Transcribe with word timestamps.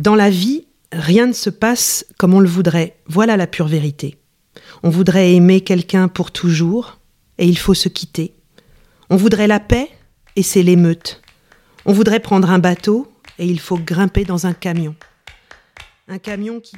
Dans 0.00 0.14
la 0.14 0.30
vie, 0.30 0.66
rien 0.92 1.26
ne 1.26 1.34
se 1.34 1.50
passe 1.50 2.06
comme 2.16 2.32
on 2.32 2.40
le 2.40 2.48
voudrait. 2.48 2.96
Voilà 3.06 3.36
la 3.36 3.46
pure 3.46 3.68
vérité. 3.68 4.16
On 4.82 4.88
voudrait 4.88 5.34
aimer 5.34 5.60
quelqu'un 5.60 6.08
pour 6.08 6.30
toujours, 6.30 6.96
et 7.36 7.46
il 7.46 7.58
faut 7.58 7.74
se 7.74 7.90
quitter. 7.90 8.32
On 9.10 9.16
voudrait 9.16 9.46
la 9.46 9.60
paix, 9.60 9.90
et 10.36 10.42
c'est 10.42 10.62
l'émeute. 10.62 11.20
On 11.84 11.92
voudrait 11.92 12.20
prendre 12.20 12.50
un 12.50 12.58
bateau, 12.58 13.12
et 13.38 13.44
il 13.44 13.60
faut 13.60 13.76
grimper 13.76 14.24
dans 14.24 14.46
un 14.46 14.54
camion. 14.54 14.94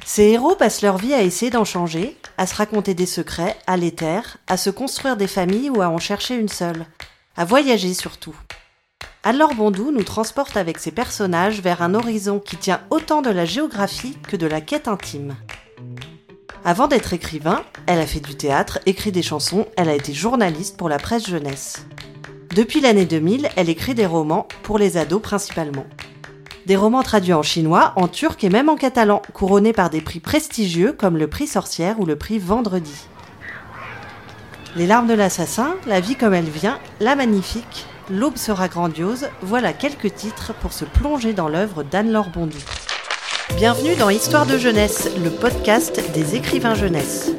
Ces 0.05 0.23
héros 0.23 0.57
passent 0.57 0.81
leur 0.81 0.97
vie 0.97 1.13
à 1.13 1.23
essayer 1.23 1.49
d'en 1.49 1.63
changer, 1.63 2.17
à 2.37 2.45
se 2.45 2.55
raconter 2.55 2.93
des 2.93 3.05
secrets, 3.05 3.55
à 3.67 3.77
l'éther, 3.77 4.35
à 4.47 4.57
se 4.57 4.69
construire 4.69 5.15
des 5.15 5.27
familles 5.27 5.69
ou 5.69 5.81
à 5.81 5.87
en 5.87 5.97
chercher 5.97 6.35
une 6.35 6.49
seule, 6.49 6.85
à 7.37 7.45
voyager 7.45 7.93
surtout. 7.93 8.35
Anne-Laure 9.25 9.55
Bondou 9.55 9.91
nous 9.91 10.03
transporte 10.03 10.57
avec 10.57 10.79
ses 10.79 10.91
personnages 10.91 11.61
vers 11.61 11.81
un 11.81 11.93
horizon 11.93 12.39
qui 12.39 12.57
tient 12.57 12.81
autant 12.89 13.21
de 13.21 13.29
la 13.29 13.45
géographie 13.45 14.17
que 14.27 14.35
de 14.35 14.45
la 14.45 14.59
quête 14.59 14.89
intime. 14.89 15.37
Avant 16.65 16.87
d'être 16.87 17.13
écrivain, 17.13 17.63
elle 17.87 17.99
a 17.99 18.05
fait 18.05 18.19
du 18.19 18.35
théâtre, 18.35 18.79
écrit 18.85 19.13
des 19.13 19.21
chansons, 19.21 19.65
elle 19.77 19.87
a 19.87 19.95
été 19.95 20.13
journaliste 20.13 20.75
pour 20.75 20.89
la 20.89 20.97
presse 20.97 21.25
jeunesse. 21.25 21.85
Depuis 22.53 22.81
l'année 22.81 23.05
2000, 23.05 23.47
elle 23.55 23.69
écrit 23.69 23.95
des 23.95 24.05
romans, 24.05 24.45
pour 24.61 24.77
les 24.77 24.97
ados 24.97 25.21
principalement. 25.21 25.85
Des 26.65 26.75
romans 26.75 27.01
traduits 27.01 27.33
en 27.33 27.43
chinois, 27.43 27.93
en 27.95 28.09
turc 28.09 28.43
et 28.43 28.49
même 28.49 28.67
en 28.67 28.75
catalan, 28.75 29.21
couronnés 29.31 29.73
par 29.73 29.89
des 29.89 30.01
prix 30.01 30.19
prestigieux 30.19 30.91
comme 30.91 31.15
le 31.15 31.29
prix 31.29 31.47
Sorcière 31.47 32.01
ou 32.01 32.05
le 32.05 32.17
prix 32.17 32.39
Vendredi. 32.39 33.07
Les 34.75 34.87
larmes 34.87 35.07
de 35.07 35.13
l'assassin, 35.13 35.75
La 35.87 36.01
vie 36.01 36.15
comme 36.15 36.33
elle 36.33 36.49
vient, 36.49 36.77
La 36.99 37.15
magnifique, 37.15 37.85
L'aube 38.09 38.37
sera 38.37 38.67
grandiose, 38.67 39.29
voilà 39.41 39.71
quelques 39.71 40.13
titres 40.13 40.53
pour 40.55 40.73
se 40.73 40.83
plonger 40.83 41.31
dans 41.31 41.47
l'œuvre 41.47 41.83
d'Anne-Laure 41.83 42.27
Bondy. 42.27 42.57
Bienvenue 43.55 43.95
dans 43.95 44.09
Histoire 44.09 44.45
de 44.45 44.57
jeunesse, 44.57 45.09
le 45.23 45.29
podcast 45.29 46.01
des 46.13 46.35
écrivains 46.35 46.75
jeunesse. 46.75 47.31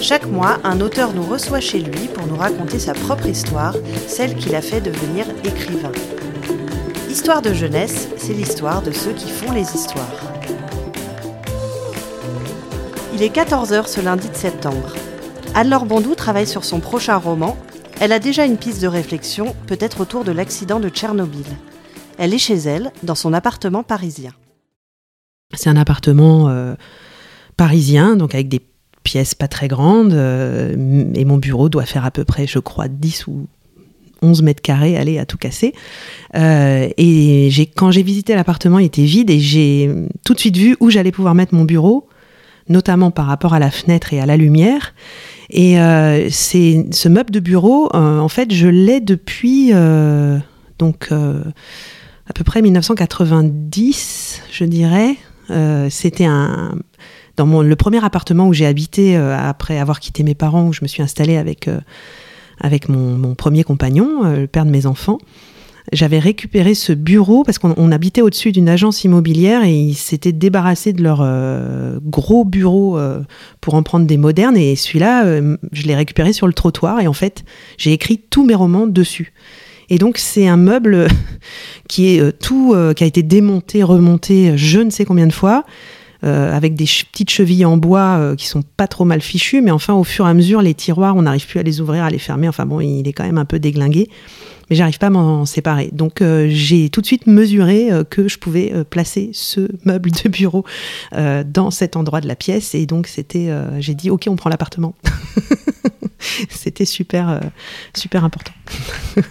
Chaque 0.00 0.24
mois, 0.24 0.56
un 0.64 0.80
auteur 0.80 1.12
nous 1.12 1.22
reçoit 1.22 1.60
chez 1.60 1.80
lui 1.80 2.08
pour 2.08 2.26
nous 2.26 2.36
raconter 2.36 2.78
sa 2.78 2.94
propre 2.94 3.26
histoire, 3.26 3.74
celle 4.08 4.36
qui 4.36 4.48
l'a 4.48 4.62
fait 4.62 4.80
devenir 4.80 5.26
écrivain. 5.44 5.92
Histoire 7.10 7.42
de 7.42 7.52
jeunesse, 7.52 8.08
c'est 8.16 8.32
l'histoire 8.32 8.80
de 8.80 8.92
ceux 8.92 9.12
qui 9.12 9.30
font 9.30 9.52
les 9.52 9.74
histoires. 9.74 10.32
Il 13.12 13.22
est 13.22 13.36
14h 13.36 13.86
ce 13.86 14.00
lundi 14.00 14.30
de 14.30 14.36
septembre. 14.36 14.94
Anne-Laure 15.54 15.84
Bondou 15.84 16.14
travaille 16.14 16.46
sur 16.46 16.64
son 16.64 16.80
prochain 16.80 17.18
roman, 17.18 17.58
elle 18.00 18.12
a 18.12 18.18
déjà 18.18 18.46
une 18.46 18.56
piste 18.56 18.80
de 18.80 18.86
réflexion, 18.86 19.54
peut-être 19.66 20.00
autour 20.00 20.24
de 20.24 20.32
l'accident 20.32 20.80
de 20.80 20.88
Tchernobyl. 20.88 21.44
Elle 22.16 22.32
est 22.32 22.38
chez 22.38 22.56
elle, 22.56 22.92
dans 23.02 23.14
son 23.14 23.34
appartement 23.34 23.82
parisien. 23.82 24.32
C'est 25.54 25.68
un 25.68 25.76
appartement 25.76 26.48
euh, 26.48 26.74
parisien, 27.58 28.16
donc 28.16 28.34
avec 28.34 28.48
des 28.48 28.62
pièces 29.02 29.34
pas 29.34 29.48
très 29.48 29.68
grandes, 29.68 30.14
euh, 30.14 31.04
et 31.14 31.26
mon 31.26 31.36
bureau 31.36 31.68
doit 31.68 31.84
faire 31.84 32.06
à 32.06 32.10
peu 32.10 32.24
près, 32.24 32.46
je 32.46 32.58
crois, 32.58 32.88
10 32.88 33.26
ou 33.26 33.46
11 34.22 34.42
mètres 34.42 34.62
carrés, 34.62 34.96
aller 34.96 35.18
à 35.18 35.26
tout 35.26 35.36
casser. 35.36 35.74
Euh, 36.36 36.88
et 36.96 37.50
quand 37.76 37.90
j'ai 37.90 38.02
visité 38.02 38.34
l'appartement, 38.34 38.78
il 38.78 38.86
était 38.86 39.04
vide, 39.04 39.28
et 39.28 39.40
j'ai 39.40 39.94
tout 40.24 40.32
de 40.32 40.40
suite 40.40 40.56
vu 40.56 40.74
où 40.80 40.88
j'allais 40.88 41.12
pouvoir 41.12 41.34
mettre 41.34 41.54
mon 41.54 41.64
bureau, 41.64 42.08
notamment 42.68 43.10
par 43.10 43.26
rapport 43.26 43.54
à 43.54 43.58
la 43.58 43.70
fenêtre 43.70 44.12
et 44.12 44.20
à 44.20 44.26
la 44.26 44.36
lumière. 44.36 44.94
Et 45.50 45.80
euh, 45.80 46.28
c'est 46.30 46.86
ce 46.92 47.08
meuble 47.08 47.30
de 47.30 47.40
bureau, 47.40 47.88
euh, 47.94 48.18
en 48.18 48.28
fait, 48.28 48.52
je 48.52 48.68
l'ai 48.68 49.00
depuis 49.00 49.70
euh, 49.72 50.38
donc 50.78 51.10
à 51.10 52.32
peu 52.32 52.44
près 52.44 52.62
1990, 52.62 54.42
je 54.50 54.64
dirais. 54.64 55.16
C'était 55.88 56.26
un 56.26 56.76
dans 57.36 57.46
mon, 57.46 57.62
le 57.62 57.76
premier 57.76 58.04
appartement 58.04 58.46
où 58.46 58.52
j'ai 58.52 58.66
habité 58.66 59.16
après 59.16 59.78
avoir 59.78 59.98
quitté 59.98 60.22
mes 60.22 60.34
parents, 60.36 60.68
où 60.68 60.72
je 60.72 60.80
me 60.82 60.88
suis 60.88 61.02
installée 61.02 61.36
avec 61.36 61.68
avec 62.60 62.88
mon, 62.88 63.16
mon 63.16 63.34
premier 63.34 63.64
compagnon, 63.64 64.22
le 64.22 64.46
père 64.46 64.64
de 64.64 64.70
mes 64.70 64.86
enfants 64.86 65.18
j'avais 65.92 66.18
récupéré 66.18 66.74
ce 66.74 66.92
bureau 66.92 67.42
parce 67.42 67.58
qu'on 67.58 67.92
habitait 67.92 68.22
au-dessus 68.22 68.52
d'une 68.52 68.68
agence 68.68 69.04
immobilière 69.04 69.64
et 69.64 69.74
ils 69.74 69.94
s'étaient 69.94 70.32
débarrassés 70.32 70.92
de 70.92 71.02
leur 71.02 71.20
euh, 71.22 71.98
gros 72.02 72.44
bureau 72.44 72.98
euh, 72.98 73.20
pour 73.60 73.74
en 73.74 73.82
prendre 73.82 74.06
des 74.06 74.16
modernes. 74.16 74.56
Et 74.56 74.76
celui-là, 74.76 75.24
euh, 75.24 75.56
je 75.72 75.82
l'ai 75.84 75.94
récupéré 75.94 76.32
sur 76.32 76.46
le 76.46 76.52
trottoir 76.52 77.00
et 77.00 77.06
en 77.06 77.12
fait, 77.12 77.44
j'ai 77.78 77.92
écrit 77.92 78.18
tous 78.18 78.44
mes 78.44 78.54
romans 78.54 78.86
dessus. 78.86 79.32
Et 79.88 79.98
donc 79.98 80.18
c'est 80.18 80.46
un 80.46 80.56
meuble 80.56 81.08
qui 81.88 82.08
est 82.08 82.38
tout, 82.38 82.76
qui 82.94 83.04
a 83.04 83.06
été 83.06 83.22
démonté, 83.22 83.82
remonté, 83.82 84.56
je 84.56 84.78
ne 84.80 84.90
sais 84.90 85.04
combien 85.04 85.26
de 85.26 85.32
fois. 85.32 85.64
avec 86.22 86.74
des 86.74 86.84
petites 86.84 87.30
chevilles 87.30 87.64
en 87.64 87.76
bois 87.76 88.36
qui 88.36 88.46
sont 88.46 88.62
pas 88.62 88.86
trop 88.86 89.04
mal 89.04 89.20
fichues, 89.20 89.62
mais 89.62 89.72
enfin 89.72 89.94
au 89.94 90.04
fur 90.04 90.28
et 90.28 90.30
à 90.30 90.34
mesure 90.34 90.62
les 90.62 90.74
tiroirs 90.74 91.16
on 91.16 91.22
n'arrive 91.22 91.44
plus 91.44 91.58
à 91.58 91.64
les 91.64 91.80
ouvrir, 91.80 92.04
à 92.04 92.10
les 92.10 92.20
fermer. 92.20 92.46
Enfin 92.46 92.66
bon, 92.66 92.78
il 92.80 93.08
est 93.08 93.12
quand 93.12 93.24
même 93.24 93.38
un 93.38 93.44
peu 93.44 93.58
déglingué 93.58 94.08
mais 94.70 94.76
j'arrive 94.76 94.98
pas 94.98 95.08
à 95.08 95.10
m'en 95.10 95.44
séparer. 95.44 95.90
Donc 95.92 96.22
euh, 96.22 96.46
j'ai 96.48 96.88
tout 96.88 97.00
de 97.00 97.06
suite 97.06 97.26
mesuré 97.26 97.90
euh, 97.90 98.04
que 98.04 98.28
je 98.28 98.38
pouvais 98.38 98.72
euh, 98.72 98.84
placer 98.84 99.30
ce 99.34 99.68
meuble 99.84 100.12
de 100.12 100.28
bureau 100.28 100.64
dans 101.44 101.72
cet 101.72 101.96
endroit 101.96 102.20
de 102.20 102.28
la 102.28 102.36
pièce 102.36 102.74
et 102.74 102.86
donc 102.86 103.08
c'était, 103.08 103.50
j'ai 103.78 103.94
dit 103.94 104.10
ok 104.10 104.26
on 104.28 104.36
prend 104.36 104.48
l'appartement. 104.48 104.94
c'était 106.48 106.84
super 106.84 107.40
super 107.94 108.24
important. 108.24 108.52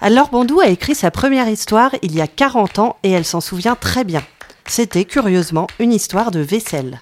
Alors 0.00 0.30
Bondou 0.30 0.60
a 0.60 0.68
écrit 0.68 0.94
sa 0.94 1.10
première 1.10 1.48
histoire 1.48 1.90
il 2.02 2.14
y 2.14 2.20
a 2.20 2.28
40 2.28 2.78
ans 2.78 2.96
et 3.02 3.10
elle 3.10 3.24
s'en 3.24 3.40
souvient 3.40 3.74
très 3.74 4.04
bien. 4.04 4.22
C'était 4.66 5.04
curieusement 5.04 5.66
une 5.80 5.92
histoire 5.92 6.30
de 6.30 6.38
vaisselle. 6.40 7.00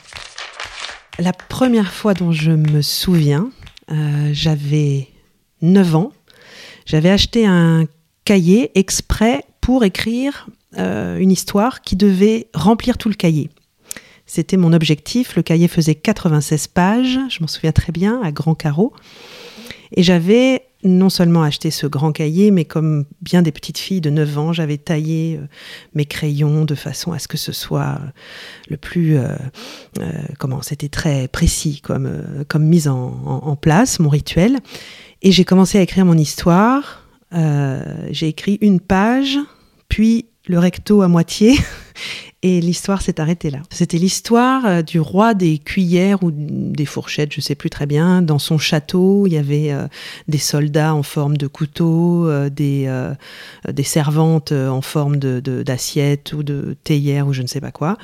La 1.19 1.35
première 1.35 1.93
fois 1.93 2.15
dont 2.15 2.33
je 2.33 2.53
me 2.53 2.81
souviens, 2.81 3.51
j'avais 4.33 5.12
9 5.63 5.95
ans, 5.97 6.13
j'avais 6.87 7.11
acheté 7.11 7.47
un 7.47 7.87
cahier 8.25 8.71
exprès 8.79 9.45
pour 9.61 9.85
écrire 9.85 10.49
euh, 10.79 11.19
une 11.19 11.31
histoire 11.31 11.81
qui 11.83 11.97
devait 11.97 12.49
remplir 12.55 12.99
tout 12.99 13.09
le 13.09 13.15
cahier. 13.15 13.51
C'était 14.27 14.57
mon 14.57 14.73
objectif. 14.73 15.37
Le 15.37 15.43
cahier 15.43 15.69
faisait 15.69 15.95
96 15.95 16.69
pages, 16.69 17.19
je 17.29 17.41
m'en 17.41 17.47
souviens 17.47 17.73
très 17.73 17.93
bien, 17.93 18.21
à 18.23 18.33
grands 18.33 18.55
carreaux. 18.55 18.93
Et 19.95 20.03
j'avais 20.03 20.63
non 20.85 21.09
seulement 21.11 21.43
acheté 21.43 21.71
ce 21.71 21.87
grand 21.87 22.13
cahier, 22.13 22.51
mais 22.51 22.65
comme 22.65 23.05
bien 23.21 23.43
des 23.43 23.53
petites 23.53 23.79
filles 23.79 24.01
de 24.01 24.11
9 24.11 24.39
ans, 24.39 24.53
j'avais 24.53 24.79
taillé 24.79 25.39
euh, 25.41 25.47
mes 25.95 26.07
crayons 26.07 26.65
de 26.65 26.75
façon 26.75 27.13
à 27.13 27.19
ce 27.19 27.29
que 27.29 27.37
ce 27.37 27.53
soit 27.53 27.99
euh, 28.01 28.07
le 28.69 28.77
plus... 28.77 29.17
comment 30.39 30.63
C'était 30.63 30.89
très 30.89 31.29
précis 31.29 31.81
comme, 31.83 32.45
comme 32.49 32.65
mise 32.65 32.89
en, 32.89 33.57
place, 33.61 34.01
mon 34.01 34.09
rituel. 34.09 34.59
Et 35.23 35.31
j'ai 35.31 35.45
commencé 35.45 35.79
à 35.79 35.83
écrire 35.83 36.05
mon 36.05 36.19
histoire. 36.19 37.03
Euh, 37.35 37.81
j'ai 38.11 38.29
écrit 38.29 38.59
une 38.61 38.81
page, 38.81 39.39
puis 39.89 40.27
le 40.47 40.59
recto 40.59 41.03
à 41.03 41.09
moitié, 41.09 41.57
et 42.43 42.61
l'histoire 42.61 43.03
s'est 43.03 43.21
arrêtée 43.21 43.51
là. 43.51 43.61
C'était 43.71 43.99
l'histoire 43.99 44.67
euh, 44.67 44.83
du 44.83 45.01
roi 45.01 45.35
des 45.35 45.59
cuillères 45.59 46.23
ou 46.23 46.31
des 46.33 46.87
fourchettes, 46.87 47.33
je 47.33 47.41
sais 47.41 47.55
plus 47.55 47.71
très 47.71 47.87
bien. 47.87 48.23
Dans 48.23 48.39
son 48.39 48.59
château, 48.59 49.27
il 49.27 49.33
y 49.33 49.39
avait 49.39 49.73
euh, 49.73 49.87
des 50.29 50.39
soldats 50.39 50.95
en 50.95 51.03
forme 51.03 51.37
de 51.37 51.47
couteau, 51.47 52.29
des, 52.49 52.91
des 53.69 53.83
servantes 53.83 54.53
en 54.53 54.81
forme 54.81 55.17
d'assiette 55.17 56.33
ou 56.33 56.43
de 56.43 56.77
théière 56.85 57.27
ou 57.27 57.33
je 57.33 57.43
ne 57.43 57.47
sais 57.47 57.61
pas 57.61 57.71
quoi. 57.71 57.97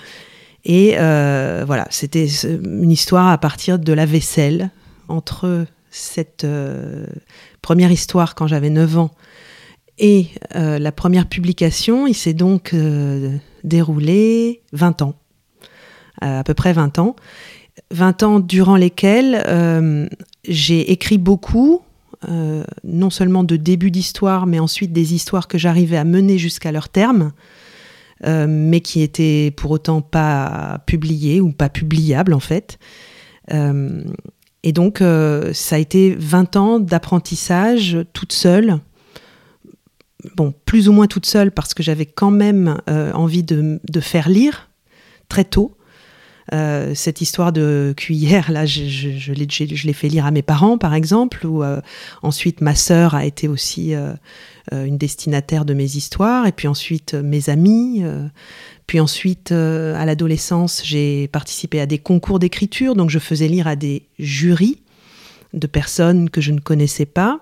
Et 0.65 0.95
voilà, 0.97 1.87
c'était 1.91 2.27
une 2.27 2.91
histoire 2.91 3.29
à 3.29 3.39
partir 3.39 3.79
de 3.79 3.93
la 3.93 4.07
vaisselle 4.07 4.71
entre 5.09 5.67
cette 5.91 6.45
euh, 6.45 7.07
première 7.63 7.91
histoire 7.91 8.35
quand 8.35 8.47
j'avais 8.47 8.71
9 8.71 8.99
ans 8.99 9.11
et 9.99 10.29
euh, 10.55 10.79
la 10.79 10.93
première 10.93 11.27
publication, 11.27 12.07
il 12.07 12.15
s'est 12.15 12.35
donc 12.35 12.73
euh, 12.73 13.37
déroulé 13.65 14.63
20 14.73 15.03
ans, 15.03 15.15
à 16.21 16.45
peu 16.45 16.55
près 16.55 16.73
20 16.73 16.99
ans. 16.99 17.17
20 17.91 18.23
ans 18.23 18.41
durant 18.41 18.77
lesquels 18.77 20.11
j'ai 20.47 20.91
écrit 20.91 21.17
beaucoup, 21.17 21.81
non 22.29 23.11
seulement 23.11 23.45
de 23.45 23.57
début 23.57 23.93
d'histoire, 23.93 24.47
mais 24.47 24.59
ensuite 24.59 24.93
des 24.93 25.15
histoires 25.15 25.47
que 25.47 25.59
j'arrivais 25.59 25.97
à 25.97 26.05
mener 26.05 26.39
jusqu'à 26.39 26.73
leur 26.73 26.89
terme, 26.89 27.31
mais 28.27 28.81
qui 28.81 29.03
étaient 29.03 29.53
pour 29.57 29.71
autant 29.71 30.01
pas 30.01 30.81
publiées 30.87 31.41
ou 31.41 31.53
pas 31.53 31.69
publiables 31.69 32.35
en 32.35 32.41
fait. 32.41 32.79
Et 34.63 34.73
donc, 34.73 35.01
euh, 35.01 35.53
ça 35.53 35.77
a 35.77 35.79
été 35.79 36.15
20 36.19 36.57
ans 36.57 36.81
d'apprentissage 36.81 37.99
toute 38.13 38.33
seule. 38.33 38.81
Bon, 40.35 40.53
plus 40.65 40.89
ou 40.89 40.93
moins 40.93 41.07
toute 41.07 41.27
seule 41.27 41.53
parce 41.53 41.75
que 41.75 41.83
j'avais 41.83 42.07
quand 42.07 42.33
même 42.33 42.81
euh, 42.91 43.13
envie 43.13 43.45
de, 43.45 43.81
faire 44.01 44.29
lire 44.29 44.69
très 45.29 45.45
tôt. 45.45 45.77
Euh, 46.53 46.95
cette 46.95 47.21
histoire 47.21 47.53
de 47.53 47.95
cuillère, 47.97 48.51
là, 48.51 48.67
je, 48.67 48.85
je, 48.87 49.13
je 49.21 49.33
l'ai 49.87 49.93
fait 49.93 50.09
lire 50.09 50.27
à 50.27 50.31
mes 50.31 50.43
parents, 50.43 50.77
par 50.77 50.95
exemple, 50.95 51.47
ou 51.47 51.63
euh, 51.63 51.81
ensuite 52.23 52.63
ma 52.63 52.75
sœur 52.75 53.15
a 53.15 53.27
été 53.27 53.47
aussi 53.49 53.95
une 54.73 54.99
destinataire 54.99 55.65
de 55.65 55.75
mes 55.75 55.97
histoires, 55.97 56.47
et 56.47 56.53
puis 56.53 56.67
ensuite 56.67 57.15
mes 57.15 57.49
amis. 57.49 58.03
puis 58.87 58.99
ensuite, 58.99 59.53
à 59.53 60.05
l'adolescence, 60.05 60.83
j'ai 60.85 61.29
participé 61.29 61.81
à 61.81 61.87
des 61.87 61.99
concours 61.99 62.39
d'écriture, 62.39 62.97
donc 62.97 63.11
je 63.11 63.19
faisais 63.19 63.47
lire 63.47 63.69
à 63.69 63.77
des 63.77 64.09
jurys 64.19 64.83
de 65.55 65.67
personnes 65.67 66.29
que 66.29 66.41
je 66.41 66.53
ne 66.53 66.61
connaissais 66.61 67.07
pas. 67.07 67.41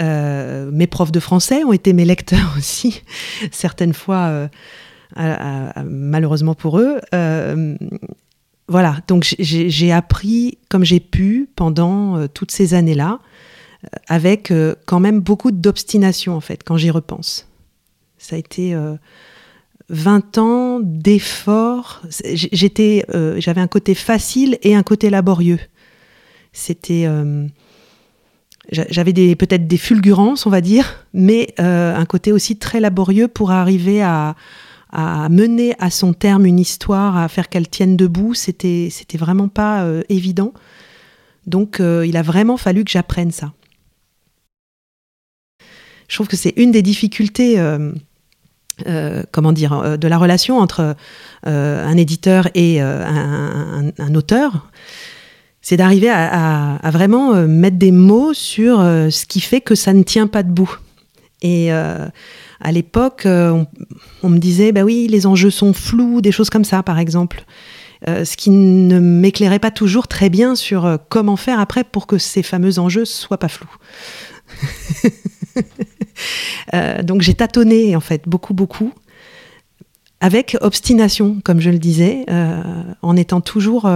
Euh, 0.00 0.70
mes 0.70 0.86
profs 0.86 1.12
de 1.12 1.20
français 1.20 1.64
ont 1.64 1.72
été 1.72 1.92
mes 1.92 2.04
lecteurs 2.04 2.54
aussi, 2.58 3.02
certaines 3.50 3.94
fois, 3.94 4.48
euh, 5.18 5.68
malheureusement 5.84 6.54
pour 6.54 6.78
eux. 6.78 7.00
Euh, 7.14 7.76
voilà, 8.68 8.96
donc 9.06 9.36
j'ai 9.38 9.92
appris 9.92 10.58
comme 10.68 10.84
j'ai 10.84 10.98
pu 10.98 11.48
pendant 11.54 12.26
toutes 12.26 12.50
ces 12.50 12.74
années-là, 12.74 13.20
avec 14.08 14.52
quand 14.86 14.98
même 14.98 15.20
beaucoup 15.20 15.52
d'obstination 15.52 16.34
en 16.34 16.40
fait, 16.40 16.64
quand 16.64 16.76
j'y 16.76 16.90
repense. 16.90 17.48
Ça 18.18 18.34
a 18.34 18.40
été 18.40 18.76
20 19.88 20.38
ans 20.38 20.80
d'efforts. 20.82 22.02
J'avais 22.34 23.60
un 23.60 23.68
côté 23.68 23.94
facile 23.94 24.58
et 24.62 24.74
un 24.74 24.82
côté 24.82 25.10
laborieux. 25.10 25.60
C'était 26.52 27.06
j'avais 28.70 29.12
peut-être 29.36 29.66
des 29.66 29.76
fulgurances, 29.76 30.46
on 30.46 30.50
va 30.50 30.60
dire, 30.60 31.06
mais 31.12 31.54
euh, 31.60 31.94
un 31.94 32.04
côté 32.04 32.32
aussi 32.32 32.56
très 32.56 32.80
laborieux 32.80 33.28
pour 33.28 33.50
arriver 33.50 34.02
à, 34.02 34.34
mener 35.30 35.74
à 35.78 35.90
son 35.90 36.14
terme 36.14 36.46
une 36.46 36.58
histoire, 36.58 37.16
à 37.16 37.28
faire 37.28 37.48
qu'elle 37.48 37.68
tienne 37.68 37.96
debout. 37.96 38.34
C'était, 38.34 38.88
c'était 38.90 39.18
vraiment 39.18 39.48
pas 39.48 39.82
euh, 39.82 40.02
évident. 40.08 40.52
Donc, 41.46 41.80
euh, 41.80 42.06
il 42.06 42.16
a 42.16 42.22
vraiment 42.22 42.56
fallu 42.56 42.82
que 42.84 42.90
j'apprenne 42.90 43.30
ça. 43.30 43.52
Je 46.08 46.14
trouve 46.16 46.28
que 46.28 46.36
c'est 46.36 46.54
une 46.56 46.70
des 46.70 46.82
difficultés, 46.82 47.60
comment 49.32 49.52
dire, 49.52 49.98
de 49.98 50.06
la 50.08 50.18
relation 50.18 50.58
entre 50.58 50.94
un 51.42 51.96
éditeur 51.96 52.48
et 52.54 52.80
un 52.80 54.14
auteur 54.14 54.70
c'est 55.68 55.76
d'arriver 55.76 56.08
à, 56.08 56.78
vraiment 56.92 57.34
euh, 57.34 57.48
mettre 57.48 57.76
des 57.76 57.90
mots 57.90 58.32
sur 58.32 58.78
euh, 58.78 59.10
ce 59.10 59.26
qui 59.26 59.40
fait 59.40 59.60
que 59.60 59.74
ça 59.74 59.92
ne 59.94 60.04
tient 60.04 60.28
pas 60.28 60.44
debout. 60.44 60.72
Et 61.42 61.72
euh, 61.72 62.06
à 62.60 62.70
l'époque, 62.70 63.26
on, 63.26 64.28
me 64.28 64.38
disait, 64.38 64.70
bah 64.70 64.84
oui, 64.84 65.08
les 65.10 65.26
enjeux 65.26 65.50
sont 65.50 65.72
flous, 65.72 66.20
des 66.20 66.30
choses 66.30 66.50
comme 66.50 66.62
ça, 66.64 66.84
par 66.84 67.00
exemple. 67.00 67.44
ce 68.06 68.36
qui 68.36 68.50
ne 68.50 69.00
m'éclairait 69.00 69.58
pas 69.58 69.72
toujours 69.72 70.06
très 70.06 70.30
bien 70.30 70.54
sur 70.54 71.00
comment 71.08 71.36
faire 71.36 71.58
après 71.58 71.82
pour 71.82 72.06
que 72.06 72.16
ces 72.16 72.44
fameux 72.44 72.78
enjeux 72.78 73.04
soient 73.04 73.38
pas 73.38 73.48
flous. 73.48 73.74
donc 77.02 77.22
j'ai 77.22 77.34
tâtonné 77.34 77.96
en 77.96 78.00
fait 78.00 78.22
beaucoup 78.26 78.54
beaucoup 78.54 78.92
avec 80.20 80.56
obstination, 80.60 81.38
comme 81.42 81.60
je 81.60 81.70
le 81.70 81.78
disais, 81.78 82.24
en 83.02 83.16
étant 83.16 83.40
toujours 83.40 83.90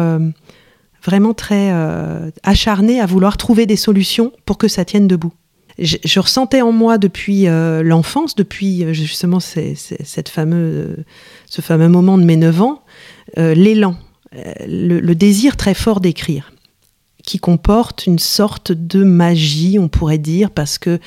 vraiment 1.02 1.34
très 1.34 1.70
euh, 1.72 2.30
acharnée 2.42 3.00
à 3.00 3.06
vouloir 3.06 3.36
trouver 3.36 3.66
des 3.66 3.76
solutions 3.76 4.32
pour 4.44 4.58
que 4.58 4.68
ça 4.68 4.84
tienne 4.84 5.08
debout. 5.08 5.32
Je, 5.78 6.20
ressentais 6.20 6.60
en 6.60 6.72
moi 6.72 6.98
depuis 6.98 7.48
euh, 7.48 7.82
l'enfance, 7.82 8.34
depuis 8.34 8.84
euh, 8.84 8.92
justement 8.92 9.40
cette 9.40 10.28
fameux, 10.28 11.04
ce 11.46 11.62
fameux 11.62 11.88
moment 11.88 12.18
de 12.18 12.24
mes 12.24 12.36
9 12.36 12.62
ans, 12.62 12.82
l'élan, 13.36 13.96
le, 14.66 15.14
désir 15.14 15.56
très 15.56 15.72
fort 15.72 16.00
d'écrire, 16.00 16.52
qui 17.24 17.38
comporte 17.38 18.06
une 18.06 18.18
sorte 18.18 18.72
de 18.72 19.04
magie, 19.04 19.78
on 19.78 19.88
pourrait 19.88 20.18
dire, 20.18 20.50
parce 20.50 20.76
que 20.76 20.98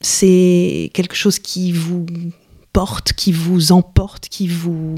c'est 0.00 0.92
quelque 0.94 1.16
chose 1.16 1.40
qui 1.40 1.72
vous 1.72 2.06
porte, 2.72 3.14
qui 3.14 3.32
vous 3.32 3.72
emporte, 3.72 4.28
qui 4.28 4.46
vous 4.46 4.96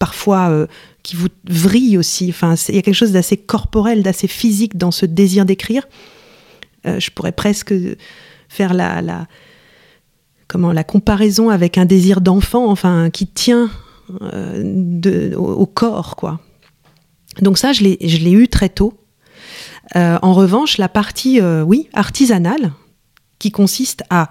parfois 0.00 0.66
qui 1.02 1.16
vous 1.16 1.28
vrille 1.44 1.98
aussi. 1.98 2.28
Enfin, 2.30 2.54
il 2.68 2.74
y 2.74 2.78
a 2.78 2.82
quelque 2.82 2.94
chose 2.94 3.12
d'assez 3.12 3.36
corporel, 3.36 4.02
d'assez 4.02 4.28
physique 4.28 4.76
dans 4.76 4.90
ce 4.90 5.06
désir 5.06 5.44
d'écrire. 5.44 5.86
Euh, 6.86 6.98
je 6.98 7.10
pourrais 7.10 7.32
presque 7.32 7.74
faire 8.48 8.74
la, 8.74 9.02
la, 9.02 9.26
comment, 10.48 10.72
la 10.72 10.84
comparaison 10.84 11.50
avec 11.50 11.78
un 11.78 11.84
désir 11.84 12.20
d'enfant, 12.20 12.70
enfin, 12.70 13.10
qui 13.10 13.26
tient 13.26 13.70
euh, 14.22 15.34
au, 15.34 15.66
corps, 15.66 16.16
quoi. 16.16 16.40
Donc 17.40 17.58
ça, 17.58 17.72
je 17.72 17.84
l'ai 17.84 18.32
eu 18.32 18.48
très 18.48 18.68
tôt. 18.68 18.94
Euh, 19.96 20.18
en 20.22 20.32
revanche, 20.32 20.78
la 20.78 20.88
partie, 20.88 21.40
oui, 21.40 21.88
artisanale, 21.92 22.72
qui 23.38 23.50
consiste 23.50 24.02
à 24.10 24.30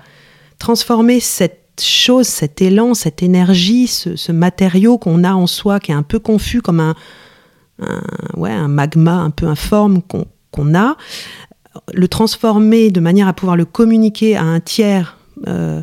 transformer 0.57 1.19
cette 1.19 1.68
chose, 1.81 2.27
cet 2.27 2.61
élan, 2.61 2.93
cette 2.93 3.23
énergie, 3.23 3.87
ce, 3.87 4.31
matériau 4.31 4.97
qu'on 4.97 5.23
a 5.23 5.33
en 5.33 5.47
soi, 5.47 5.79
qui 5.79 5.91
est 5.91 5.95
un 5.95 6.03
peu 6.03 6.19
confus, 6.19 6.61
comme 6.61 6.79
un, 6.79 6.95
ouais, 8.35 8.51
un 8.51 8.67
magma 8.67 9.13
un 9.13 9.29
peu 9.29 9.47
informe 9.47 10.01
qu'on 10.01 10.75
a, 10.75 10.97
le 11.93 12.07
transformer 12.07 12.91
de 12.91 12.99
manière 12.99 13.27
à 13.27 13.33
pouvoir 13.33 13.55
le 13.55 13.65
communiquer 13.65 14.35
à 14.35 14.43
un 14.43 14.59
tiers 14.59 15.17
euh, 15.47 15.81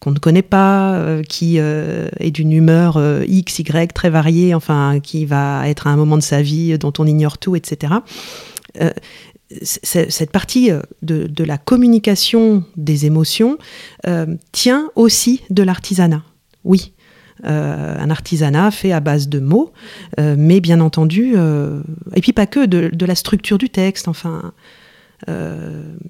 qu'on 0.00 0.10
ne 0.10 0.18
connaît 0.18 0.42
pas, 0.42 0.94
euh, 0.94 1.22
qui 1.22 1.56
euh, 1.58 2.08
est 2.18 2.30
d'une 2.30 2.52
humeur 2.52 3.00
X, 3.26 3.58
Y 3.58 3.92
très 3.92 4.10
variée, 4.10 4.54
enfin, 4.54 5.00
qui 5.02 5.24
va 5.24 5.68
être 5.68 5.86
à 5.86 5.90
un 5.90 5.96
moment 5.96 6.16
de 6.16 6.22
sa 6.22 6.42
vie 6.42 6.78
dont 6.78 6.92
on 6.98 7.06
ignore 7.06 7.38
tout, 7.38 7.56
etc 7.56 7.94
cette 9.62 10.30
partie 10.30 10.70
euh, 10.70 10.80
de, 11.02 11.44
la 11.44 11.58
communication 11.58 12.64
des 12.76 13.06
émotions 13.06 13.58
euh, 14.06 14.26
tient 14.52 14.90
aussi 14.96 15.42
de 15.50 15.62
l'artisanat. 15.62 16.22
Oui, 16.64 16.92
euh, 17.44 17.96
un 17.98 18.10
artisanat 18.10 18.70
fait 18.70 18.92
à 18.92 19.00
base 19.00 19.28
de 19.28 19.38
mots, 19.38 19.72
mais 20.18 20.60
bien 20.60 20.80
entendu, 20.80 21.36
et 22.14 22.20
puis 22.20 22.32
pas 22.32 22.46
que 22.46 22.66
de, 22.66 23.06
la 23.06 23.14
structure 23.14 23.58
du 23.58 23.68
texte, 23.68 24.08
enfin. 24.08 24.52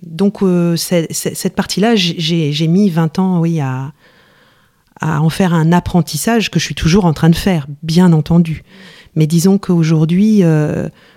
donc 0.02 0.38
cette 0.76 1.54
partie-là, 1.54 1.94
j'ai 1.96 2.68
mis 2.68 2.88
20 2.88 3.18
ans, 3.18 3.40
oui, 3.40 3.60
à, 3.60 3.92
à 5.00 5.20
en 5.20 5.28
faire 5.28 5.52
un 5.52 5.72
apprentissage 5.72 6.50
que 6.50 6.58
je 6.58 6.64
suis 6.64 6.74
toujours 6.74 7.04
en 7.04 7.12
train 7.12 7.28
de 7.28 7.36
faire, 7.36 7.66
bien 7.82 8.14
entendu. 8.14 8.62
Mais 9.14 9.26
disons 9.26 9.58
qu'aujourd'hui, 9.58 10.42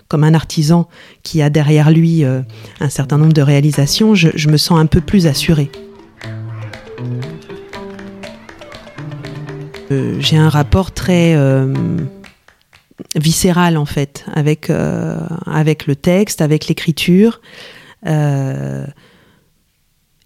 comme 0.10 0.24
un 0.24 0.34
artisan 0.34 0.90
qui 1.24 1.42
a 1.42 1.50
derrière 1.50 1.92
lui 1.92 2.26
euh, 2.26 2.42
un 2.82 2.90
certain 2.90 3.18
nombre 3.18 3.32
de 3.32 3.44
réalisations, 3.44 4.16
je, 4.16 4.50
me 4.50 4.58
sens 4.58 4.80
un 4.80 4.88
peu 4.88 5.02
plus 5.02 5.28
assurée. 5.28 5.72
Euh, 9.92 10.18
j'ai 10.20 10.38
un 10.38 10.50
rapport 10.50 10.92
très 10.92 11.36
euh, 11.36 11.74
viscéral 13.16 13.78
en 13.78 13.86
fait 13.86 14.26
avec, 14.34 14.68
le 14.68 15.94
texte, 15.94 16.42
avec 16.42 16.68
l'écriture. 16.68 17.40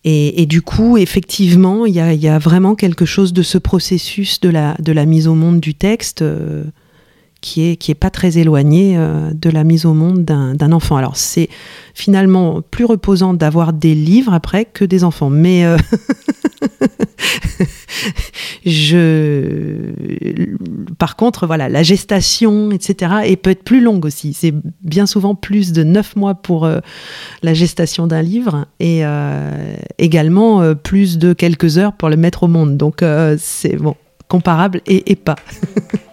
Et, 0.05 0.45
du 0.47 0.61
coup, 0.61 0.97
effectivement, 0.97 1.85
il 1.85 1.93
y 1.93 2.27
a, 2.27 2.39
vraiment 2.39 2.75
quelque 2.75 3.05
chose 3.05 3.33
de 3.33 3.41
ce 3.41 3.57
processus 3.57 4.39
de 4.39 4.49
la 4.49 5.05
mise 5.05 5.27
au 5.27 5.35
monde 5.35 5.59
du 5.59 5.75
texte 5.75 6.23
qui 7.43 7.69
est, 7.69 7.75
qui 7.75 7.91
est 7.91 7.95
pas 7.95 8.09
très 8.09 8.37
éloigné 8.37 8.93
euh, 8.95 9.31
de 9.33 9.49
la 9.49 9.65
mise 9.65 9.85
au 9.85 9.93
monde 9.93 10.23
d'un 10.23 10.71
enfant. 10.71 10.95
Alors 10.95 11.17
c'est 11.17 11.49
finalement 11.93 12.61
plus 12.61 12.85
reposant 12.85 13.33
d'avoir 13.33 13.73
des 13.73 13.93
livres 13.93 14.33
après 14.33 14.63
que 14.63 14.85
des 14.85 15.03
enfants. 15.03 15.29
Mais 15.29 15.65
euh, 15.65 15.77
je, 18.65 19.91
par 20.97 21.17
contre, 21.17 21.45
voilà, 21.45 21.67
la 21.67 21.83
gestation, 21.83 22.71
etc., 22.71 23.15
et 23.25 23.35
peut 23.35 23.49
être 23.49 23.63
plus 23.63 23.81
longue 23.81 24.05
aussi. 24.05 24.33
C'est 24.33 24.53
bien 24.81 25.05
souvent 25.05 25.35
plus 25.35 25.73
de 25.73 25.83
neuf 25.83 26.15
mois 26.15 26.35
pour 26.35 26.63
euh, 26.63 26.79
la 27.41 27.53
gestation 27.53 28.07
d'un 28.07 28.21
livre 28.21 28.67
et 28.79 29.01
également 29.97 30.75
plus 30.75 31.17
de 31.17 31.33
quelques 31.33 31.77
heures 31.77 31.93
pour 31.93 32.09
le 32.09 32.15
mettre 32.15 32.43
au 32.43 32.47
monde. 32.47 32.77
Donc 32.77 33.03
c'est 33.37 33.75
bon, 33.75 33.95
comparable 34.29 34.79
et, 34.87 35.11
et 35.11 35.17
pas. 35.17 35.35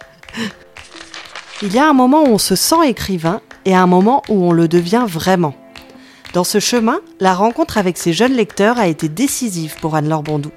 Il 1.63 1.73
y 1.73 1.77
a 1.77 1.87
un 1.87 1.93
moment 1.93 2.23
où 2.23 2.27
on 2.27 2.37
se 2.39 2.55
sent 2.55 2.87
écrivain 2.87 3.39
et 3.65 3.75
un 3.75 3.85
moment 3.85 4.23
où 4.29 4.43
on 4.45 4.51
le 4.51 4.67
devient 4.67 5.05
vraiment. 5.07 5.53
Dans 6.33 6.43
ce 6.43 6.59
chemin, 6.59 7.01
la 7.19 7.35
rencontre 7.35 7.77
avec 7.77 7.99
ces 7.99 8.13
jeunes 8.13 8.33
lecteurs 8.33 8.79
a 8.79 8.87
été 8.87 9.09
décisive 9.09 9.75
pour 9.79 9.95
Anne-Laure 9.95 10.23
Bondou. 10.23 10.49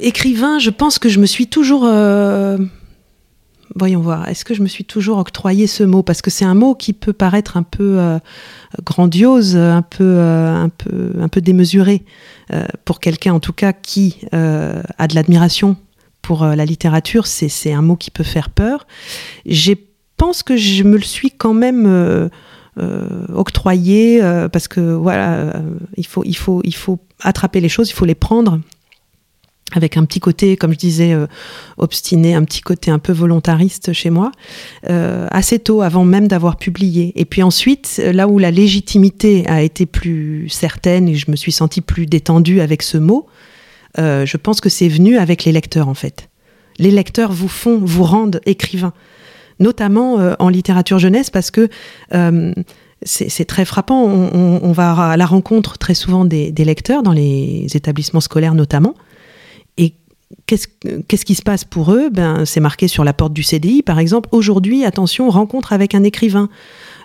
Écrivain, 0.00 0.58
je 0.58 0.70
pense 0.70 0.98
que 0.98 1.08
je 1.08 1.20
me 1.20 1.26
suis 1.26 1.46
toujours... 1.46 1.84
Euh, 1.84 2.58
voyons 3.76 4.00
voir, 4.00 4.28
est-ce 4.28 4.44
que 4.44 4.52
je 4.52 4.62
me 4.62 4.68
suis 4.68 4.84
toujours 4.84 5.18
octroyé 5.18 5.68
ce 5.68 5.84
mot? 5.84 6.02
Parce 6.02 6.22
que 6.22 6.30
c'est 6.30 6.44
un 6.44 6.54
mot 6.54 6.74
qui 6.74 6.92
peut 6.92 7.12
paraître 7.12 7.56
un 7.56 7.62
peu 7.62 8.00
euh, 8.00 8.18
grandiose, 8.84 9.56
un 9.56 9.82
peu, 9.82 10.02
euh, 10.02 10.56
un 10.56 10.70
peu, 10.70 11.12
un 11.20 11.28
peu 11.28 11.40
démesuré, 11.40 12.04
pour 12.84 12.98
quelqu'un 12.98 13.34
en 13.34 13.40
tout 13.40 13.52
cas 13.52 13.72
qui 13.72 14.18
a 14.32 15.06
de 15.08 15.14
l'admiration 15.14 15.76
pour 16.26 16.44
la 16.44 16.64
littérature, 16.64 17.28
c'est 17.28 17.72
un 17.72 17.82
mot 17.82 17.94
qui 17.94 18.10
peut 18.10 18.24
faire 18.24 18.50
peur. 18.50 18.84
Je 19.46 19.74
pense 20.16 20.42
que 20.42 20.56
je 20.56 20.82
me 20.82 20.96
le 20.96 21.04
suis 21.04 21.30
quand 21.30 21.54
même 21.54 22.30
octroyé 23.32 24.20
parce 24.52 24.66
que 24.66 24.80
voilà, 24.80 25.52
il 25.96 26.04
faut, 26.06 26.98
attraper 27.22 27.60
les 27.60 27.68
choses, 27.68 27.90
il 27.90 27.94
faut 27.94 28.04
les 28.04 28.16
prendre 28.16 28.58
avec 29.72 29.96
un 29.96 30.04
petit 30.04 30.20
côté, 30.20 30.56
comme 30.56 30.72
je 30.72 30.78
disais, 30.78 31.12
euh, 31.12 31.26
obstiné, 31.76 32.34
un 32.34 32.44
petit 32.44 32.60
côté 32.60 32.90
un 32.90 32.98
peu 32.98 33.12
volontariste 33.12 33.92
chez 33.92 34.10
moi, 34.10 34.30
euh, 34.88 35.26
assez 35.30 35.58
tôt, 35.58 35.82
avant 35.82 36.04
même 36.04 36.28
d'avoir 36.28 36.56
publié. 36.56 37.12
Et 37.16 37.24
puis 37.24 37.42
ensuite, 37.42 38.00
là 38.12 38.28
où 38.28 38.38
la 38.38 38.50
légitimité 38.50 39.44
a 39.48 39.62
été 39.62 39.86
plus 39.86 40.48
certaine 40.48 41.08
et 41.08 41.16
je 41.16 41.30
me 41.30 41.36
suis 41.36 41.52
sentie 41.52 41.80
plus 41.80 42.06
détendue 42.06 42.60
avec 42.60 42.82
ce 42.82 42.96
mot, 42.96 43.26
euh, 43.98 44.26
je 44.26 44.36
pense 44.36 44.60
que 44.60 44.68
c'est 44.68 44.88
venu 44.88 45.18
avec 45.18 45.44
les 45.44 45.52
lecteurs 45.52 45.88
en 45.88 45.94
fait. 45.94 46.28
Les 46.78 46.90
lecteurs 46.90 47.32
vous 47.32 47.48
font, 47.48 47.78
vous 47.78 48.04
rendent 48.04 48.40
écrivain, 48.44 48.92
notamment 49.60 50.18
en 50.38 50.50
littérature 50.50 50.98
jeunesse, 50.98 51.30
parce 51.30 51.50
que 51.50 51.70
c'est 53.02 53.44
très 53.46 53.64
frappant. 53.64 54.02
On, 54.04 54.72
va 54.72 55.12
à 55.12 55.16
la 55.16 55.24
rencontre 55.24 55.78
très 55.78 55.94
souvent 55.94 56.26
des 56.26 56.52
lecteurs, 56.52 57.02
dans 57.02 57.12
les 57.12 57.66
établissements 57.74 58.20
scolaires 58.20 58.54
notamment 58.54 58.94
qu'est-ce 60.46 61.24
qui 61.24 61.34
se 61.34 61.42
passe 61.42 61.64
pour 61.64 61.92
eux? 61.92 62.10
Ben, 62.10 62.44
C'est 62.44 62.60
marqué 62.60 62.88
sur 62.88 63.04
la 63.04 63.12
porte 63.12 63.32
du 63.32 63.42
CDI, 63.42 63.82
par 63.82 63.98
exemple. 63.98 64.28
Aujourd'hui, 64.32 64.84
attention, 64.84 65.30
rencontre 65.30 65.72
avec 65.72 65.94
un 65.94 66.04
écrivain. 66.04 66.48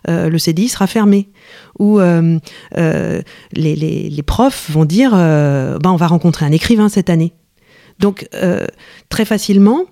Euh, 0.10 0.30
le 0.30 0.38
CDI 0.38 0.68
sera 0.68 0.88
fermé. 0.88 1.30
Ou 1.80 2.00
euh, 2.00 2.40
euh, 2.78 3.22
les, 3.54 4.24
profs 4.26 4.70
vont 4.70 4.86
dire 4.86 5.12
ben, 5.12 5.80
on 5.86 5.96
va 5.96 6.08
rencontrer 6.08 6.46
un 6.46 6.52
écrivain 6.52 6.90
cette 6.90 7.10
année. 7.10 7.34
Donc, 8.00 8.28
très 9.10 9.26
facilement, 9.26 9.86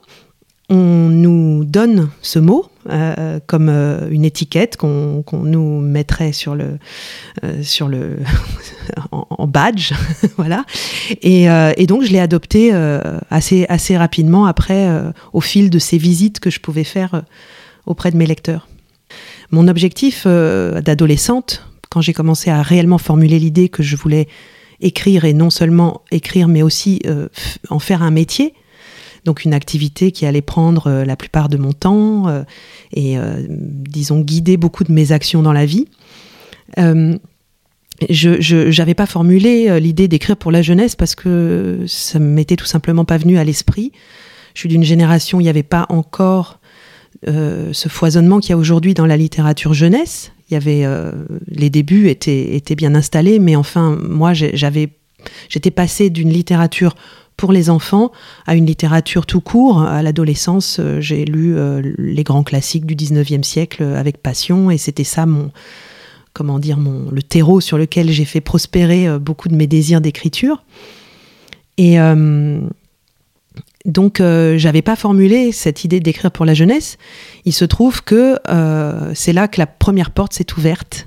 on 0.69 1.09
nous 1.09 1.63
donne 1.65 2.09
ce 2.21 2.39
mot 2.39 2.65
euh, 2.91 3.39
comme 3.45 3.69
euh, 3.69 4.09
une 4.09 4.25
étiquette 4.25 4.75
qu'on 4.75 5.23
nous 5.31 5.79
mettrait 5.79 6.31
sur 6.31 6.55
le, 6.55 6.79
euh, 7.43 7.61
sur 7.61 7.87
le 7.87 8.17
en, 9.11 9.47
badge, 9.47 9.93
voilà. 10.37 10.65
Et, 11.21 11.47
donc 11.87 12.03
je 12.03 12.11
l'ai 12.11 12.19
adopté 12.19 12.71
assez, 13.29 13.65
assez 13.69 13.97
rapidement 13.97 14.45
après, 14.45 14.87
au 15.33 15.41
fil 15.41 15.69
de 15.69 15.79
ces 15.79 15.97
visites 15.97 16.39
que 16.39 16.49
je 16.49 16.59
pouvais 16.59 16.83
faire 16.83 17.23
auprès 17.85 18.11
de 18.11 18.17
mes 18.17 18.25
lecteurs. 18.25 18.67
Mon 19.51 19.67
objectif 19.67 20.27
d'adolescente, 20.27 21.65
quand 21.89 22.01
j'ai 22.01 22.13
commencé 22.13 22.51
à 22.51 22.61
réellement 22.61 22.99
formuler 22.99 23.39
l'idée 23.39 23.69
que 23.69 23.81
je 23.81 23.95
voulais 23.95 24.27
écrire 24.81 25.25
et 25.25 25.33
non 25.33 25.49
seulement 25.49 26.03
écrire, 26.11 26.47
mais 26.47 26.61
aussi 26.61 27.01
en 27.69 27.79
faire 27.79 28.03
un 28.03 28.11
métier, 28.11 28.53
donc 29.29 29.45
une 29.45 29.53
activité 29.53 30.11
qui 30.11 30.25
allait 30.25 30.41
prendre 30.41 30.87
euh, 30.87 31.05
la 31.05 31.15
plupart 31.15 31.49
de 31.49 31.57
mon 31.57 31.71
temps 31.71 32.27
euh, 32.27 32.41
et, 32.93 33.15
euh, 33.19 33.45
disons, 33.47 34.21
guider 34.21 34.57
beaucoup 34.57 34.83
de 34.83 34.91
mes 34.91 35.11
actions 35.11 35.43
dans 35.43 35.53
la 35.53 35.67
vie. 35.67 35.85
je 38.09 38.75
n'avais 38.75 38.95
pas 38.95 39.05
formulé 39.05 39.79
l'idée 39.79 40.07
d'écrire 40.07 40.35
pour 40.35 40.51
la 40.51 40.63
jeunesse 40.63 40.95
parce 40.95 41.13
que 41.13 41.83
ça 41.85 42.17
m'était 42.17 42.55
tout 42.55 42.65
simplement 42.65 43.05
pas 43.05 43.17
venu 43.17 43.37
à 43.37 43.43
l'esprit. 43.43 43.91
Je 44.55 44.61
suis 44.61 44.69
d'une 44.69 44.83
génération 44.83 45.39
il 45.39 45.43
n'y 45.43 45.49
avait 45.49 45.61
pas 45.61 45.85
encore 45.89 46.59
ce 47.27 47.87
foisonnement 47.87 48.39
qu'il 48.39 48.51
y 48.51 48.53
a 48.53 48.57
aujourd'hui 48.57 48.95
dans 48.95 49.05
la 49.05 49.17
littérature 49.17 49.75
jeunesse. 49.75 50.31
Il 50.49 50.53
y 50.55 50.57
avait 50.57 50.85
les 51.49 51.69
débuts 51.69 52.07
étaient, 52.07 52.55
étaient 52.55 52.75
bien 52.75 52.95
installés, 52.95 53.37
mais 53.37 53.55
enfin 53.55 53.95
moi 54.01 54.33
j'avais 54.33 54.89
j'étais 55.49 55.71
passée 55.71 56.09
d'une 56.09 56.29
littérature 56.29 56.95
pour 57.39 57.53
les 57.53 57.69
enfants 57.69 58.11
à 58.47 58.55
une 58.55 58.65
littérature 58.65 59.25
tout 59.25 59.39
court. 59.39 59.81
À 59.81 60.03
l'adolescence, 60.03 60.77
euh, 60.81 60.99
j'ai 60.99 61.23
lu 61.23 61.55
euh, 61.55 61.81
les 61.97 62.25
grands 62.25 62.43
classiques 62.43 62.85
du 62.85 62.97
19e 62.97 63.43
siècle 63.43 63.81
avec 63.81 64.17
passion 64.17 64.69
et 64.69 64.77
c'était 64.77 65.05
ça 65.05 65.25
mon 65.25 65.49
comment 66.33 66.59
dire 66.59 66.77
mon 66.77 67.09
le 67.09 67.23
terreau 67.23 67.61
sur 67.61 67.77
lequel 67.77 68.11
j'ai 68.11 68.25
fait 68.25 68.41
prospérer 68.41 69.07
euh, 69.07 69.19
beaucoup 69.19 69.47
de 69.47 69.55
mes 69.55 69.67
désirs 69.67 70.01
d'écriture. 70.01 70.65
Et 71.77 71.97
donc, 73.85 74.21
j'avais 74.21 74.81
pas 74.81 74.97
formulé 74.97 75.53
cette 75.53 75.85
idée 75.85 76.01
d'écrire 76.01 76.29
pour 76.29 76.45
la 76.45 76.53
jeunesse. 76.53 76.97
Il 77.45 77.53
se 77.53 77.63
trouve 77.63 78.03
que 78.03 78.35
c'est 79.15 79.31
là 79.31 79.47
que 79.47 79.61
la 79.61 79.65
première 79.65 80.11
porte 80.11 80.33
s'est 80.33 80.53
ouverte 80.57 81.05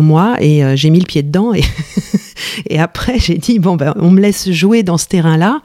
moi 0.00 0.36
et 0.40 0.62
j'ai 0.76 0.88
mis 0.88 1.00
le 1.00 1.04
pied 1.04 1.22
dedans 1.22 1.52
et 2.70 2.78
après, 2.78 3.18
j'ai 3.18 3.36
dit, 3.36 3.58
bon, 3.58 3.76
ben, 3.76 3.92
on 3.96 4.10
me 4.10 4.20
laisse 4.20 4.50
jouer 4.50 4.82
dans 4.82 4.96
ce 4.96 5.06
terrain-là, 5.06 5.60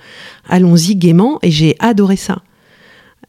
allons-y 0.49 0.95
gaiement, 0.95 1.39
et 1.43 1.51
j'ai 1.51 1.75
adoré 1.79 2.15
ça. 2.15 2.41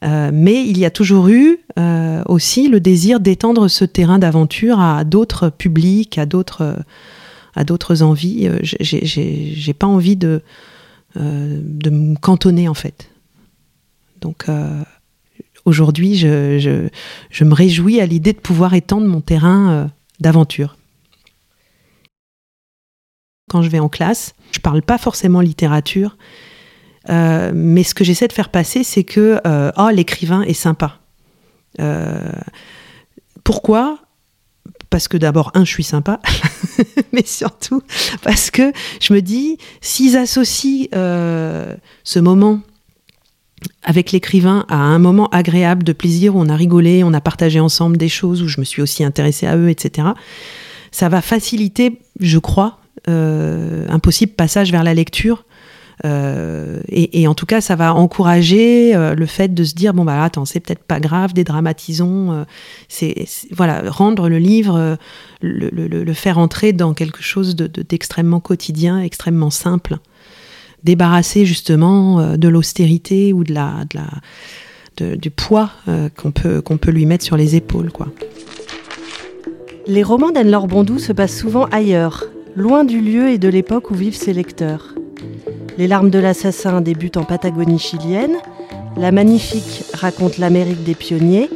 Euh, 0.03 0.31
mais 0.33 0.65
il 0.65 0.77
y 0.77 0.85
a 0.85 0.91
toujours 0.91 1.27
eu 1.27 1.59
euh, 1.77 2.23
aussi 2.25 2.69
le 2.69 2.79
désir 2.79 3.19
d'étendre 3.19 3.67
ce 3.67 3.83
terrain 3.83 4.17
d'aventure 4.17 4.79
à 4.79 5.03
d'autres 5.03 5.49
publics, 5.49 6.17
à 6.17 6.25
d'autres, 6.25 6.77
à 7.55 7.63
d'autres 7.63 8.01
envies. 8.01 8.47
Euh, 8.47 8.59
j'ai 8.61 9.73
pas 9.73 9.87
envie 9.87 10.15
de, 10.15 10.41
de 11.15 11.89
me 11.89 12.15
cantonner 12.15 12.69
en 12.69 12.73
fait. 12.73 13.09
Donc 14.21 14.47
aujourd'hui, 15.65 16.15
je, 16.15 16.59
je, 16.59 16.87
je, 17.29 17.43
me 17.43 17.53
réjouis 17.53 17.99
à 17.99 18.05
l'idée 18.05 18.33
de 18.33 18.39
pouvoir 18.39 18.73
étendre 18.73 19.07
mon 19.07 19.21
terrain 19.21 19.89
d'aventure 20.19 20.77
quand 23.49 23.61
je 23.61 23.69
vais 23.69 23.79
en 23.79 23.89
classe. 23.89 24.33
Je 24.51 24.59
parle 24.59 24.81
pas 24.81 24.97
forcément 24.97 25.41
littérature, 25.41 26.17
euh, 27.09 27.51
mais 27.53 27.83
ce 27.83 27.93
que 27.93 28.03
j'essaie 28.03 28.27
de 28.27 28.33
faire 28.33 28.49
passer, 28.49 28.83
c'est 28.83 29.03
que 29.03 29.41
euh, 29.45 29.71
oh, 29.77 29.89
l'écrivain 29.91 30.41
est 30.43 30.53
sympa. 30.53 30.99
Euh, 31.79 32.31
pourquoi? 33.43 33.99
Parce 34.89 35.07
que 35.07 35.17
d'abord, 35.17 35.51
un, 35.53 35.65
je 35.65 35.71
suis 35.71 35.83
sympa, 35.83 36.19
mais 37.11 37.25
surtout 37.25 37.81
parce 38.23 38.49
que 38.49 38.71
je 39.01 39.13
me 39.13 39.21
dis, 39.21 39.57
s'ils 39.81 40.17
associent 40.17 40.87
ce 40.91 42.19
moment 42.19 42.61
avec 43.83 44.11
l'écrivain 44.11 44.65
à 44.69 44.77
un 44.77 44.99
moment 44.99 45.27
agréable 45.29 45.83
de 45.83 45.93
plaisir 45.93 46.35
où 46.35 46.39
on 46.41 46.49
a 46.49 46.55
rigolé, 46.55 47.03
on 47.03 47.13
a 47.13 47.21
partagé 47.21 47.59
ensemble 47.59 47.97
des 47.97 48.09
choses, 48.09 48.41
où 48.41 48.47
je 48.47 48.59
me 48.59 48.65
suis 48.65 48.81
aussi 48.81 49.03
intéressée 49.03 49.47
à 49.47 49.57
eux, 49.57 49.69
etc., 49.69 50.09
ça 50.91 51.07
va 51.07 51.21
faciliter, 51.21 51.99
je 52.19 52.39
crois, 52.39 52.79
un 53.09 53.99
possible 53.99 54.33
passage 54.33 54.71
vers 54.71 54.83
la 54.83 54.93
lecture. 54.93 55.45
Euh, 56.05 56.79
et, 56.87 57.27
en 57.27 57.33
tout 57.33 57.45
cas, 57.45 57.61
ça 57.61 57.75
va 57.75 57.93
encourager 57.93 58.95
euh, 58.95 59.15
le 59.15 59.25
fait 59.25 59.53
de 59.53 59.63
se 59.63 59.73
dire 59.73 59.93
bon 59.93 60.05
bah 60.05 60.23
attends, 60.23 60.45
c'est 60.45 60.59
peut-être 60.59 60.83
pas 60.83 60.99
grave, 60.99 61.33
dédramatisons. 61.33 62.45
c'est 62.87 63.25
voilà, 63.51 63.83
rendre 63.89 64.29
le 64.29 64.37
livre, 64.37 64.97
le, 65.41 66.13
faire 66.13 66.37
entrer 66.37 66.73
dans 66.73 66.93
quelque 66.93 67.21
chose 67.21 67.55
d'extrêmement 67.55 68.39
quotidien, 68.39 69.01
extrêmement 69.01 69.49
simple, 69.49 69.97
débarrasser 70.83 71.45
justement 71.45 72.37
de 72.37 72.47
l'austérité 72.47 73.33
ou 73.33 73.43
de 73.43 73.53
la, 73.53 73.85
de 74.97 75.15
du 75.15 75.29
poids 75.31 75.71
qu'on 76.15 76.31
peut 76.31 76.61
qu'on 76.61 76.77
peut 76.77 76.91
lui 76.91 77.05
mettre 77.05 77.25
sur 77.25 77.37
les 77.37 77.55
épaules 77.55 77.91
quoi. 77.91 78.07
Les 79.87 80.03
romans 80.03 80.31
d'Anne-Laure 80.31 80.67
Bondou 80.67 80.99
se 80.99 81.11
passent 81.11 81.37
souvent 81.37 81.65
ailleurs, 81.65 82.25
loin 82.59 82.83
du 82.83 82.99
lieu 82.99 83.29
et 83.29 83.37
de 83.37 83.47
l'époque 83.47 83.89
où 83.89 83.95
vivent 83.95 84.17
ses 84.17 84.33
lecteurs. 84.33 84.93
Les 85.77 85.87
larmes 85.87 86.09
de 86.09 86.19
l'assassin 86.19 86.81
débutent 86.81 87.15
en 87.15 87.23
Patagonie 87.23 87.79
chilienne, 87.79 88.35
La 88.97 89.13
Magnifique 89.13 89.85
raconte 89.93 90.37
l'Amérique 90.37 90.83
des 90.83 90.95
pionniers, 90.95 91.49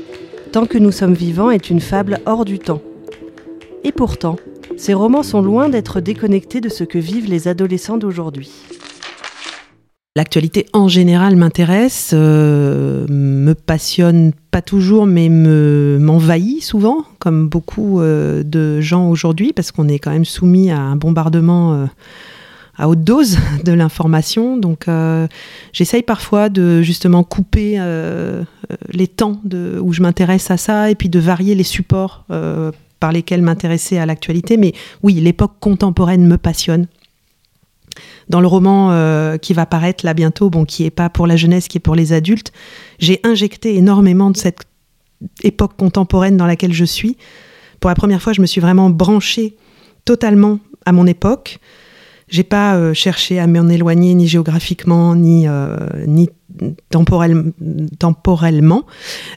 Tant 0.53 0.67
que 0.67 0.77
nous 0.77 0.91
sommes 0.91 1.15
vivants 1.15 1.50
est 1.50 1.72
une 1.72 1.81
fable 1.81 2.19
hors 2.27 2.45
du 2.45 2.60
temps. 2.60 2.81
Et 3.83 3.91
pourtant, 3.91 4.36
ces 4.77 4.93
romans 4.93 5.24
sont 5.24 5.41
loin 5.41 5.67
d'être 5.67 6.00
déconnectés 6.00 6.62
de 6.62 6.69
ce 6.69 6.83
que 6.83 7.00
vivent 7.00 7.27
les 7.27 7.48
adolescents 7.48 7.98
d'aujourd'hui. 7.98 8.51
L'actualité 10.15 10.67
en 10.74 10.88
général 10.88 11.36
m'intéresse, 11.36 12.12
euh, 12.13 13.08
me 13.10 13.53
passionne 13.53 14.32
pas 14.51 14.62
toujours, 14.62 15.08
mais 15.08 15.27
me 15.27 15.98
m'envahit 16.00 16.62
souvent, 16.62 17.03
comme 17.17 17.50
beaucoup 17.50 18.00
euh, 18.00 18.43
de 18.43 18.79
gens 18.79 19.10
aujourd'hui, 19.10 19.53
parce 19.53 19.72
qu'on 19.72 19.88
est 19.88 19.98
quand 19.98 20.12
même 20.12 20.24
soumis 20.24 20.70
à 20.70 20.79
un 20.79 20.96
bombardement 20.98 21.74
euh, 21.74 21.86
à 22.77 22.89
haute 22.89 23.03
dose 23.03 23.39
de 23.65 23.72
l'information. 23.72 24.55
Donc, 24.55 24.86
j'essaye 25.72 26.03
parfois 26.03 26.50
de 26.50 26.84
justement 26.84 27.24
couper 27.24 27.79
les 28.89 29.08
temps 29.08 29.41
où 29.82 29.93
je 29.93 30.01
m'intéresse 30.03 30.51
à 30.51 30.58
ça, 30.58 30.91
et 30.91 30.96
puis 30.96 31.10
de 31.10 31.20
varier 31.20 31.55
les 31.55 31.63
supports 31.63 32.25
par 33.00 33.12
lesquels 33.12 33.41
m'intéresser 33.41 33.98
à 33.98 34.05
l'actualité. 34.05 34.58
Mais 34.58 34.74
oui, 35.01 35.15
l'époque 35.15 35.53
contemporaine 35.60 36.27
me 36.27 36.38
passionne 36.38 36.86
dans 38.30 38.42
le 38.42 38.48
roman 38.48 38.92
euh, 38.92 39.38
qui 39.38 39.53
va 39.53 39.65
paraître 39.65 40.06
là 40.06 40.13
bientôt, 40.13 40.50
bon, 40.50 40.65
qui 40.65 40.86
est 40.86 40.92
pas 40.92 41.10
pour 41.10 41.27
la 41.27 41.36
jeunesse, 41.36 41.68
qui 41.68 41.77
est 41.77 41.82
pour 41.82 41.96
les 41.96 42.13
adultes, 42.13 42.51
j'ai 43.00 43.20
injecté 43.24 43.75
énormément 43.75 44.32
de 44.32 44.38
cette 44.38 44.62
époque 45.44 45.74
contemporaine 45.77 46.38
dans 46.38 46.46
laquelle 46.48 46.74
je 46.74 46.86
suis. 46.86 47.18
Pour 47.80 47.89
la 47.89 47.96
première 47.96 48.22
fois, 48.22 48.34
je 48.34 48.42
me 48.42 48.46
suis 48.46 48.62
vraiment 48.62 48.89
branchée 48.89 49.56
totalement 50.06 50.60
à 50.86 50.92
mon 50.92 51.08
époque. 51.08 51.60
J'ai 52.30 52.44
pas 52.44 52.75
euh, 52.75 52.94
cherché 52.94 53.39
à 53.39 53.48
m'en 53.48 53.68
éloigner 53.70 54.13
ni 54.15 54.27
géographiquement, 54.27 55.15
ni, 55.15 55.48
euh, 55.48 55.77
ni 56.08 56.30
temporellement. 58.00 58.84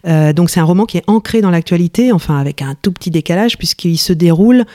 donc 0.05 0.51
c'est 0.51 0.61
un 0.61 0.65
roman 0.65 0.85
qui 0.85 0.99
est 0.99 1.05
ancré 1.07 1.41
dans 1.41 1.51
l'actualité, 1.51 2.13
enfin 2.13 2.39
avec 2.39 2.61
un 2.61 2.75
tout 2.81 2.93
petit 2.93 3.11
décalage 3.11 3.57
puisqu'il 3.57 3.97
se 3.97 4.13
déroule 4.13 4.67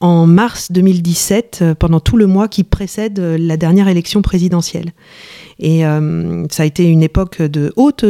en 0.00 0.26
mars 0.26 0.70
2017, 0.70 1.64
pendant 1.78 2.00
tout 2.00 2.16
le 2.16 2.26
mois 2.26 2.48
qui 2.48 2.64
précède 2.64 3.18
la 3.18 3.56
dernière 3.56 3.88
élection 3.88 4.22
présidentielle. 4.22 4.92
Et 5.58 5.80
ça 6.50 6.62
a 6.62 6.66
été 6.66 6.84
une 6.84 7.02
époque 7.02 7.42
de 7.42 7.72
haute 7.76 8.04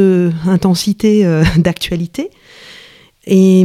intensité 0.46 1.24
d'actualité. 1.56 2.30
Et 3.26 3.64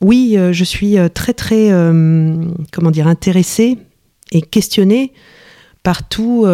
oui, 0.00 0.34
euh, 0.36 0.52
je 0.52 0.64
suis 0.64 0.98
euh, 0.98 1.08
très 1.08 1.32
très 1.32 1.72
euh, 1.72 2.36
comment 2.72 2.90
dire 2.90 3.08
intéressée 3.08 3.78
et 4.30 4.42
questionnée 4.42 5.12
par 5.82 6.06
tous 6.06 6.44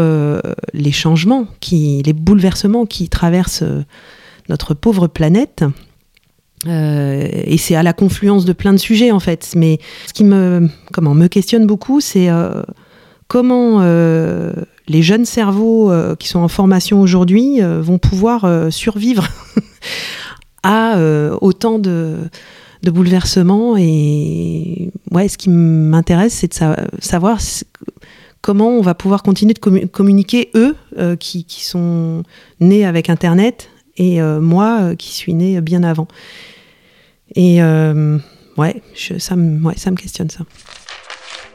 les 0.73 0.93
changements, 0.93 1.49
les 1.73 2.13
bouleversements 2.13 2.87
qui 2.87 3.09
traversent 3.09 3.65
notre 4.49 4.75
pauvre 4.75 5.09
planète. 5.09 5.65
Et 6.67 7.57
c'est 7.59 7.75
à 7.75 7.83
la 7.83 7.93
confluence 7.93 8.45
de 8.45 8.53
plein 8.53 8.73
de 8.73 8.79
sujets 8.79 9.11
en 9.11 9.21
fait. 9.21 9.53
Mais 9.57 9.79
ce 10.07 10.13
qui 10.13 10.25
me, 10.25 10.69
comment, 10.93 11.15
me 11.15 11.29
questionne 11.29 11.67
beaucoup, 11.67 12.01
c'est 12.01 12.29
comment 13.29 13.83
les 14.87 15.03
jeunes 15.03 15.25
cerveaux 15.25 15.93
qui 16.19 16.29
sont 16.29 16.41
en 16.41 16.49
formation 16.49 17.01
aujourd'hui 17.01 17.61
vont 17.61 17.99
pouvoir 17.99 18.73
survivre 18.73 19.29
à 20.63 20.97
autant 21.41 21.79
de, 21.79 22.17
de 22.85 22.91
bouleversement. 22.91 23.77
Et 23.77 24.91
ouais, 25.11 25.29
ce 25.29 25.37
qui 25.37 25.51
m'intéresse, 25.51 26.35
c'est 26.35 26.61
de 26.61 26.75
savoir 27.01 27.41
comment 28.41 28.69
on 28.69 28.83
va 28.83 28.95
pouvoir 28.95 29.23
continuer 29.23 29.55
de 29.55 29.87
communiquer, 29.87 30.51
eux, 30.55 30.77
euh, 30.99 31.17
qui, 31.17 31.47
sont 31.61 32.23
nés 32.61 32.85
avec 32.85 33.09
Internet, 33.09 33.71
et 33.97 34.21
euh, 34.21 34.41
moi, 34.41 34.81
euh, 34.81 34.95
qui 34.95 35.13
suis 35.13 35.35
née 35.35 35.61
bien 35.61 35.83
avant. 35.83 36.07
Et 37.37 37.61
ouais, 38.57 38.83
ça, 39.19 39.37
me, 39.37 39.65
ouais, 39.67 39.75
ça 39.77 39.91
me 39.91 39.97
questionne 39.97 40.31
ça. 40.31 40.45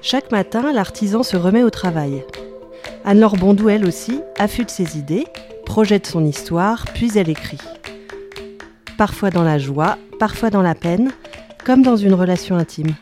Chaque 0.02 0.32
matin, 0.32 0.72
l'artisan 0.74 1.24
se 1.24 1.36
remet 1.36 1.64
au 1.64 1.70
travail. 1.70 2.24
Anne-Laure 3.06 3.38
Bondou, 3.38 3.70
elle 3.70 3.86
aussi, 3.86 4.22
affûte 4.38 4.70
ses 4.70 4.98
idées, 4.98 5.26
projette 5.66 6.08
son 6.08 6.26
histoire, 6.26 6.86
puis 6.94 7.12
elle 7.16 7.30
écrit. 7.30 7.60
Parfois 8.98 9.30
dans 9.30 9.44
la 9.44 9.58
joie, 9.58 9.98
parfois 10.20 10.50
dans 10.50 10.62
la 10.62 10.76
peine, 10.76 11.12
comme 11.66 11.82
dans 11.82 11.96
une 11.96 12.14
relation 12.14 12.56
intime. 12.56 12.96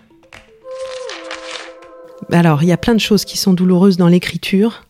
Alors, 2.31 2.63
il 2.63 2.69
y 2.69 2.71
a 2.71 2.77
plein 2.77 2.93
de 2.93 2.99
choses 2.99 3.25
qui 3.25 3.37
sont 3.37 3.53
douloureuses 3.53 3.97
dans 3.97 4.07
l'écriture, 4.07 4.83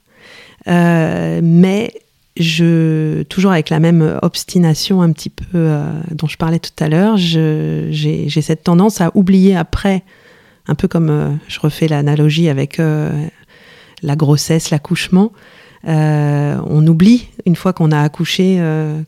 euh, 0.68 1.40
mais 1.44 1.94
toujours 3.30 3.52
avec 3.52 3.70
la 3.70 3.80
même 3.80 4.20
obstination 4.22 5.02
un 5.02 5.12
petit 5.12 5.30
peu 5.30 5.46
euh, 5.56 5.92
dont 6.12 6.28
je 6.28 6.38
parlais 6.38 6.60
tout 6.60 6.72
à 6.80 6.90
l'heure, 6.90 7.18
j'ai 7.18 8.30
cette 8.42 8.64
tendance 8.64 9.02
à 9.02 9.12
oublier 9.16 9.56
après, 9.56 10.04
un 10.68 10.76
peu 10.76 10.88
comme 10.88 11.10
euh, 11.10 11.30
je 11.48 11.60
refais 11.60 11.88
l'analogie 11.88 12.50
avec 12.50 12.78
la 12.78 14.16
grossesse, 14.16 14.70
l'accouchement. 14.70 15.32
on 15.86 16.88
oublie, 16.88 17.30
une 17.46 17.56
fois 17.56 17.74
qu'on 17.74 17.92
a 17.92 18.02
accouché, 18.02 18.62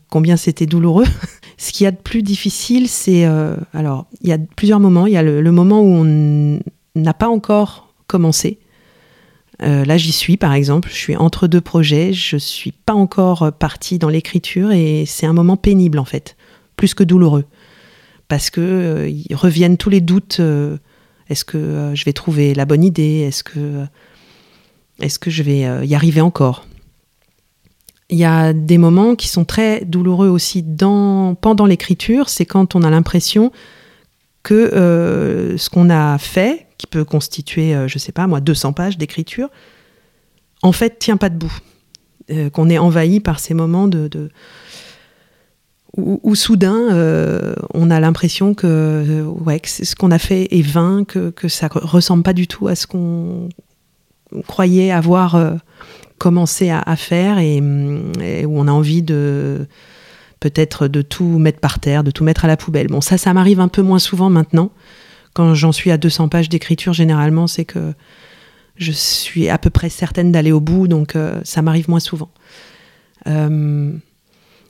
combien 0.08 0.36
c'était 0.36 0.66
douloureux. 0.66 1.06
Ce 1.60 1.72
qu'il 1.72 1.84
y 1.84 1.86
a 1.86 1.90
de 1.90 1.98
plus 1.98 2.22
difficile, 2.22 2.88
c'est... 2.88 3.26
Euh, 3.26 3.54
alors, 3.74 4.06
il 4.22 4.30
y 4.30 4.32
a 4.32 4.38
plusieurs 4.38 4.80
moments. 4.80 5.06
Il 5.06 5.12
y 5.12 5.18
a 5.18 5.22
le, 5.22 5.52
moment 5.52 5.82
où 5.82 5.92
on 6.06 6.58
n'a 6.94 7.12
pas 7.12 7.28
encore 7.28 7.92
commencé. 8.06 8.58
Euh, 9.62 9.84
là, 9.84 9.96
j'y 9.96 10.12
suis, 10.12 10.36
par 10.36 10.52
exemple. 10.52 10.88
Je 10.90 10.96
suis 10.96 11.16
entre 11.16 11.46
deux 11.46 11.60
projets. 11.60 12.12
Je 12.12 12.36
ne 12.36 12.40
suis 12.40 12.72
pas 12.72 12.94
encore 12.94 13.52
partie 13.52 13.98
dans 13.98 14.08
l'écriture 14.08 14.72
et 14.72 15.04
c'est 15.06 15.26
un 15.26 15.32
moment 15.32 15.56
pénible, 15.56 15.98
en 15.98 16.04
fait, 16.04 16.36
plus 16.76 16.94
que 16.94 17.04
douloureux. 17.04 17.44
Parce 18.28 18.50
que 18.50 18.60
euh, 18.60 19.34
reviennent 19.34 19.76
tous 19.76 19.90
les 19.90 20.00
doutes. 20.00 20.40
est-ce 21.28 21.44
que 21.44 21.92
je 21.94 22.04
vais 22.04 22.12
trouver 22.12 22.54
la 22.54 22.64
bonne 22.64 22.84
idée? 22.84 23.28
Est-ce 23.28 23.42
que, 23.42 25.30
je 25.30 25.42
vais 25.42 25.60
y 25.86 25.94
arriver 25.94 26.20
encore? 26.20 26.66
Il 28.10 28.18
y 28.18 28.24
a 28.24 28.52
des 28.52 28.76
moments 28.76 29.14
qui 29.14 29.28
sont 29.28 29.44
très 29.44 29.84
douloureux 29.84 30.28
aussi 30.28 30.64
dans, 30.64 31.36
pendant 31.36 31.64
l'écriture, 31.64 32.28
c'est 32.28 32.44
quand 32.44 32.74
on 32.74 32.82
a 32.82 32.90
l'impression 32.90 33.52
que 34.42 34.54
euh, 34.54 35.56
ce 35.56 35.70
qu'on 35.70 35.90
a 35.90 36.18
fait, 36.18 36.66
qui 36.80 36.86
peut 36.86 37.04
constituer, 37.04 37.74
euh, 37.74 37.88
je 37.88 37.98
sais 37.98 38.10
pas 38.10 38.26
moi, 38.26 38.40
200 38.40 38.72
pages 38.72 38.96
d'écriture, 38.96 39.50
en 40.62 40.72
fait 40.72 40.98
tient 40.98 41.18
pas 41.18 41.28
debout. 41.28 41.52
Euh, 42.30 42.48
qu'on 42.48 42.70
est 42.70 42.78
envahi 42.78 43.20
par 43.20 43.40
ces 43.40 43.54
moments 43.54 43.88
de, 43.88 44.30
où, 45.96 46.34
soudain 46.36 46.96
on 47.74 47.90
a 47.90 47.98
l'impression 47.98 48.54
que, 48.54 49.22
ouais, 49.22 49.58
que 49.58 49.68
ce 49.68 49.96
qu'on 49.96 50.12
a 50.12 50.18
fait 50.18 50.46
est 50.56 50.62
vain, 50.62 51.04
que, 51.04 51.30
que 51.30 51.48
ça 51.48 51.68
ressemble 51.70 52.22
pas 52.22 52.32
du 52.32 52.46
tout 52.46 52.68
à 52.68 52.76
ce 52.76 52.86
qu'on 52.86 53.48
croyait 54.46 54.92
avoir 54.92 55.58
commencer 56.20 56.70
à, 56.70 56.96
faire 56.96 57.38
et, 57.38 57.60
où 57.60 58.60
on 58.60 58.68
a 58.68 58.70
envie 58.70 59.02
de 59.02 59.66
peut-être 60.38 60.86
de 60.86 61.02
tout 61.02 61.38
mettre 61.38 61.60
par 61.60 61.80
terre, 61.80 62.04
de 62.04 62.10
tout 62.10 62.24
mettre 62.24 62.44
à 62.44 62.48
la 62.48 62.56
poubelle. 62.56 62.86
Bon, 62.86 63.00
ça, 63.00 63.18
ça 63.18 63.32
m'arrive 63.32 63.58
un 63.58 63.68
peu 63.68 63.82
moins 63.82 63.98
souvent 63.98 64.30
maintenant. 64.30 64.70
Quand 65.34 65.54
j'en 65.54 65.72
suis 65.72 65.90
à 65.90 65.96
200 65.96 66.28
pages 66.28 66.48
d'écriture, 66.48 66.92
généralement, 66.92 67.46
c'est 67.46 67.64
que 67.64 67.94
je 68.80 68.92
suis 68.92 69.48
à 69.48 69.58
peu 69.58 69.70
près 69.70 69.88
certaine 69.88 70.32
d'aller 70.32 70.52
au 70.52 70.60
bout, 70.60 70.88
donc 70.88 71.14
euh, 71.14 71.40
ça 71.44 71.62
m'arrive 71.62 71.88
moins 71.88 72.00
souvent. 72.00 72.30
Euh, 73.26 73.92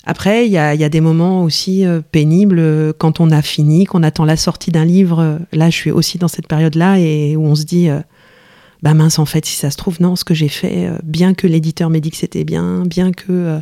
après, 0.05 0.47
il 0.47 0.53
y, 0.53 0.59
a, 0.59 0.89
des 0.89 1.01
moments 1.01 1.45
aussi 1.45 1.87
euh, 1.87 2.01
pénibles 2.01 2.95
quand 2.95 3.21
on 3.21 3.31
a 3.31 3.43
fini, 3.43 3.85
qu'on 3.85 4.03
attend 4.03 4.25
la 4.25 4.37
sortie 4.37 4.73
d'un 4.73 4.85
livre. 4.85 5.39
Là, 5.53 5.71
je 5.71 5.77
suis 5.77 5.91
aussi 5.91 6.19
dans 6.19 6.29
cette 6.29 6.49
période-là 6.49 6.99
et 6.99 7.37
où 7.37 7.45
on 7.45 7.55
se 7.55 7.65
dit 7.65 7.89
bah 8.83 8.95
mince, 8.95 9.19
en 9.19 9.27
fait, 9.27 9.45
si 9.45 9.57
ça 9.57 9.71
se 9.71 9.77
trouve, 9.77 10.01
non, 10.01 10.17
ce 10.17 10.25
que 10.25 10.35
j'ai 10.35 10.49
fait, 10.49 10.91
bien 11.03 11.35
que 11.35 11.47
l'éditeur 11.47 11.91
m'ait 11.91 12.01
dit 12.01 12.11
que 12.11 12.17
c'était 12.17 12.45
bien, 12.45 12.83
bien 12.87 13.13
que 13.13 13.61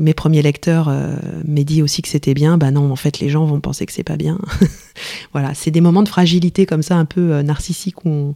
mes 0.00 0.14
premiers 0.14 0.42
lecteurs 0.42 0.88
euh, 0.88 1.16
m'aient 1.44 1.64
dit 1.64 1.82
aussi 1.82 2.02
que 2.02 2.08
c'était 2.08 2.34
bien, 2.34 2.58
bah 2.58 2.70
non, 2.70 2.90
en 2.90 2.96
fait, 2.96 3.20
les 3.20 3.28
gens 3.28 3.44
vont 3.44 3.60
penser 3.60 3.86
que 3.86 3.92
c'est 3.92 4.04
pas 4.04 4.16
bien. 4.16 4.38
voilà, 5.32 5.54
c'est 5.54 5.70
des 5.70 5.80
moments 5.80 6.02
de 6.02 6.08
fragilité 6.08 6.66
comme 6.66 6.82
ça, 6.82 6.96
un 6.96 7.04
peu 7.04 7.42
narcissique, 7.42 8.04
où 8.04 8.08
on, 8.08 8.34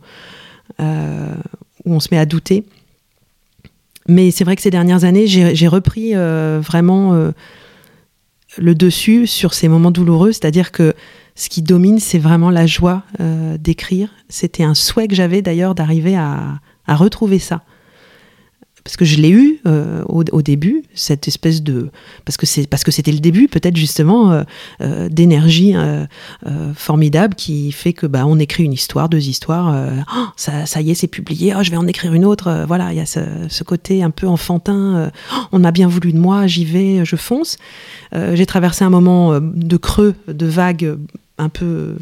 où 1.85 1.95
on 1.95 2.01
se 2.01 2.09
met 2.11 2.19
à 2.19 2.27
douter. 2.27 2.65
Mais 4.09 4.31
c'est 4.31 4.45
vrai 4.45 4.57
que 4.57 4.63
ces 4.63 4.71
dernières 4.71 5.05
années, 5.05 5.27
j'ai 5.27 5.69
repris 5.69 6.15
vraiment 6.15 7.33
le 8.59 8.75
dessus 8.75 9.27
sur 9.27 9.55
ces 9.55 9.69
moments 9.69 9.91
douloureux, 9.91 10.33
c'est-à-dire 10.33 10.73
que 10.73 10.95
ce 11.35 11.49
qui 11.49 11.63
domine, 11.63 11.99
c'est 11.99 12.19
vraiment 12.19 12.51
la 12.51 12.67
joie 12.67 13.03
euh, 13.21 13.57
d'écrire. 13.59 14.11
C'était 14.29 14.65
un 14.65 14.75
souhait 14.75 15.09
que 15.09 15.15
j'avais 15.15 15.43
d'ailleurs 15.43 15.75
d'arriver 15.75 16.17
à, 16.17 16.61
retrouver 16.89 17.39
ça. 17.39 17.63
Parce 18.85 18.97
que 18.97 19.05
je 19.05 19.17
l'ai 19.17 19.31
eu 19.31 19.61
euh, 19.67 20.03
au, 20.07 20.43
début, 20.43 20.83
cette 20.95 21.29
espèce 21.29 21.63
de 21.63 21.91
parce 22.25 22.37
que 22.37 22.47
c'est 22.47 22.67
parce 22.67 22.83
que 22.83 22.91
c'était 22.91 23.13
le 23.13 23.21
début 23.21 23.47
peut-être 23.47 23.77
justement 23.77 24.45
euh, 24.81 25.09
d'énergie 25.09 25.75
formidable 26.75 27.35
qui 27.35 27.71
fait 27.73 27.93
que 27.93 28.07
bah 28.07 28.25
on 28.27 28.39
écrit 28.39 28.65
une 28.65 28.73
histoire, 28.73 29.09
deux 29.09 29.29
histoires, 29.29 29.75
oh, 30.15 30.27
ça, 30.37 30.81
y 30.81 30.91
est 30.91 30.95
c'est 30.95 31.07
publié, 31.07 31.55
oh, 31.57 31.63
je 31.63 31.71
vais 31.71 31.77
en 31.77 31.87
écrire 31.87 32.13
une 32.13 32.25
autre, 32.25 32.65
voilà 32.67 32.93
il 32.93 32.97
y 32.97 33.01
a 33.01 33.07
ce, 33.07 33.63
côté 33.63 34.03
un 34.03 34.11
peu 34.11 34.27
enfantin, 34.27 35.11
oh, 35.33 35.37
on 35.53 35.59
m'a 35.61 35.71
bien 35.71 35.87
voulu 35.87 36.13
de 36.13 36.19
moi, 36.19 36.47
j'y 36.47 36.65
vais, 36.65 37.05
je 37.05 37.17
fonce. 37.17 37.59
J'ai 38.13 38.47
traversé 38.47 38.85
un 38.85 38.91
moment 38.91 39.41
de 39.41 39.77
creux, 39.77 40.15
de 40.27 40.47
vagues 40.47 40.97
un 41.39 41.49
peu 41.49 41.97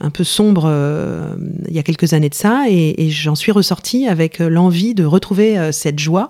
un 0.00 0.10
peu 0.10 0.24
sombre 0.24 0.64
euh, 0.66 1.34
il 1.68 1.74
y 1.74 1.78
a 1.78 1.82
quelques 1.82 2.12
années 2.12 2.28
de 2.28 2.34
ça 2.34 2.64
et, 2.68 3.08
j'en 3.10 3.34
suis 3.34 3.52
ressortie 3.52 4.06
avec 4.08 4.40
euh, 4.40 4.48
l'envie 4.48 4.94
de 4.94 5.04
retrouver 5.04 5.58
euh, 5.58 5.72
cette 5.72 5.98
joie 5.98 6.28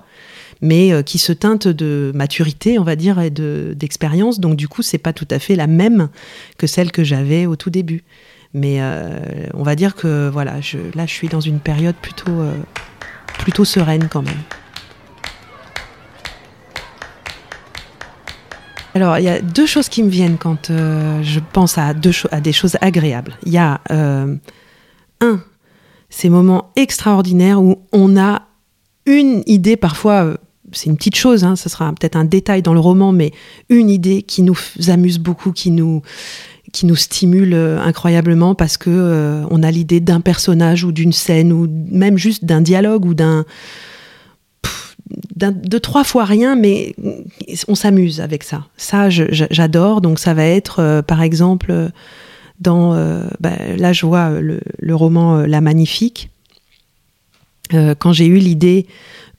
mais 0.62 1.02
qui 1.04 1.18
se 1.18 1.34
teinte 1.34 1.68
de 1.68 2.12
maturité 2.14 2.78
on 2.78 2.82
va 2.82 2.96
dire 2.96 3.20
et 3.20 3.28
d'expérience. 3.28 4.40
Donc 4.40 4.56
du 4.56 4.68
coup 4.68 4.80
c'est 4.80 4.96
pas 4.96 5.12
tout 5.12 5.28
à 5.30 5.38
fait 5.38 5.54
la 5.54 5.66
même 5.66 6.08
que 6.56 6.66
celle 6.66 6.92
que 6.92 7.04
j'avais 7.04 7.44
au 7.44 7.56
tout 7.56 7.68
début. 7.68 8.04
Mais 8.54 8.80
on 9.52 9.62
va 9.62 9.74
dire 9.74 9.94
que 9.94 10.30
voilà 10.30 10.62
je, 10.62 10.78
là 10.94 11.04
je 11.04 11.12
suis 11.12 11.28
dans 11.28 11.42
une 11.42 11.60
période 11.60 11.94
plutôt 11.94 12.42
plutôt 13.38 13.66
sereine 13.66 14.08
quand 14.10 14.22
même 14.22 14.40
Alors, 18.96 19.18
il 19.18 19.24
y 19.24 19.28
a 19.28 19.42
deux 19.42 19.66
choses 19.66 19.90
qui 19.90 20.02
me 20.02 20.08
viennent 20.08 20.38
quand 20.38 20.70
euh, 20.70 21.22
je 21.22 21.38
pense 21.52 21.76
à, 21.76 21.92
des 21.92 22.52
choses 22.54 22.78
agréables. 22.80 23.36
Il 23.44 23.52
y 23.52 23.58
a, 23.58 23.82
euh, 23.90 24.34
un, 25.20 25.40
ces 26.08 26.30
moments 26.30 26.70
extraordinaires 26.76 27.60
où 27.60 27.82
on 27.92 28.16
a 28.16 28.40
une 29.04 29.42
idée, 29.44 29.76
parfois, 29.76 30.24
euh, 30.24 30.36
c'est 30.72 30.88
une 30.88 30.96
petite 30.96 31.16
chose, 31.16 31.44
hein, 31.44 31.56
ce 31.56 31.68
sera 31.68 31.92
peut-être 31.92 32.16
un 32.16 32.24
détail 32.24 32.62
dans 32.62 32.72
le 32.72 32.80
roman, 32.80 33.12
mais 33.12 33.32
une 33.68 33.90
idée 33.90 34.22
qui 34.22 34.42
nous 34.42 34.56
amuse 34.88 35.18
beaucoup, 35.18 35.52
qui 35.52 35.72
nous, 35.72 36.00
stimule 36.94 37.54
incroyablement 37.54 38.54
parce 38.54 38.78
que 38.78 39.44
on 39.50 39.62
a 39.62 39.70
l'idée 39.70 40.00
d'un 40.00 40.22
personnage 40.22 40.84
ou 40.84 40.92
d'une 40.92 41.12
scène 41.12 41.52
ou 41.52 41.68
même 41.90 42.16
juste 42.16 42.46
d'un 42.46 42.62
dialogue 42.62 43.04
ou 43.04 43.12
d'un 43.12 43.44
de 45.36 45.78
trois 45.78 46.04
fois 46.04 46.24
rien, 46.24 46.56
mais 46.56 46.94
on 47.68 47.74
s'amuse 47.74 48.20
avec 48.20 48.42
ça. 48.42 48.64
Ça, 48.76 49.08
j'adore. 49.10 50.00
Donc, 50.00 50.18
ça 50.18 50.34
va 50.34 50.44
être, 50.44 50.80
euh, 50.80 51.02
par 51.02 51.22
exemple, 51.22 51.90
dans. 52.60 52.94
Bah, 53.40 53.52
là, 53.76 53.92
je 53.92 54.06
vois 54.06 54.30
le, 54.40 54.94
roman 54.94 55.38
La 55.42 55.60
Magnifique. 55.60 56.30
quand 57.70 58.12
j'ai 58.12 58.26
eu 58.26 58.38
l'idée 58.38 58.86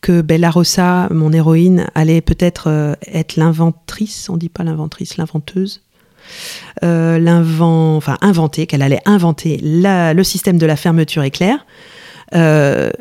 que 0.01 0.21
Bella 0.21 0.51
Rossa, 0.51 1.08
mon 1.12 1.34
héroïne, 1.34 1.88
allait 1.95 2.21
peut-être 2.21 2.95
être 3.08 3.36
l'inventrice, 3.36 4.30
on 4.30 4.38
dit 4.38 4.49
pas 4.49 4.63
l'inventrice, 4.63 5.17
l'inventeuse, 5.17 5.82
l'invent, 6.84 7.97
enfin 7.97 8.17
inventer, 8.21 8.67
qu'elle 8.67 8.84
allait 8.84 9.01
inventer 9.06 9.60
le 9.63 10.23
système 10.23 10.60
de 10.60 10.65
la 10.67 10.75
fermeture 10.75 11.23
éclair. 11.23 11.65
Euh, 12.36 12.91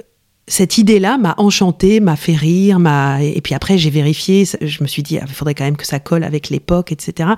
cette 0.49 0.79
idée-là 0.79 1.19
m'a 1.19 1.35
enchanté, 1.39 1.99
m'a 1.99 2.17
fait 2.17 2.35
rire, 2.35 2.79
m'a 2.79 3.23
et 3.23 3.41
puis 3.41 3.55
après 3.55 3.79
j'ai 3.79 3.91
vérifié, 3.91 4.45
je 4.61 4.83
me 4.83 4.89
suis 4.89 5.03
dit 5.03 5.19
ah, 5.19 5.25
il 5.27 5.35
faudrait 5.35 5.55
quand 5.55 5.65
même 5.65 5.77
que 5.77 5.87
ça 5.87 5.99
colle 5.99 6.23
avec 6.23 6.51
l'époque, 6.51 6.93
etc. 6.93 7.31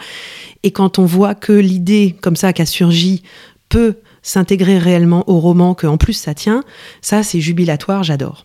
Et 0.62 0.72
quand 0.72 0.98
on 0.98 1.06
voit 1.06 1.34
que 1.34 1.52
l'idée 1.52 2.14
comme 2.20 2.36
ça 2.36 2.52
qui 2.52 2.62
a 2.62 2.66
surgi 2.66 3.22
peut 3.70 3.96
s'intégrer 4.22 4.78
réellement 4.78 5.28
au 5.28 5.40
roman, 5.40 5.74
que 5.74 5.86
en 5.86 5.96
plus 5.96 6.12
ça 6.12 6.34
tient, 6.34 6.64
ça 7.00 7.22
c'est 7.22 7.40
jubilatoire, 7.40 8.02
j'adore. 8.02 8.44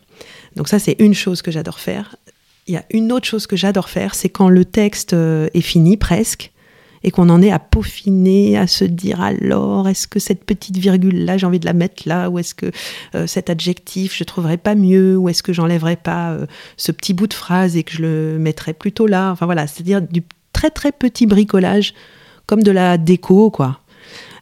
Donc 0.55 0.69
ça 0.69 0.79
c'est 0.79 0.95
une 0.99 1.13
chose 1.13 1.41
que 1.41 1.51
j'adore 1.51 1.79
faire. 1.79 2.15
Il 2.67 2.73
y 2.73 2.77
a 2.77 2.85
une 2.91 3.11
autre 3.11 3.27
chose 3.27 3.47
que 3.47 3.57
j'adore 3.57 3.89
faire, 3.89 4.15
c'est 4.15 4.29
quand 4.29 4.47
le 4.47 4.63
texte 4.63 5.11
euh, 5.11 5.49
est 5.53 5.61
fini 5.61 5.97
presque 5.97 6.52
et 7.03 7.11
qu'on 7.11 7.29
en 7.29 7.41
est 7.41 7.51
à 7.51 7.59
peaufiner, 7.59 8.57
à 8.57 8.67
se 8.67 8.85
dire 8.85 9.21
alors, 9.21 9.87
est-ce 9.87 10.07
que 10.07 10.19
cette 10.19 10.45
petite 10.45 10.77
virgule-là, 10.77 11.37
j'ai 11.37 11.45
envie 11.45 11.59
de 11.59 11.65
la 11.65 11.73
mettre 11.73 12.03
là, 12.05 12.29
ou 12.29 12.39
est-ce 12.39 12.55
que 12.55 12.71
euh, 13.15 13.27
cet 13.27 13.49
adjectif, 13.49 14.15
je 14.17 14.23
trouverais 14.23 14.57
pas 14.57 14.75
mieux, 14.75 15.17
ou 15.17 15.27
est-ce 15.27 15.43
que 15.43 15.51
j'enlèverais 15.51 15.97
pas 15.97 16.31
euh, 16.31 16.45
ce 16.77 16.91
petit 16.91 17.13
bout 17.13 17.27
de 17.27 17.33
phrase 17.33 17.75
et 17.75 17.83
que 17.83 17.93
je 17.93 18.01
le 18.01 18.37
mettrais 18.39 18.73
plutôt 18.73 19.05
là? 19.05 19.31
Enfin 19.31 19.45
voilà, 19.45 19.67
c'est-à-dire 19.67 20.01
du 20.01 20.23
très 20.53 20.69
très 20.69 20.91
petit 20.91 21.25
bricolage, 21.25 21.93
comme 22.45 22.63
de 22.63 22.71
la 22.71 22.97
déco, 22.97 23.51
quoi. 23.51 23.79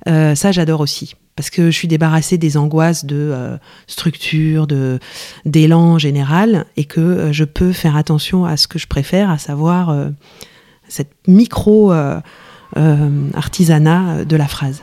Euh, 0.07 0.35
ça, 0.35 0.51
j'adore 0.51 0.81
aussi 0.81 1.15
parce 1.37 1.49
que 1.49 1.71
je 1.71 1.75
suis 1.75 1.87
débarrassée 1.87 2.37
des 2.37 2.57
angoisses 2.57 3.05
de 3.05 3.57
structure, 3.87 4.67
de 4.67 4.99
d'élan 5.45 5.97
général, 5.97 6.65
et 6.75 6.83
que 6.83 7.29
je 7.31 7.45
peux 7.45 7.71
faire 7.71 7.95
attention 7.95 8.45
à 8.45 8.57
ce 8.57 8.67
que 8.67 8.77
je 8.77 8.85
préfère, 8.85 9.31
à 9.31 9.37
savoir 9.37 9.95
cette 10.87 11.13
micro 11.27 11.93
artisanat 13.33 14.25
de 14.25 14.35
la 14.35 14.47
phrase. 14.47 14.81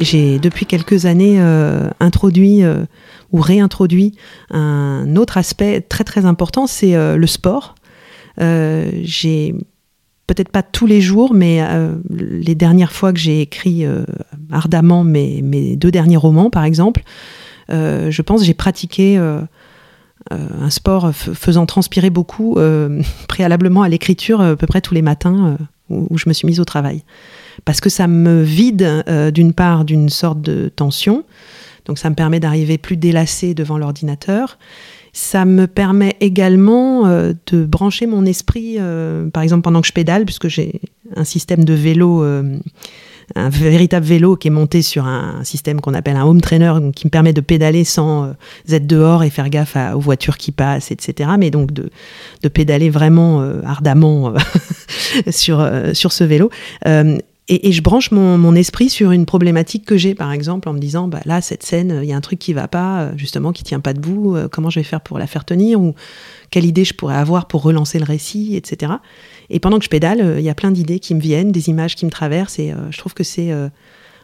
J'ai 0.00 0.40
depuis 0.40 0.66
quelques 0.66 1.06
années 1.06 1.36
euh, 1.38 1.88
introduit 2.00 2.64
euh, 2.64 2.84
ou 3.30 3.40
réintroduit 3.40 4.16
un 4.50 5.14
autre 5.14 5.38
aspect 5.38 5.80
très 5.80 6.02
très 6.02 6.24
important, 6.26 6.66
c'est 6.66 6.94
le 7.16 7.26
sport. 7.26 7.76
j'ai 8.38 9.54
peut-être 10.26 10.50
pas 10.50 10.62
tous 10.62 10.86
les 10.86 11.00
jours, 11.00 11.32
mais 11.34 11.60
les 12.10 12.54
dernières 12.54 12.92
fois 12.92 13.12
que 13.12 13.18
j'ai 13.18 13.40
écrit 13.40 13.86
ardemment 14.50 15.02
mes, 15.02 15.40
mes, 15.40 15.76
deux 15.76 15.90
derniers 15.90 16.18
romans, 16.18 16.50
par 16.50 16.64
exemple, 16.64 17.02
euh, 17.04 17.41
je 17.68 18.22
pense, 18.22 18.44
j'ai 18.44 18.54
pratiqué 18.54 19.18
euh, 19.18 19.40
euh, 20.32 20.46
un 20.60 20.70
sport 20.70 21.12
faisant 21.14 21.66
transpirer 21.66 22.10
beaucoup 22.10 22.58
préalablement 23.28 23.82
à 23.82 23.88
l'écriture 23.88 24.40
à 24.40 24.56
peu 24.56 24.66
près 24.66 24.80
tous 24.80 24.94
les 24.94 25.02
matins 25.02 25.56
où, 25.90 26.16
je 26.16 26.28
me 26.28 26.32
suis 26.32 26.46
mise 26.46 26.60
au 26.60 26.64
travail. 26.64 27.02
Parce 27.64 27.80
que 27.80 27.90
ça 27.90 28.06
me 28.06 28.42
vide 28.42 29.04
d'une 29.34 29.52
part 29.52 29.84
d'une 29.84 30.08
sorte 30.08 30.40
de 30.40 30.70
tension, 30.74 31.24
donc 31.84 31.98
ça 31.98 32.08
me 32.08 32.14
permet 32.14 32.40
d'arriver 32.40 32.78
plus 32.78 32.96
délassé 32.96 33.54
devant 33.54 33.76
l'ordinateur. 33.76 34.58
Ça 35.12 35.44
me 35.44 35.66
permet 35.66 36.16
également 36.20 37.06
de 37.06 37.64
brancher 37.64 38.06
mon 38.06 38.24
esprit, 38.24 38.78
par 39.34 39.42
exemple 39.42 39.62
pendant 39.62 39.82
que 39.82 39.88
je 39.88 39.92
pédale, 39.92 40.24
puisque 40.24 40.48
j'ai 40.48 40.80
un 41.14 41.24
système 41.24 41.64
de 41.64 41.74
vélo 41.74 42.24
un 43.34 43.48
véritable 43.48 44.04
vélo 44.04 44.36
qui 44.36 44.48
est 44.48 44.52
monté 44.52 44.82
sur 44.82 45.06
un 45.06 45.44
système 45.44 45.80
qu'on 45.80 45.94
appelle 45.94 46.16
un 46.16 46.24
home 46.24 46.40
trainer, 46.40 46.72
qui 46.94 47.06
me 47.06 47.10
permet 47.10 47.32
de 47.32 47.40
pédaler 47.40 47.84
sans 47.84 48.24
euh, 48.24 48.32
être 48.70 48.86
dehors 48.86 49.24
et 49.24 49.30
faire 49.30 49.48
gaffe 49.48 49.76
aux 49.94 50.00
voitures 50.00 50.36
qui 50.36 50.52
passent, 50.52 50.90
etc. 50.90 51.30
Mais 51.38 51.50
donc 51.50 51.72
de, 51.72 51.90
pédaler 52.48 52.90
vraiment 52.90 53.40
euh, 53.40 53.60
ardemment 53.64 54.34
euh, 54.34 55.30
sur 55.30 56.12
ce 56.12 56.24
vélo. 56.24 56.50
Et, 57.54 57.72
je 57.72 57.82
branche 57.82 58.10
mon, 58.12 58.54
esprit 58.54 58.88
sur 58.88 59.10
une 59.10 59.26
problématique 59.26 59.84
que 59.84 59.98
j'ai, 59.98 60.14
par 60.14 60.32
exemple, 60.32 60.68
en 60.70 60.72
me 60.72 60.78
disant, 60.78 61.06
bah, 61.06 61.20
là, 61.26 61.42
cette 61.42 61.62
scène, 61.62 62.00
il 62.02 62.08
y 62.08 62.12
a 62.12 62.16
un 62.16 62.20
truc 62.22 62.38
qui 62.38 62.54
va 62.54 62.66
pas, 62.66 63.10
justement, 63.16 63.52
qui 63.52 63.62
tient 63.62 63.80
pas 63.80 63.92
debout, 63.92 64.36
comment 64.50 64.70
je 64.70 64.80
vais 64.80 64.84
faire 64.84 65.02
pour 65.02 65.18
la 65.18 65.26
faire 65.26 65.44
tenir, 65.44 65.78
ou 65.78 65.94
quelle 66.50 66.64
idée 66.64 66.84
je 66.84 66.94
pourrais 66.94 67.16
avoir 67.16 67.48
pour 67.48 67.62
relancer 67.62 67.98
le 67.98 68.04
récit, 68.04 68.56
etc. 68.56 68.92
Et 69.50 69.58
pendant 69.60 69.78
que 69.78 69.84
je 69.84 69.90
pédale, 69.90 70.20
euh, 70.20 70.40
il 70.40 70.44
y 70.44 70.48
a 70.48 70.54
plein 70.54 70.70
d'idées 70.70 70.98
qui 70.98 71.14
me 71.14 71.20
viennent, 71.20 71.52
des 71.52 71.68
images 71.68 71.94
qui 71.94 72.06
me 72.06 72.10
traversent, 72.10 72.58
et 72.58 72.72
euh, 72.72 72.90
je 72.90 72.98
trouve 72.98 73.14
que 73.14 73.24
c'est 73.24 73.52
euh, 73.52 73.68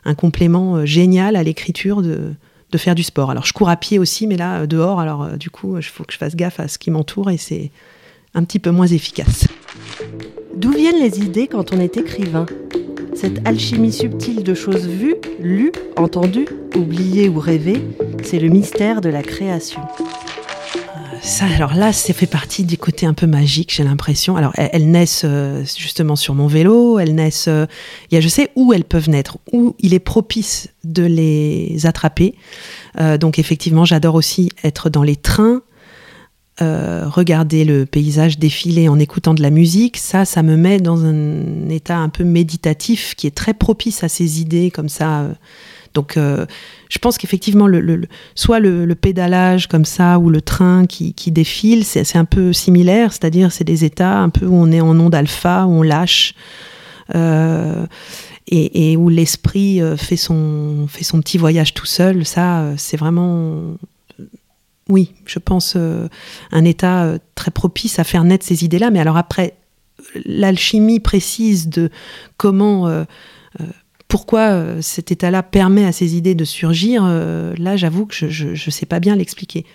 un 0.05 0.15
complément 0.15 0.87
génial 0.87 1.37
à 1.37 1.43
l'écriture 1.43 2.03
de 2.03 2.79
faire 2.79 2.95
du 2.95 3.03
sport. 3.03 3.31
Alors 3.31 3.45
je 3.45 3.53
cours 3.53 3.69
à 3.69 3.77
pied 3.77 3.99
aussi, 3.99 4.27
mais 4.27 4.37
là, 4.37 4.67
dehors, 4.67 5.01
alors 5.01 5.37
du 5.37 5.51
coup, 5.51 5.77
il 5.77 5.83
faut 5.83 6.05
que 6.05 6.13
je 6.13 6.19
fasse 6.19 6.37
gaffe 6.37 6.61
à 6.61 6.69
ce 6.69 6.79
qui 6.79 6.91
m'entoure, 6.91 7.31
et 7.31 7.37
c'est 7.37 7.71
un 8.35 8.45
petit 8.45 8.59
peu 8.59 8.71
moins 8.71 8.87
efficace. 8.87 9.49
D'où 10.57 10.73
viennent 10.73 11.01
les 11.01 11.21
idées 11.21 11.47
quand 11.47 11.73
on 11.73 11.81
est 11.81 11.97
écrivain? 11.97 12.47
Cette 13.21 13.45
alchimie 13.49 13.93
subtile 13.93 14.45
de 14.45 14.55
choses 14.55 14.87
vues, 14.87 15.17
lues, 15.41 15.73
entendues, 15.97 16.47
oubliées 16.77 17.29
ou 17.29 17.41
rêvées, 17.41 17.83
c'est 18.23 18.39
le 18.39 18.49
mystère 18.49 19.01
de 19.01 19.09
la 19.09 19.25
création 19.25 19.81
ça, 21.21 21.47
alors 21.47 21.75
là, 21.75 21.93
ça 21.93 22.15
fait 22.15 22.29
partie 22.29 22.65
du 22.65 22.79
côté 22.79 23.05
un 23.05 23.13
peu 23.13 23.27
magique, 23.27 23.75
j'ai 23.75 23.83
l'impression. 23.83 24.37
Alors, 24.37 24.53
elles, 24.55 24.89
naissent 24.89 25.25
euh, 25.25 25.65
justement 25.77 26.15
sur 26.15 26.35
mon 26.35 26.47
vélo, 26.47 27.01
elles 27.01 27.15
naissent. 27.15 27.49
Euh, 27.49 27.67
il 28.11 28.15
y 28.15 28.19
a, 28.19 28.21
je 28.21 28.29
sais 28.29 28.51
où 28.55 28.73
elles 28.73 28.85
peuvent 28.85 29.11
naître, 29.11 29.37
où 29.53 29.75
il 29.81 29.95
est 29.95 29.99
propice 29.99 30.69
de 30.85 31.05
les 31.05 31.87
attraper. 31.87 32.35
Euh, 33.01 33.19
donc, 33.19 33.41
effectivement, 33.41 33.85
j'adore 33.85 34.15
aussi 34.15 34.51
être 34.63 34.91
dans 34.91 35.03
les 35.03 35.17
trains, 35.17 35.63
regarder 36.61 37.65
le 37.65 37.87
paysage 37.87 38.39
défiler 38.39 38.89
en 38.89 38.99
écoutant 38.99 39.35
de 39.35 39.43
la 39.43 39.51
musique. 39.51 39.97
Ça, 39.97 40.25
ça 40.25 40.43
me 40.43 40.57
met 40.57 40.79
dans 40.79 41.05
un 41.05 41.69
état 41.69 41.97
un 41.99 42.09
peu 42.09 42.25
méditatif 42.25 43.15
qui 43.17 43.27
est 43.27 43.35
très 43.35 43.55
propice 43.55 44.03
à 44.03 44.09
ces 44.09 44.41
idées 44.41 44.71
comme 44.71 44.89
ça 44.89 45.29
donc, 45.95 46.17
euh, 46.17 46.47
je 46.91 46.99
pense 46.99 47.19
qu'effectivement, 47.19 47.67
le, 47.67 48.03
soit 48.35 48.61
le, 48.61 48.95
pédalage 48.95 49.67
comme 49.67 49.85
ça 49.85 50.19
ou 50.19 50.31
le 50.31 50.41
train 50.41 50.87
qui, 50.87 51.13
défile, 51.33 51.85
c'est 51.85 52.17
un 52.17 52.25
peu 52.25 52.53
similaire, 52.53 53.13
c'est-à-dire 53.13 53.53
c'est 53.53 53.65
des 53.65 53.85
états 53.85 54.19
un 54.19 54.29
peu 54.29 54.47
où 54.47 54.55
on 54.55 54.71
est 54.71 54.81
en 54.81 54.99
onde 54.99 55.15
alpha, 55.15 55.67
où 55.67 55.71
on 55.71 55.83
lâche. 55.83 56.35
Euh, 57.15 57.87
et, 58.51 58.97
où 58.97 59.09
l'esprit 59.09 59.83
euh, 59.83 59.97
fait 59.97 60.17
son, 60.17 60.87
fait 60.89 61.05
son 61.05 61.21
petit 61.21 61.37
voyage 61.37 61.75
tout 61.75 61.85
seul, 61.85 62.25
ça, 62.25 62.73
c'est 62.77 62.97
vraiment, 62.97 63.77
oui, 64.89 65.13
je 65.27 65.39
pense, 65.39 65.77
un 65.77 66.65
état 66.65 67.19
très 67.35 67.51
propice 67.51 67.99
à 67.99 68.05
faire 68.05 68.25
naître 68.25 68.47
ces 68.47 68.65
idées-là. 68.65 68.91
Mais 68.91 69.01
alors 69.01 69.17
après, 69.17 69.55
l'alchimie 70.25 71.01
précise 71.01 71.69
de 71.69 71.91
comment 72.37 73.05
pourquoi 74.09 74.49
euh, 74.49 74.83
cet 74.83 75.13
état-là 75.13 75.43
permet 75.43 75.85
à 75.85 75.93
ces 75.93 76.17
idées 76.17 76.35
de 76.35 76.45
surgir, 76.45 77.03
euh, 77.05 77.55
là 77.59 77.77
j'avoue 77.77 78.07
que 78.07 78.15
je 78.15 78.49
ne 78.49 78.71
sais 78.71 78.87
pas 78.87 79.01
bien 79.01 79.15
l'expliquer. 79.15 79.67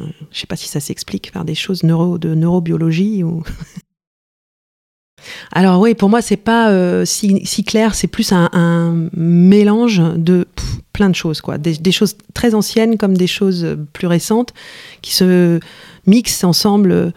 Euh, 0.00 0.06
je 0.30 0.36
ne 0.36 0.40
sais 0.40 0.46
pas 0.46 0.56
si 0.56 0.68
ça 0.68 0.80
s'explique 0.80 1.30
par 1.32 1.44
des 1.44 1.54
choses 1.54 1.82
de 1.82 2.34
neurobiologie 2.34 3.22
ou... 3.22 3.44
Alors 5.52 5.80
oui, 5.80 5.94
pour 5.94 6.08
moi 6.08 6.22
c'est 6.22 6.36
pas 6.36 7.04
si, 7.04 7.64
clair, 7.64 7.94
c'est 7.94 8.06
plus 8.06 8.32
un, 8.32 9.08
mélange 9.14 10.02
de 10.16 10.46
plein 10.96 11.10
de 11.10 11.14
choses, 11.14 11.42
quoi. 11.42 11.58
des, 11.58 11.92
choses 11.92 12.16
très 12.32 12.54
anciennes 12.54 12.96
comme 12.96 13.18
des 13.18 13.26
choses 13.26 13.76
plus 13.92 14.06
récentes 14.06 14.54
qui 15.02 15.14
se 15.14 15.60
mix 16.06 16.42
ensemble. 16.42 16.92
Euh, 16.92 17.10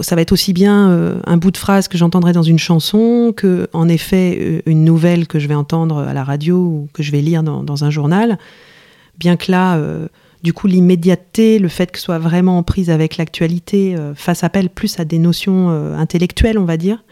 ça 0.00 0.16
va 0.16 0.22
être 0.22 0.32
aussi 0.32 0.54
bien 0.54 0.88
euh, 0.88 1.16
un 1.26 1.36
bout 1.36 1.50
de 1.50 1.58
phrase 1.58 1.86
que 1.86 1.98
j'entendrai 1.98 2.32
dans 2.32 2.42
une 2.42 2.58
chanson 2.58 3.34
que, 3.36 3.68
en 3.74 3.88
effet, 3.88 4.38
euh, 4.40 4.62
une 4.64 4.84
nouvelle 4.84 5.26
que 5.26 5.38
je 5.38 5.48
vais 5.48 5.54
entendre 5.54 5.98
à 5.98 6.14
la 6.14 6.24
radio 6.24 6.56
ou 6.56 6.88
que 6.94 7.02
je 7.02 7.12
vais 7.12 7.20
lire 7.20 7.42
dans, 7.42 7.84
un 7.84 7.90
journal. 7.90 8.38
Bien 9.18 9.36
que 9.36 9.52
là, 9.52 9.78
du 10.42 10.52
coup, 10.52 10.66
l'immédiateté, 10.66 11.58
le 11.58 11.68
fait 11.68 11.90
que 11.90 11.98
ce 11.98 12.04
soit 12.04 12.18
vraiment 12.18 12.58
en 12.58 12.62
prise 12.62 12.88
avec 12.88 13.16
l'actualité, 13.16 13.96
fasse 14.14 14.44
appel 14.44 14.70
plus 14.70 14.98
à 14.98 15.04
des 15.04 15.18
notions 15.18 15.68
intellectuelles, 15.96 16.58
on 16.58 16.64
va 16.64 16.76
dire. 16.76 17.04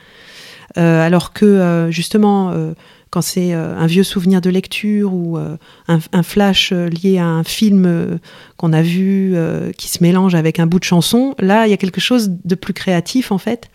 alors 0.76 1.32
que, 1.32 1.88
justement, 1.90 2.52
quand 3.12 3.20
c'est 3.20 3.52
euh, 3.52 3.76
un 3.76 3.86
vieux 3.86 4.04
souvenir 4.04 4.40
de 4.40 4.48
lecture 4.48 5.12
ou 5.12 5.36
euh, 5.36 5.58
un, 5.86 6.22
flash 6.22 6.72
euh, 6.72 6.88
lié 6.88 7.18
à 7.18 7.26
un 7.26 7.44
film 7.44 8.18
qu'on 8.56 8.72
a 8.72 8.80
vu 8.80 9.36
qui 9.76 9.88
se 9.88 10.02
mélange 10.02 10.34
avec 10.34 10.58
un 10.58 10.66
bout 10.66 10.78
de 10.78 10.84
chanson, 10.84 11.34
là, 11.38 11.66
il 11.66 11.70
y 11.70 11.74
a 11.74 11.76
quelque 11.76 12.00
chose 12.00 12.30
de 12.44 12.54
plus 12.54 12.72
créatif 12.72 13.30
en 13.30 13.38
fait. 13.38 13.70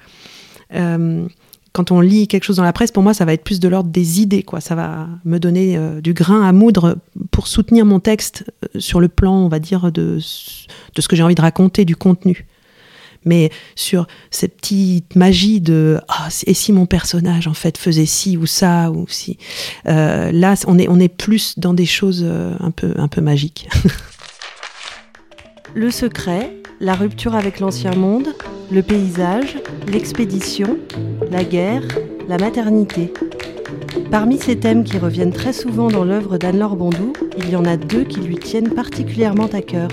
quand 0.71 1.91
on 1.91 2.01
lit 2.01 2.27
quelque 2.27 2.43
chose 2.43 2.55
dans 2.55 2.63
la 2.63 2.73
presse, 2.73 2.91
pour 2.91 3.03
moi, 3.03 3.13
ça 3.13 3.25
va 3.25 3.33
être 3.33 3.43
plus 3.43 3.59
de 3.59 3.67
l'ordre 3.67 3.91
des 3.91 4.21
idées, 4.21 4.41
quoi. 4.41 4.59
Ça 4.59 4.73
va 4.73 5.07
me 5.25 5.37
donner 5.37 5.77
du 6.01 6.13
grain 6.13 6.41
à 6.43 6.51
moudre 6.51 6.97
pour 7.29 7.45
soutenir 7.45 7.85
mon 7.85 7.99
texte 7.99 8.51
sur 8.79 8.99
le 8.99 9.07
plan, 9.07 9.35
on 9.35 9.49
va 9.49 9.59
dire, 9.59 9.91
de, 9.91 10.17
de 10.95 11.01
ce 11.01 11.07
que 11.07 11.15
j'ai 11.15 11.21
envie 11.21 11.35
de 11.35 11.41
raconter, 11.41 11.85
du 11.85 11.95
contenu 11.95 12.47
mais 13.27 13.51
sur 13.75 14.07
cette 14.31 14.57
petite 14.57 15.15
magie 15.15 15.61
de 15.61 15.99
ah 16.07 16.29
et 16.45 16.53
si 16.53 16.73
mon 16.73 16.85
personnage 16.85 17.47
en 17.47 17.53
fait 17.53 17.77
faisait 17.77 18.05
ci 18.05 18.37
ou 18.37 18.45
ça 18.45 18.91
ou 18.91 19.05
si 19.07 19.37
euh, 19.87 20.31
là 20.31 20.55
on 20.67 20.79
est 20.79 20.87
on 20.89 20.99
est 20.99 21.07
plus 21.07 21.59
dans 21.59 21.73
des 21.73 21.85
choses 21.85 22.23
euh, 22.25 22.55
un 22.59 22.71
peu 22.71 22.93
un 22.97 23.07
peu 23.07 23.21
magiques. 23.21 23.69
le 25.75 25.91
secret, 25.91 26.53
la 26.79 26.95
rupture 26.95 27.35
avec 27.35 27.59
l'ancien 27.59 27.91
monde, 27.91 28.33
le 28.71 28.81
paysage, 28.81 29.57
l'expédition, 29.87 30.77
la 31.29 31.43
guerre, 31.43 31.83
la 32.27 32.37
maternité. 32.37 33.13
Parmi 34.11 34.37
ces 34.37 34.57
thèmes 34.57 34.83
qui 34.83 34.97
reviennent 34.97 35.33
très 35.33 35.53
souvent 35.53 35.89
dans 35.89 36.03
l'œuvre 36.03 36.37
d'Anne-Laure 36.37 36.75
Bondou, 36.75 37.13
il 37.37 37.49
y 37.49 37.55
en 37.55 37.65
a 37.65 37.77
deux 37.77 38.03
qui 38.03 38.21
lui 38.21 38.37
tiennent 38.37 38.73
particulièrement 38.73 39.47
à 39.47 39.61
cœur. 39.61 39.89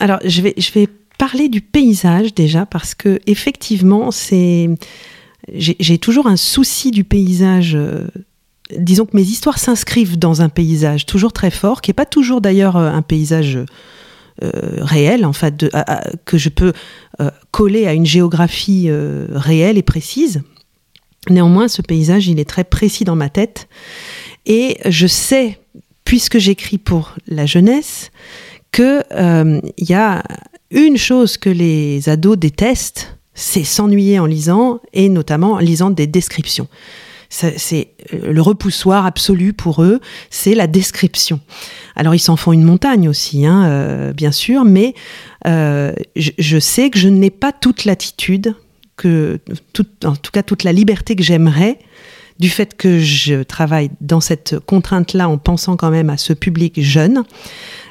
Alors, 0.00 0.18
je 0.24 0.42
vais, 0.42 0.54
je 0.56 0.72
vais 0.72 0.88
parler 1.18 1.48
du 1.48 1.60
paysage 1.60 2.32
déjà 2.34 2.64
parce 2.64 2.94
que 2.94 3.20
effectivement 3.26 4.10
c'est 4.10 4.70
j'ai 5.54 5.98
toujours 5.98 6.26
un 6.26 6.36
souci 6.36 6.90
du 6.90 7.04
paysage. 7.04 7.74
Euh, 7.74 8.06
disons 8.76 9.06
que 9.06 9.16
mes 9.16 9.22
histoires 9.22 9.58
s'inscrivent 9.58 10.18
dans 10.18 10.42
un 10.42 10.48
paysage 10.48 11.06
toujours 11.06 11.32
très 11.32 11.50
fort, 11.50 11.80
qui 11.80 11.90
n'est 11.90 11.94
pas 11.94 12.06
toujours 12.06 12.40
d'ailleurs 12.40 12.76
euh, 12.76 12.90
un 12.90 13.02
paysage 13.02 13.58
euh, 14.42 14.50
réel, 14.78 15.24
en 15.24 15.32
fait, 15.32 15.66
que 16.24 16.38
je 16.38 16.48
peux 16.48 16.72
coller 17.50 17.86
à 17.86 17.92
une 17.92 18.06
géographie 18.06 18.88
réelle 19.32 19.78
et 19.78 19.82
précise. 19.82 20.42
Néanmoins, 21.28 21.66
ce 21.66 21.82
paysage, 21.82 22.28
il 22.28 22.38
est 22.38 22.48
très 22.48 22.62
précis 22.62 23.02
dans 23.02 23.16
ma 23.16 23.28
tête. 23.28 23.68
Et 24.46 24.78
je 24.86 25.08
sais, 25.08 25.58
puisque 26.04 26.38
j'écris 26.38 26.78
pour 26.78 27.16
la 27.26 27.46
jeunesse, 27.46 28.12
qu'il 28.72 29.04
il 29.76 29.90
y 29.90 29.94
a 29.94 30.22
une 30.70 30.96
chose 30.96 31.36
que 31.36 31.50
les 31.50 32.08
ados 32.08 32.38
détestent, 32.38 33.18
c'est 33.34 33.64
s'ennuyer 33.64 34.18
en 34.18 34.26
lisant, 34.26 34.80
et 34.92 35.08
notamment 35.08 35.52
en 35.52 35.58
lisant 35.58 35.90
des 35.90 36.06
descriptions. 36.06 36.68
C'est 37.30 37.88
euh, 38.14 38.32
le 38.32 38.40
repoussoir 38.40 39.04
absolu 39.04 39.52
pour 39.52 39.82
eux, 39.82 40.00
c'est 40.30 40.54
la 40.54 40.66
description. 40.66 41.40
Alors 41.94 42.14
ils 42.14 42.20
s'en 42.20 42.36
font 42.36 42.52
une 42.52 42.62
montagne 42.62 43.08
aussi, 43.08 43.44
hein, 43.44 43.66
euh, 43.66 44.12
bien 44.14 44.32
sûr, 44.32 44.64
mais 44.64 44.94
euh, 45.46 45.92
je, 46.16 46.58
sais 46.58 46.88
que 46.88 46.98
je 46.98 47.08
n'ai 47.08 47.30
pas 47.30 47.52
toute 47.52 47.84
l'attitude, 47.84 48.54
que 48.96 49.38
en 50.04 50.16
tout 50.16 50.30
cas 50.32 50.42
toute 50.42 50.64
la 50.64 50.72
liberté 50.72 51.16
que 51.16 51.22
j'aimerais 51.22 51.78
du 52.38 52.48
fait 52.48 52.76
que 52.76 52.98
je 52.98 53.42
travaille 53.42 53.90
dans 54.00 54.20
cette 54.20 54.58
contrainte-là 54.60 55.28
en 55.28 55.38
pensant 55.38 55.76
quand 55.76 55.90
même 55.90 56.10
à 56.10 56.16
ce 56.16 56.32
public 56.32 56.80
jeune, 56.80 57.24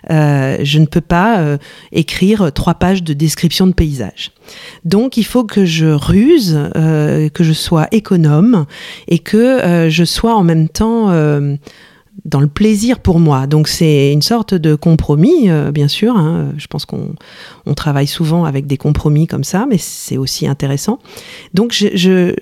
euh, 0.10 0.58
je 0.62 0.80
ne 0.80 0.86
peux 0.86 1.02
pas 1.02 1.40
euh, 1.40 1.58
écrire 1.92 2.52
trois 2.54 2.76
pages 2.76 3.04
de 3.04 3.14
description 3.14 3.68
de 3.68 3.74
paysage. 3.74 4.32
Donc 4.86 5.18
il 5.18 5.26
faut 5.26 5.44
que 5.44 5.66
je 5.66 5.88
ruse, 5.88 6.58
euh, 6.76 7.30
que 7.30 7.44
je 7.44 7.54
sois 7.54 7.88
économe 7.92 8.66
et 9.08 9.20
que 9.20 9.88
je 9.90 10.04
sois 10.06 10.36
en 10.36 10.44
même 10.44 10.70
temps 10.70 11.12
dans 12.26 12.40
le 12.40 12.48
plaisir 12.48 13.00
pour 13.00 13.20
moi. 13.20 13.48
Donc 13.48 13.68
c'est 13.68 14.14
une 14.14 14.22
sorte 14.22 14.54
de 14.54 14.76
compromis, 14.76 15.50
bien 15.74 15.88
sûr. 15.88 16.16
Hein. 16.16 16.54
Je 16.58 16.68
pense 16.68 16.86
qu'on 16.86 17.16
on 17.66 17.74
travaille 17.74 18.08
souvent 18.08 18.46
avec 18.46 18.66
des 18.66 18.78
compromis 18.78 19.28
comme 19.28 19.44
ça, 19.44 19.66
mais 19.70 19.78
c'est 19.78 20.18
aussi 20.18 20.48
intéressant. 20.48 21.00
Donc 21.54 21.74
je 21.74 22.34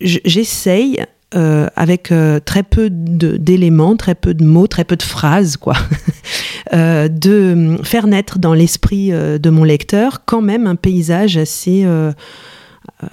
j'essaye 0.00 1.04
euh, 1.34 1.66
avec 1.74 2.12
euh, 2.12 2.38
très 2.38 2.62
peu 2.62 2.90
d'éléments, 2.90 3.96
très 3.96 4.14
peu 4.14 4.34
de 4.34 4.44
mots, 4.44 4.68
très 4.68 4.84
peu 4.84 4.94
de 4.94 5.02
phrases, 5.02 5.56
quoi, 5.56 5.74
euh, 6.72 7.08
de 7.08 7.76
faire 7.82 8.06
naître 8.06 8.38
dans 8.38 8.54
l'esprit 8.54 9.10
de 9.10 9.50
mon 9.50 9.64
lecteur 9.64 10.24
quand 10.26 10.42
même 10.42 10.68
un 10.68 10.76
paysage 10.76 11.36
assez 11.36 11.84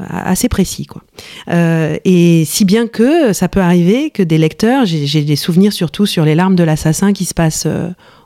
assez 0.09 0.47
précis 0.47 0.85
quoi. 0.85 1.01
et 1.47 2.43
si 2.45 2.65
bien 2.65 2.87
que 2.87 3.33
ça 3.33 3.47
peut 3.49 3.61
arriver 3.61 4.09
que 4.09 4.21
des 4.21 4.37
lecteurs, 4.37 4.85
j'ai 4.85 5.23
des 5.23 5.35
souvenirs 5.35 5.73
surtout 5.73 6.05
sur 6.05 6.23
les 6.23 6.35
larmes 6.35 6.55
de 6.55 6.63
l'assassin 6.63 7.13
qui 7.13 7.25
se 7.25 7.33
passe 7.33 7.67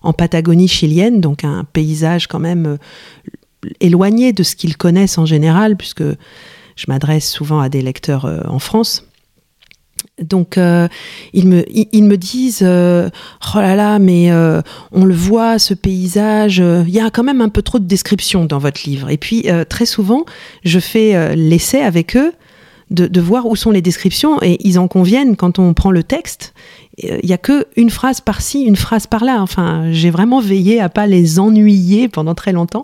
en 0.02 0.13
Patagonie 0.13 0.68
chilienne, 0.68 1.22
donc 1.22 1.44
un 1.44 1.65
paysage 1.72 2.28
quand 2.28 2.39
même 2.39 2.78
éloigné 3.80 4.34
de 4.34 4.44
ce 4.44 4.56
qu'ils 4.56 4.78
connaissent 4.78 5.18
en 5.18 5.26
général, 5.26 5.78
puisque 5.78 6.04
je 6.76 6.86
m'adresse 6.88 7.30
souvent 7.30 7.60
à 7.60 7.70
des 7.70 7.82
lecteurs 7.82 8.26
euh, 8.26 8.42
en 8.48 8.60
France. 8.60 9.06
Donc 10.22 10.58
euh, 10.58 10.88
ils, 11.34 11.48
me, 11.48 12.16
disent 12.16 12.64
euh, 12.64 13.10
oh 13.54 13.58
là 13.60 13.76
là 13.76 14.00
mais 14.00 14.32
on 14.92 15.04
le 15.04 15.14
voit 15.14 15.60
ce 15.60 15.74
paysage 15.74 16.60
il 16.60 16.90
y 16.90 17.02
a 17.02 17.10
quand 17.10 17.24
même 17.24 17.42
un 17.42 17.50
peu 17.50 17.62
trop 17.62 17.80
de 17.80 17.86
descriptions 17.86 18.46
dans 18.46 18.60
votre 18.60 18.82
livre 18.86 19.10
et 19.10 19.18
puis 19.18 19.48
très 19.68 19.86
souvent 19.86 20.24
je 20.64 20.80
fais 20.80 21.36
l'essai 21.36 21.82
avec 21.82 22.16
eux 22.16 22.32
de, 22.92 23.20
voir 23.20 23.46
où 23.46 23.56
sont 23.56 23.72
les 23.72 23.82
descriptions 23.82 24.42
et 24.42 24.58
ils 24.66 24.80
en 24.80 24.88
conviennent 24.88 25.36
quand 25.36 25.60
on 25.60 25.74
prend 25.74 25.92
le 25.92 26.04
texte 26.04 26.54
il 26.98 27.30
y 27.30 27.34
a 27.34 27.38
que 27.38 27.66
une 27.76 27.90
phrase 27.90 28.22
par-ci 28.22 28.62
une 28.62 28.78
phrase 28.78 29.06
par-là 29.06 29.42
enfin 29.42 29.92
j'ai 29.92 30.10
vraiment 30.10 30.40
veillé 30.40 30.80
à 30.80 30.88
pas 30.88 31.08
les 31.08 31.40
ennuyer 31.40 32.08
pendant 32.08 32.36
très 32.36 32.54
longtemps 32.54 32.84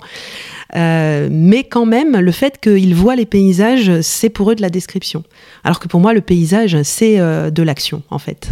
euh, 0.76 1.28
mais 1.32 1.64
quand 1.64 1.86
même, 1.86 2.18
le 2.18 2.32
fait 2.32 2.60
qu'ils 2.60 2.96
voient 2.96 3.16
les 3.16 3.26
paysages, 3.26 4.02
c'est 4.02 4.30
pour 4.30 4.52
eux 4.52 4.56
de 4.56 4.62
la 4.62 4.70
description. 4.70 5.24
Alors 5.64 5.80
que 5.80 5.88
pour 5.88 6.00
moi, 6.00 6.14
le 6.14 6.22
paysage, 6.22 6.82
c'est 6.84 7.20
euh, 7.20 7.50
de 7.52 7.64
l'action, 7.64 8.04
en 8.10 8.20
fait. 8.20 8.50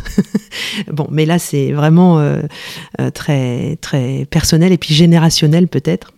bon, 0.91 1.07
mais 1.11 1.25
là, 1.25 1.39
c'est 1.39 1.71
vraiment 1.71 2.19
euh, 2.19 2.41
très, 3.13 3.77
très 3.77 4.25
personnel 4.29 4.73
et 4.73 4.77
puis 4.77 4.93
générationnel, 4.93 5.67
peut-être. 5.67 6.11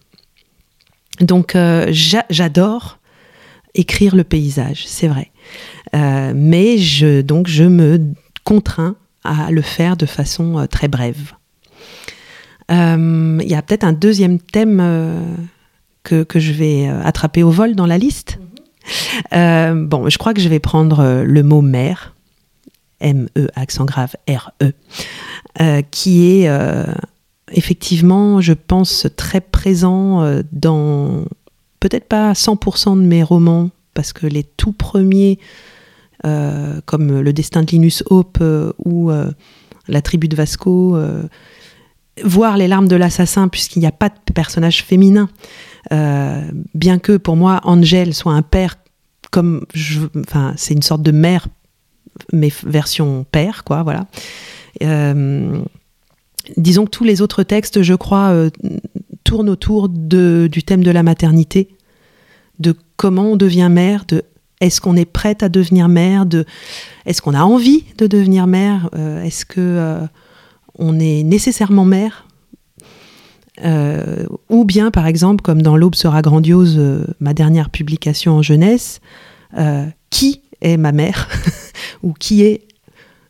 Donc, 1.19 1.55
j'adore 1.89 2.97
écrire 3.75 4.15
le 4.15 4.23
paysage, 4.23 4.85
c'est 4.87 5.07
vrai. 5.07 5.29
mais 5.93 6.77
je, 6.79 7.21
donc, 7.21 7.47
je 7.47 7.63
me 7.63 7.99
contrains 8.43 8.95
à 9.23 9.51
le 9.51 9.61
faire 9.61 9.97
de 9.97 10.05
façon 10.05 10.67
très 10.69 10.87
brève. 10.87 11.33
Il 12.69 13.47
y 13.47 13.55
a 13.55 13.61
peut-être 13.61 13.83
un 13.83 13.93
deuxième 13.93 14.39
thème 14.39 14.79
que, 16.03 16.23
que, 16.23 16.39
je 16.39 16.51
vais 16.51 16.87
euh, 16.87 17.01
attraper 17.03 17.43
au 17.43 17.51
vol 17.51 17.75
dans 17.75 17.85
la 17.85 17.97
liste. 17.97 18.39
Mhm. 18.39 18.47
Euh, 19.33 19.85
bon, 19.85 20.09
je 20.09 20.17
crois 20.17 20.33
que 20.33 20.41
je 20.41 20.49
vais 20.49 20.59
prendre 20.59 20.99
euh, 20.99 21.23
le 21.23 21.43
mot 21.43 21.61
mère, 21.61 22.15
M-E, 22.99 23.47
accent 23.55 23.85
grave, 23.85 24.15
R-E, 24.27 25.81
qui 25.91 26.27
est 26.27 26.49
effectivement, 27.51 28.41
je 28.41 28.53
pense, 28.53 29.07
très 29.17 29.41
présent 29.41 30.39
dans 30.51 31.25
peut-être 31.79 32.07
pas 32.07 32.33
100% 32.33 32.95
de 32.95 33.01
mes 33.01 33.23
romans, 33.23 33.71
parce 33.95 34.13
que 34.13 34.27
les 34.27 34.43
tout 34.43 34.71
premiers, 34.71 35.39
comme 36.23 37.21
Le 37.21 37.33
destin 37.33 37.63
de 37.63 37.71
Linus 37.71 38.03
Hope 38.09 38.43
ou 38.85 39.11
La 39.87 40.01
tribu 40.01 40.27
de 40.27 40.35
Vasco, 40.35 40.97
voir 42.23 42.57
les 42.57 42.67
larmes 42.67 42.87
de 42.87 42.95
l'assassin, 42.95 43.47
puisqu'il 43.47 43.79
n'y 43.79 43.87
a 43.87 43.91
pas 43.91 44.09
de 44.09 44.33
personnage 44.33 44.83
féminin, 44.83 45.29
euh, 45.91 46.41
bien 46.73 46.99
que 46.99 47.17
pour 47.17 47.35
moi, 47.35 47.61
Angel 47.63 48.13
soit 48.13 48.33
un 48.33 48.41
père 48.41 48.77
comme 49.31 49.65
enfin, 50.27 50.53
c'est 50.57 50.73
une 50.73 50.81
sorte 50.81 51.03
de 51.03 51.11
mère, 51.11 51.47
mais 52.33 52.51
version 52.65 53.25
père, 53.31 53.63
quoi, 53.63 53.81
voilà. 53.83 54.07
Euh, 54.83 55.61
disons 56.57 56.85
que 56.85 56.89
tous 56.89 57.05
les 57.05 57.21
autres 57.21 57.43
textes, 57.43 57.81
je 57.81 57.93
crois, 57.93 58.31
euh, 58.31 58.49
tournent 59.23 59.49
autour 59.49 59.87
du 59.87 60.63
thème 60.65 60.83
de 60.83 60.91
la 60.91 61.01
maternité, 61.01 61.69
de 62.59 62.75
comment 62.97 63.31
on 63.31 63.37
devient 63.37 63.69
mère, 63.71 64.03
de 64.05 64.23
est-ce 64.61 64.79
qu'on 64.79 64.95
est 64.95 65.05
prête 65.05 65.43
à 65.43 65.49
devenir 65.49 65.89
mère, 65.89 66.25
est-ce 67.05 67.21
qu'on 67.21 67.33
a 67.33 67.43
envie 67.43 67.83
de 67.97 68.07
devenir 68.07 68.47
mère, 68.47 68.89
est-ce 69.23 69.45
que 69.45 70.07
on 70.75 70.99
est 70.99 71.23
nécessairement 71.23 71.85
mère 71.85 72.25
euh, 73.63 74.25
ou 74.49 74.65
bien, 74.65 74.91
par 74.91 75.05
exemple, 75.07 75.41
comme 75.41 75.61
dans 75.61 75.77
L'Aube 75.77 75.95
sera 75.95 76.21
grandiose, 76.21 76.75
euh, 76.77 77.05
ma 77.19 77.33
dernière 77.33 77.69
publication 77.69 78.33
en 78.33 78.41
jeunesse, 78.41 79.01
euh, 79.57 79.85
qui 80.09 80.41
est 80.61 80.77
ma 80.77 80.91
mère 80.91 81.27
Ou 82.03 82.13
qui 82.13 82.43
est 82.43 82.67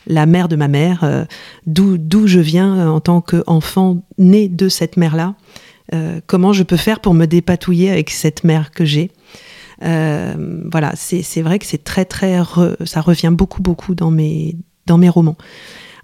la 0.07 0.25
mère 0.25 0.47
de 0.47 0.55
ma 0.55 0.67
mère 0.67 1.27
D'où 1.65 2.27
je 2.27 2.39
viens 2.39 2.89
en 2.89 2.99
tant 2.99 3.21
qu'enfant 3.21 4.03
né 4.17 4.47
de 4.47 4.69
cette 4.69 4.97
mère-là 4.97 5.35
Comment 6.27 6.53
je 6.53 6.63
peux 6.63 6.77
faire 6.77 6.99
pour 6.99 7.13
me 7.13 7.25
dépatouiller 7.25 7.91
avec 7.91 8.09
cette 8.09 8.43
mère 8.43 8.71
que 8.71 8.85
j'ai? 8.85 9.11
Voilà, 9.81 10.93
c'est 10.95 11.41
vrai 11.41 11.59
que 11.59 11.65
c'est 11.65 11.83
très, 11.83 12.05
très. 12.05 12.39
ça 12.85 13.01
revient 13.01 13.31
beaucoup, 13.31 13.61
beaucoup 13.61 13.95
dans 13.95 14.11
mes, 14.11 14.55
romans. 15.09 15.37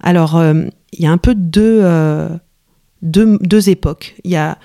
Alors, 0.02 0.42
il 0.94 1.04
y 1.04 1.06
a 1.06 1.12
un 1.12 1.18
peu 1.18 1.36
deux 1.36 1.82
deux, 3.02 3.70
époques. 3.70 4.16
Il 4.24 4.32
y 4.32 4.36
a 4.36 4.58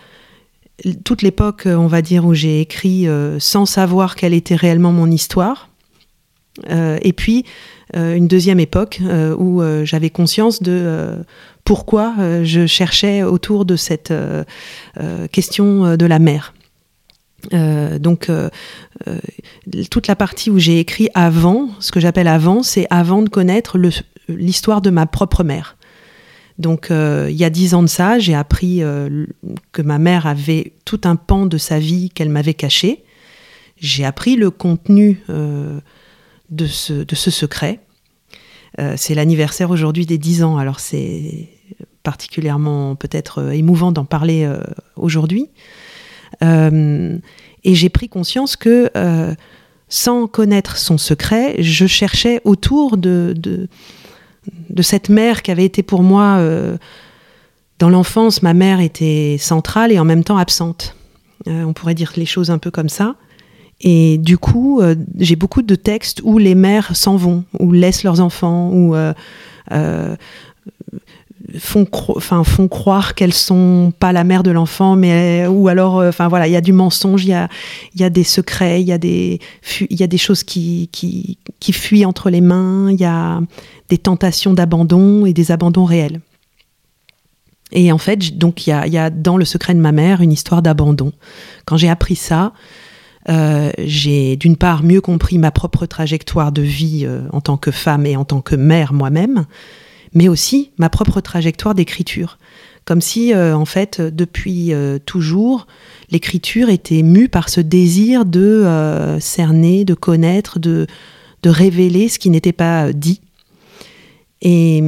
toute 1.05 1.22
l'époque, 1.22 1.64
on 1.66 1.87
va 1.87 2.03
dire, 2.03 2.25
où 2.25 2.35
j'ai 2.35 2.61
écrit 2.61 3.07
sans 3.38 3.66
savoir 3.66 4.16
quelle 4.16 4.35
était 4.35 4.57
réellement 4.57 4.92
mon 4.92 5.11
histoire. 5.11 5.68
et 6.68 7.12
puis, 7.12 7.44
une 7.94 8.29
deuxième 8.29 8.61
époque 8.61 9.01
où 9.38 9.62
j'avais 9.85 10.11
conscience 10.11 10.62
de 10.62 11.16
pourquoi 11.64 12.14
je 12.42 12.66
cherchais 12.66 13.22
autour 13.22 13.64
de 13.64 13.77
cette 13.77 14.12
question 15.31 15.96
de 15.96 16.07
la 16.07 16.18
mer. 16.18 16.55
Euh, 17.53 17.99
donc 17.99 18.29
euh, 18.29 18.49
euh, 19.09 19.19
toute 19.91 20.07
la 20.07 20.17
partie 20.17 20.51
où 20.51 20.59
j'ai 20.59 20.79
écrit 20.79 21.09
avant, 21.15 21.71
ce 21.81 21.93
que 21.93 22.01
j'appelle 22.01 22.29
avant, 22.29 22.63
c'est 22.63 22.87
avant 22.91 23.23
de 23.23 23.29
connaître 23.29 23.79
l'histoire 24.29 24.81
de 24.81 24.91
ma 24.91 25.07
propre 25.07 25.45
mère. 25.45 25.77
Donc 26.59 26.89
il 26.91 27.35
y 27.35 27.45
a 27.45 27.51
dix 27.51 27.75
ans 27.75 27.83
de 27.83 27.89
ça, 27.89 28.19
j'ai 28.19 28.35
appris 28.35 28.83
que 29.73 29.83
ma 29.83 29.99
mère 29.99 30.27
avait 30.27 30.75
tout 30.85 31.01
un 31.05 31.17
pan 31.17 31.47
de 31.47 31.59
sa 31.59 31.79
vie 31.79 32.11
qu'elle 32.11 32.29
m'avait 32.29 32.55
caché. 32.55 33.05
J'ai 33.79 34.05
appris 34.05 34.37
le 34.37 34.51
contenu 34.51 35.23
de 35.29 36.67
ce, 36.67 36.93
de, 36.93 37.15
ce, 37.15 37.31
secret. 37.31 37.81
c'est 38.97 39.15
l'anniversaire 39.15 39.71
aujourd'hui 39.71 40.05
des 40.07 40.19
dix 40.19 40.45
ans, 40.45 40.59
alors 40.59 40.79
c'est 40.79 41.49
particulièrement 42.03 42.97
peut-être 42.97 43.53
émouvant 43.53 43.91
d'en 43.91 44.05
parler 44.05 44.49
aujourd'hui. 44.95 45.49
Euh, 46.43 47.19
et 47.65 47.75
j'ai 47.75 47.89
pris 47.89 48.09
conscience 48.09 48.57
que 48.57 48.91
euh, 48.97 49.35
sans 49.89 50.27
connaître 50.27 50.77
son 50.77 50.99
secret, 50.99 51.57
je 51.59 51.87
cherchais 51.87 52.41
autour 52.45 52.97
de, 52.97 53.35
de, 53.37 53.69
cette 54.83 55.09
mère 55.09 55.43
qui 55.43 55.51
avait 55.51 55.65
été 55.65 55.83
pour 55.83 56.03
moi, 56.03 56.37
euh, 56.39 56.77
dans 57.79 57.91
l'enfance, 57.91 58.43
ma 58.43 58.55
mère 58.55 58.81
était 58.81 59.37
centrale 59.39 59.93
et 59.93 59.99
en 59.99 60.05
même 60.05 60.25
temps 60.25 60.39
absente. 60.39 60.97
on 61.47 61.73
pourrait 61.73 61.95
dire 61.95 62.13
les 62.17 62.27
choses 62.27 62.51
un 62.51 62.59
peu 62.59 62.71
comme 62.71 62.89
ça. 62.89 63.17
Et 63.81 64.19
du 64.19 64.39
coup, 64.39 64.81
j'ai 65.19 65.35
beaucoup 65.35 65.63
de 65.63 65.75
textes 65.75 66.21
où 66.23 66.39
les 66.39 66.55
mères 66.55 66.95
s'en 66.95 67.17
vont, 67.17 67.45
ou 67.59 67.73
laissent 67.73 68.05
leurs 68.05 68.21
enfants, 68.21 68.71
ou 68.73 68.95
font, 71.59 71.87
font 72.19 72.69
croire 72.69 73.15
qu'elles 73.15 73.33
sont 73.33 73.93
pas 73.99 74.12
la 74.12 74.25
mère 74.25 74.43
de 74.43 74.51
l'enfant, 74.51 74.97
mais 74.97 75.47
ou 75.47 75.69
alors, 75.69 76.01
euh, 76.01 76.09
enfin 76.09 76.29
voilà, 76.29 76.47
il 76.49 76.53
y 76.53 76.57
a 76.57 76.61
du 76.61 76.73
mensonge, 76.73 77.25
il 77.25 77.31
y 77.31 77.35
a, 77.35 77.49
y 77.97 78.05
a 78.05 78.11
des 78.11 78.25
secrets, 78.25 78.81
il 78.81 78.88
y 78.88 78.93
a 78.93 78.99
des, 78.99 79.41
y 79.91 80.03
a 80.03 80.07
des 80.07 80.19
choses 80.19 80.45
qui, 80.45 80.88
qui, 80.93 81.38
qui 81.61 81.73
fuient 81.73 82.05
entre 82.05 82.31
les 82.31 82.41
mains, 82.41 82.91
il 82.91 83.01
y 83.01 83.05
a 83.05 83.41
des 83.88 83.99
tentations 83.99 84.53
d'abandon 84.53 85.27
et 85.27 85.33
des 85.33 85.51
abandons 85.53 85.85
réels. 85.85 86.21
Et 87.73 87.91
en 87.91 87.99
fait, 87.99 88.37
donc 88.37 88.67
il 88.67 88.71
y 88.71 88.73
a, 88.73 88.87
y 88.87 88.99
a, 88.99 89.11
dans 89.11 89.37
le 89.37 89.45
secret 89.45 89.75
de 89.75 89.81
ma 89.81 89.93
mère 89.93 90.21
une 90.21 90.33
histoire 90.33 90.62
d'abandon. 90.62 91.12
Quand 91.65 91.77
j'ai 91.77 91.88
appris 91.88 92.17
ça, 92.17 92.53
euh, 93.29 93.71
j'ai 93.79 94.37
d'une 94.37 94.57
part 94.57 94.83
mieux 94.83 95.01
compris 95.01 95.38
ma 95.38 95.51
propre 95.51 95.87
trajectoire 95.87 96.53
de 96.53 96.62
vie 96.62 97.05
euh, 97.05 97.23
en 97.33 97.41
tant 97.41 97.57
que 97.57 97.71
femme 97.71 98.05
et 98.05 98.17
en 98.17 98.25
tant 98.25 98.41
que 98.41 98.57
mère 98.57 98.93
moi-même, 98.93 99.47
mais 100.14 100.29
aussi 100.29 100.70
ma 100.79 100.88
propre 100.88 101.20
trajectoire 101.20 101.75
d'écriture. 101.75 102.38
Comme 102.85 103.01
si, 103.01 103.33
euh, 103.33 103.57
en 103.57 103.64
fait, 103.64 104.01
depuis 104.01 104.72
euh, 104.72 104.98
toujours, 104.98 105.66
l'écriture 106.11 106.68
était 106.68 107.03
mue 107.03 107.29
par 107.29 107.48
ce 107.48 107.61
désir 107.61 108.25
de 108.25 108.40
euh, 108.40 109.20
cerner, 109.20 109.85
de 109.85 109.94
connaître, 109.94 110.59
de, 110.59 110.87
de 111.42 111.51
révéler 111.51 112.09
ce 112.09 112.18
qui 112.18 112.29
n'était 112.29 112.53
pas 112.53 112.92
dit. 112.92 113.20
Et 114.40 114.83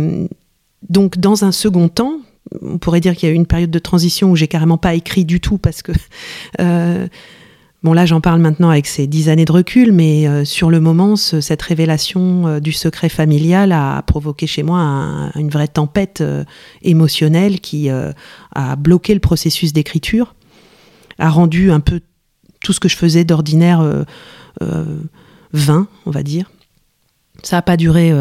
donc, 0.88 1.18
dans 1.18 1.44
un 1.44 1.52
second 1.52 1.88
temps, 1.88 2.18
on 2.60 2.78
pourrait 2.78 3.00
dire 3.00 3.14
qu'il 3.14 3.28
y 3.28 3.30
a 3.30 3.32
eu 3.32 3.36
une 3.36 3.46
période 3.46 3.70
de 3.70 3.78
transition 3.78 4.32
où 4.32 4.36
j'ai 4.36 4.48
carrément 4.48 4.78
pas 4.78 4.94
écrit 4.94 5.24
du 5.24 5.40
tout 5.40 5.58
parce 5.58 5.82
que 5.82 5.92
Bon, 7.84 7.92
là, 7.92 8.06
j'en 8.06 8.22
parle 8.22 8.40
maintenant 8.40 8.70
avec 8.70 8.86
ces 8.86 9.06
dix 9.06 9.28
années 9.28 9.44
de 9.44 9.52
recul, 9.52 9.92
mais 9.92 10.26
euh, 10.26 10.46
sur 10.46 10.70
le 10.70 10.80
moment, 10.80 11.16
cette 11.16 11.60
révélation 11.60 12.48
euh, 12.48 12.58
du 12.58 12.72
secret 12.72 13.10
familial 13.10 13.72
a 13.72 14.00
provoqué 14.00 14.46
chez 14.46 14.62
moi 14.62 15.30
une 15.34 15.50
vraie 15.50 15.68
tempête 15.68 16.22
euh, 16.22 16.44
émotionnelle 16.80 17.60
qui 17.60 17.90
a 17.90 18.76
bloqué 18.76 19.12
le 19.12 19.20
processus 19.20 19.74
d'écriture, 19.74 20.34
a 21.18 21.28
rendu 21.28 21.70
un 21.70 21.80
peu 21.80 22.00
tout 22.62 22.72
ce 22.72 22.80
que 22.80 22.88
je 22.88 22.96
faisais 22.96 23.24
d'ordinaire 23.24 24.04
vain, 25.52 25.86
on 26.06 26.10
va 26.10 26.22
dire. 26.22 26.50
Ça 27.42 27.56
n'a 27.56 27.62
pas 27.62 27.76
duré 27.76 28.12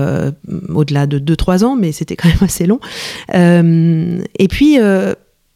au-delà 0.69 1.08
de 1.08 1.19
2-3 1.19 1.63
ans, 1.63 1.76
mais 1.78 1.93
c'était 1.93 2.17
quand 2.17 2.28
même 2.28 2.38
assez 2.41 2.65
long. 2.65 2.80
et 3.34 4.47
puis, 4.49 4.78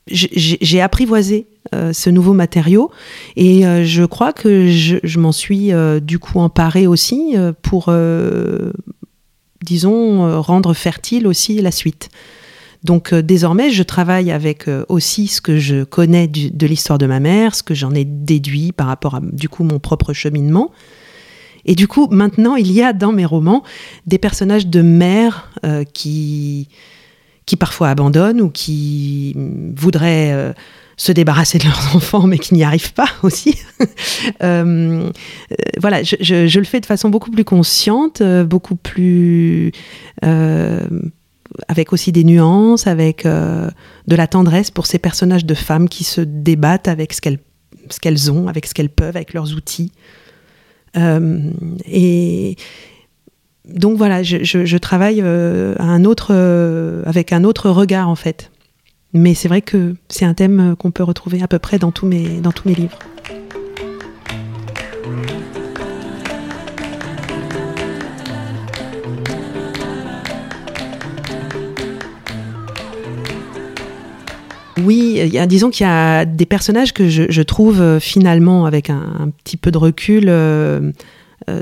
j'ai 0.08 0.82
apprivoisé 0.82 1.48
euh, 1.74 1.92
ce 1.92 2.10
nouveau 2.10 2.34
matériau 2.34 2.92
et 3.36 3.66
euh, 3.66 3.84
je 3.84 4.04
crois 4.04 4.32
que 4.32 4.68
je, 4.70 5.20
m'en 5.20 5.32
suis 5.32 5.74
euh, 5.74 6.00
du 6.00 6.20
coup 6.20 6.40
emparée 6.40 6.88
aussi 6.88 7.36
pour, 7.62 7.92
disons, 9.64 10.42
rendre 10.42 10.74
fertile 10.74 11.28
aussi 11.28 11.62
la 11.62 11.72
suite. 11.72 12.10
Donc 12.84 13.14
désormais, 13.14 13.72
je 13.72 13.84
travaille 13.84 14.32
avec 14.32 14.70
aussi 14.88 15.28
ce 15.28 15.42
que 15.42 15.58
je 15.58 15.84
connais 15.84 16.28
de 16.28 16.68
l'histoire 16.68 17.00
de 17.00 17.06
ma 17.06 17.20
mère, 17.20 17.56
ce 17.56 17.64
que 17.64 17.74
j'en 17.74 17.92
ai 17.94 18.06
déduit 18.06 18.72
par 18.72 18.88
rapport 18.88 19.16
à 19.16 19.22
du 19.22 19.50
coup 19.50 19.64
mon 19.64 19.80
propre 19.80 20.14
cheminement. 20.14 20.72
Et 21.66 21.76
du 21.76 21.88
coup, 21.88 22.08
maintenant, 22.12 22.56
il 22.56 22.72
y 22.72 22.82
a 22.82 22.94
dans 22.94 23.12
mes 23.12 23.26
romans 23.26 23.64
des 24.06 24.20
personnages 24.20 24.68
de 24.68 24.82
mère 24.82 25.52
qui 25.94 26.70
qui 27.46 27.56
parfois 27.56 27.90
abandonnent 27.90 28.42
ou 28.42 28.50
qui 28.50 29.36
voudraient 29.76 30.54
se 30.98 31.12
débarrasser 31.12 31.60
de 31.60 31.66
leurs 31.66 31.92
enfants 31.96 32.28
mais 32.28 32.38
qui 32.40 32.54
n'y 32.54 32.64
arrivent 32.64 32.94
pas 32.94 33.10
aussi. 33.24 33.58
Euh, 34.44 35.10
euh, 35.12 35.12
voilà, 35.80 36.04
je, 36.04 36.60
le 36.60 36.66
fais 36.66 36.80
de 36.82 36.86
façon 36.86 37.10
beaucoup 37.10 37.32
plus 37.32 37.46
consciente, 37.46 38.22
beaucoup 38.44 38.76
plus... 38.76 39.72
avec 41.68 41.94
aussi 41.94 42.12
des 42.12 42.24
nuances, 42.24 42.88
avec 42.88 43.26
de 43.26 44.16
la 44.16 44.28
tendresse 44.28 44.72
pour 44.72 44.86
ces 44.86 45.00
personnages 45.00 45.46
de 45.46 45.54
femmes 45.54 45.88
qui 45.88 46.04
se 46.04 46.22
débattent 46.22 46.88
avec 46.88 47.14
ce 47.14 47.22
qu'elles 47.22 48.32
ont, 48.32 48.48
avec 48.48 48.66
ce 48.66 48.74
qu'elles 48.74 48.90
peuvent, 48.90 49.16
avec 49.16 49.34
leurs 49.34 49.54
outils. 49.54 49.92
et, 50.96 52.58
donc 53.68 53.98
voilà, 53.98 54.24
je, 54.24 54.78
travaille 54.78 55.22
euh, 55.22 55.76
un 55.80 56.06
autre, 56.06 56.30
euh, 56.32 57.04
avec 57.06 57.34
un 57.34 57.44
autre 57.44 57.70
regard 57.70 58.10
en 58.10 58.16
fait. 58.16 58.52
Mais 59.18 59.34
c'est 59.34 59.48
vrai 59.48 59.64
que 59.64 59.96
c'est 60.10 60.26
un 60.26 60.36
thème 60.36 60.76
qu'on 60.78 60.92
peut 60.92 61.04
retrouver 61.04 61.42
à 61.42 61.48
peu 61.48 61.58
près 61.58 61.80
dans 61.80 61.92
tous 61.92 62.06
mes, 62.06 62.40
dans 62.40 62.52
tous 62.52 62.70
mes 62.70 62.76
livres. 62.76 63.00
Oui, 74.86 75.20
disons 75.48 75.72
qu'il 75.72 75.86
y 75.86 75.90
a 75.90 76.26
des 76.26 76.46
personnages 76.46 76.94
que 76.94 77.10
je, 77.10 77.42
trouve 77.42 77.82
euh, 77.82 78.00
finalement, 78.00 78.66
avec 78.66 78.92
un, 78.92 79.32
petit 79.44 79.58
peu 79.58 79.72
de 79.72 79.80
recul, 79.80 80.26
euh, 80.28 80.92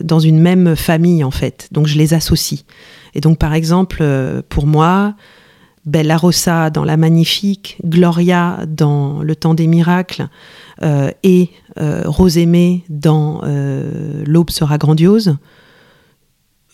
dans 0.03 0.19
une 0.19 0.39
même 0.39 0.75
famille 0.75 1.23
en 1.23 1.31
fait. 1.31 1.69
Donc 1.71 1.87
je 1.87 1.97
les 1.97 2.13
associe. 2.13 2.65
Et 3.13 3.21
donc 3.21 3.39
par 3.39 3.53
exemple, 3.53 3.99
euh, 4.01 4.41
pour 4.49 4.67
moi, 4.67 5.15
Bella 5.85 6.17
Rossa 6.17 6.69
dans 6.69 6.83
La 6.83 6.97
Magnifique, 6.97 7.77
Gloria 7.85 8.59
dans 8.67 9.21
Le 9.21 9.35
Temps 9.35 9.53
des 9.53 9.67
Miracles 9.67 10.27
euh, 10.81 11.11
et 11.23 11.51
Rosémé 11.77 12.85
dans 12.89 13.41
L'Aube 14.25 14.49
sera 14.49 14.77
grandiose, 14.77 15.35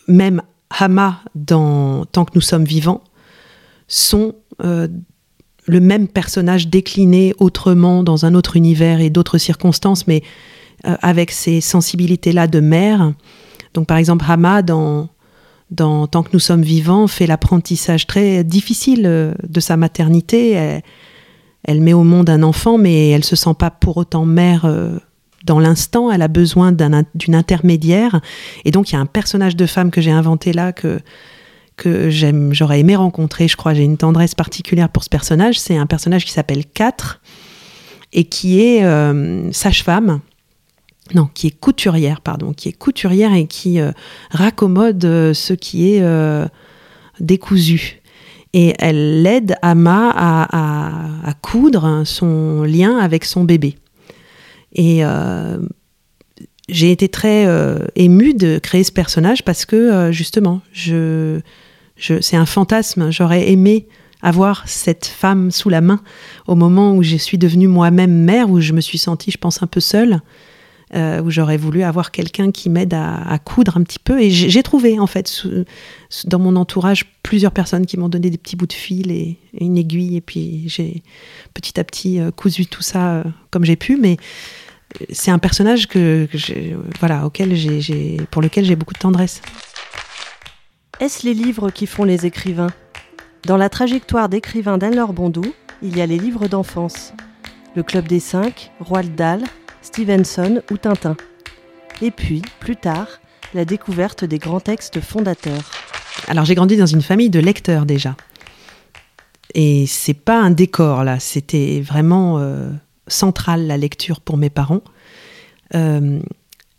même 0.06 0.42
Hama 0.70 1.20
dans 1.34 2.04
Tant 2.06 2.24
que 2.24 2.30
nous 2.36 2.40
sommes 2.40 2.64
vivants, 2.64 3.02
sont 3.88 4.36
le 5.66 5.80
même 5.80 6.08
personnage 6.08 6.68
décliné 6.68 7.34
autrement 7.38 8.02
dans 8.02 8.24
un 8.24 8.34
autre 8.34 8.56
univers 8.56 9.00
et 9.00 9.10
d'autres 9.10 9.38
circonstances, 9.38 10.06
mais 10.06 10.22
euh, 10.86 10.96
avec 11.02 11.30
ces 11.30 11.60
sensibilités-là 11.60 12.46
de 12.46 12.60
mère. 12.60 13.12
Donc 13.74 13.86
par 13.86 13.96
exemple, 13.96 14.24
Hama, 14.28 14.62
dans, 14.62 15.08
dans 15.72 16.06
Tant 16.06 16.22
que 16.22 16.30
nous 16.32 16.38
sommes 16.38 16.62
vivants, 16.62 17.06
fait 17.06 17.26
l'apprentissage 17.26 18.06
très 18.06 18.44
difficile 18.44 19.04
euh, 19.06 19.34
de 19.48 19.58
sa 19.58 19.76
maternité. 19.76 20.80
Elle, 21.64 21.80
met 21.80 21.94
au 21.94 22.04
monde 22.04 22.28
un 22.28 22.42
enfant, 22.42 22.78
mais 22.78 23.10
elle 23.10 23.24
se 23.24 23.36
sent 23.36 23.54
pas 23.58 23.70
pour 23.70 23.96
autant 23.96 24.26
mère 24.26 24.66
euh, 24.66 24.98
dans 25.44 25.58
l'instant. 25.58 26.12
Elle 26.12 26.22
a 26.22 26.28
besoin 26.28 26.72
d'une 26.72 27.34
intermédiaire. 27.34 28.20
Et 28.64 28.70
donc 28.70 28.90
il 28.90 28.94
y 28.94 28.96
a 28.96 29.00
un 29.00 29.06
personnage 29.06 29.56
de 29.56 29.66
femme 29.66 29.90
que 29.90 30.00
j'ai 30.00 30.12
inventé 30.12 30.52
là 30.52 30.72
que 30.72 31.00
que 31.76 32.10
j'aime, 32.10 32.52
j'aurais 32.52 32.80
aimé 32.80 32.94
rencontrer. 32.94 33.48
Je 33.48 33.56
crois 33.56 33.72
j'ai 33.72 33.82
une 33.82 33.96
tendresse 33.96 34.34
particulière 34.34 34.90
pour 34.90 35.02
ce 35.02 35.08
personnage. 35.08 35.58
C'est 35.58 35.78
un 35.78 35.86
personnage 35.86 36.26
qui 36.26 36.32
s'appelle 36.32 36.66
Quatre 36.66 37.22
et 38.12 38.24
qui 38.24 38.60
est 38.60 38.84
sage-femme 39.52 40.20
non, 41.14 41.28
qui 41.34 41.48
est 41.48 41.58
couturière, 41.58 42.20
pardon, 42.20 42.52
qui 42.52 42.68
est 42.68 42.72
couturière 42.72 43.34
et 43.34 43.46
qui 43.46 43.80
euh, 43.80 43.92
raccommode 44.30 45.04
euh, 45.04 45.34
ce 45.34 45.52
qui 45.52 45.92
est 45.92 46.00
euh, 46.00 46.46
décousu. 47.20 48.00
et 48.52 48.74
elle 48.78 49.22
l'aide 49.22 49.56
Ama 49.62 50.12
à, 50.14 51.34
coudre 51.42 52.02
son 52.04 52.62
lien 52.62 52.98
avec 52.98 53.24
son 53.24 53.44
bébé. 53.44 53.76
Et 54.74 55.02
j'ai 56.68 56.90
été 56.90 57.08
très 57.08 57.46
émue 57.94 58.32
de 58.32 58.58
créer 58.58 58.84
ce 58.84 58.92
personnage 58.92 59.44
parce 59.44 59.66
que 59.66 60.10
justement, 60.12 60.60
c'est 60.74 62.36
un 62.36 62.46
fantasme. 62.46 63.10
J'aurais 63.10 63.50
aimé 63.50 63.86
avoir 64.22 64.66
cette 64.66 65.06
femme 65.06 65.50
sous 65.50 65.68
la 65.68 65.80
main 65.80 66.00
au 66.46 66.54
moment 66.54 66.94
où 66.94 67.02
je 67.02 67.16
suis 67.16 67.38
devenue 67.38 67.68
moi-même 67.68 68.24
mère, 68.24 68.48
où 68.50 68.60
je 68.60 68.72
me 68.72 68.80
suis 68.80 68.98
sentie, 68.98 69.30
je 69.30 69.38
pense, 69.38 69.62
un 69.62 69.66
peu 69.66 69.80
seule. 69.80 70.22
Euh, 70.94 71.22
où 71.22 71.30
j'aurais 71.30 71.56
voulu 71.56 71.84
avoir 71.84 72.10
quelqu'un 72.10 72.50
qui 72.50 72.68
m'aide 72.68 72.92
à, 72.92 73.38
coudre 73.42 73.78
un 73.78 73.82
petit 73.82 73.98
peu. 73.98 74.20
Et 74.20 74.30
j'ai 74.30 74.62
trouvé, 74.62 74.98
en 74.98 75.06
fait, 75.06 75.42
dans 76.24 76.38
mon 76.38 76.54
entourage, 76.54 77.06
plusieurs 77.22 77.52
personnes 77.52 77.86
qui 77.86 77.96
m'ont 77.96 78.10
donné 78.10 78.28
des 78.28 78.36
petits 78.36 78.56
bouts 78.56 78.66
de 78.66 78.74
fil 78.74 79.10
et, 79.10 79.38
une 79.58 79.78
aiguille. 79.78 80.16
Et 80.16 80.20
puis 80.20 80.64
j'ai 80.66 81.02
petit 81.54 81.80
à 81.80 81.84
petit 81.84 82.20
euh, 82.20 82.30
cousu 82.30 82.66
tout 82.66 82.82
ça 82.82 83.12
euh, 83.12 83.24
comme 83.50 83.64
j'ai 83.64 83.76
pu. 83.76 83.96
Mais 83.96 84.18
c'est 85.10 85.30
un 85.30 85.38
personnage 85.38 85.88
que, 85.88 86.28
voilà, 87.00 87.24
auquel 87.24 87.56
j'ai, 87.56 88.18
pour 88.30 88.42
lequel 88.42 88.66
j'ai 88.66 88.76
beaucoup 88.76 88.92
de 88.92 88.98
tendresse. 88.98 89.40
Est-ce 91.00 91.24
les 91.24 91.32
livres 91.32 91.70
qui 91.70 91.86
font 91.86 92.04
les 92.04 92.26
écrivains? 92.26 92.70
Dans 93.46 93.56
la 93.56 93.70
trajectoire 93.70 94.28
d'écrivain 94.28 94.76
d'Anne-Laure 94.76 95.14
Bondou, 95.14 95.54
il 95.82 95.96
y 95.96 96.02
a 96.02 96.06
les 96.06 96.18
livres 96.18 96.48
d'enfance. 96.48 97.14
Le 97.74 97.82
Club 97.82 98.06
des 98.06 98.20
Cinq, 98.20 98.70
Roald 98.78 99.14
Dahl, 99.14 99.42
Stevenson 99.82 100.62
ou 100.70 100.76
Tintin. 100.76 101.16
Et 102.00 102.10
puis, 102.10 102.42
plus 102.60 102.76
tard, 102.76 103.08
la 103.54 103.64
découverte 103.64 104.24
des 104.24 104.38
grands 104.38 104.60
textes 104.60 105.00
fondateurs. 105.00 105.70
Alors 106.28 106.44
j'ai 106.44 106.54
grandi 106.54 106.76
dans 106.76 106.86
une 106.86 107.02
famille 107.02 107.30
de 107.30 107.40
lecteurs 107.40 107.84
déjà. 107.84 108.16
Et 109.54 109.86
c'est 109.86 110.14
pas 110.14 110.40
un 110.40 110.50
décor 110.50 111.04
là, 111.04 111.18
c'était 111.20 111.80
vraiment 111.80 112.38
euh, 112.38 112.70
central 113.06 113.66
la 113.66 113.76
lecture 113.76 114.20
pour 114.20 114.36
mes 114.36 114.50
parents. 114.50 114.82
Euh, 115.74 116.20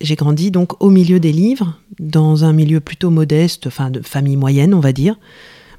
j'ai 0.01 0.15
grandi 0.15 0.49
donc 0.49 0.81
au 0.81 0.89
milieu 0.89 1.19
des 1.19 1.31
livres, 1.31 1.79
dans 1.99 2.45
un 2.45 2.53
milieu 2.53 2.79
plutôt 2.79 3.09
modeste, 3.09 3.67
enfin 3.67 3.91
de 3.91 4.01
famille 4.01 4.37
moyenne 4.37 4.73
on 4.73 4.79
va 4.79 4.91
dire. 4.91 5.19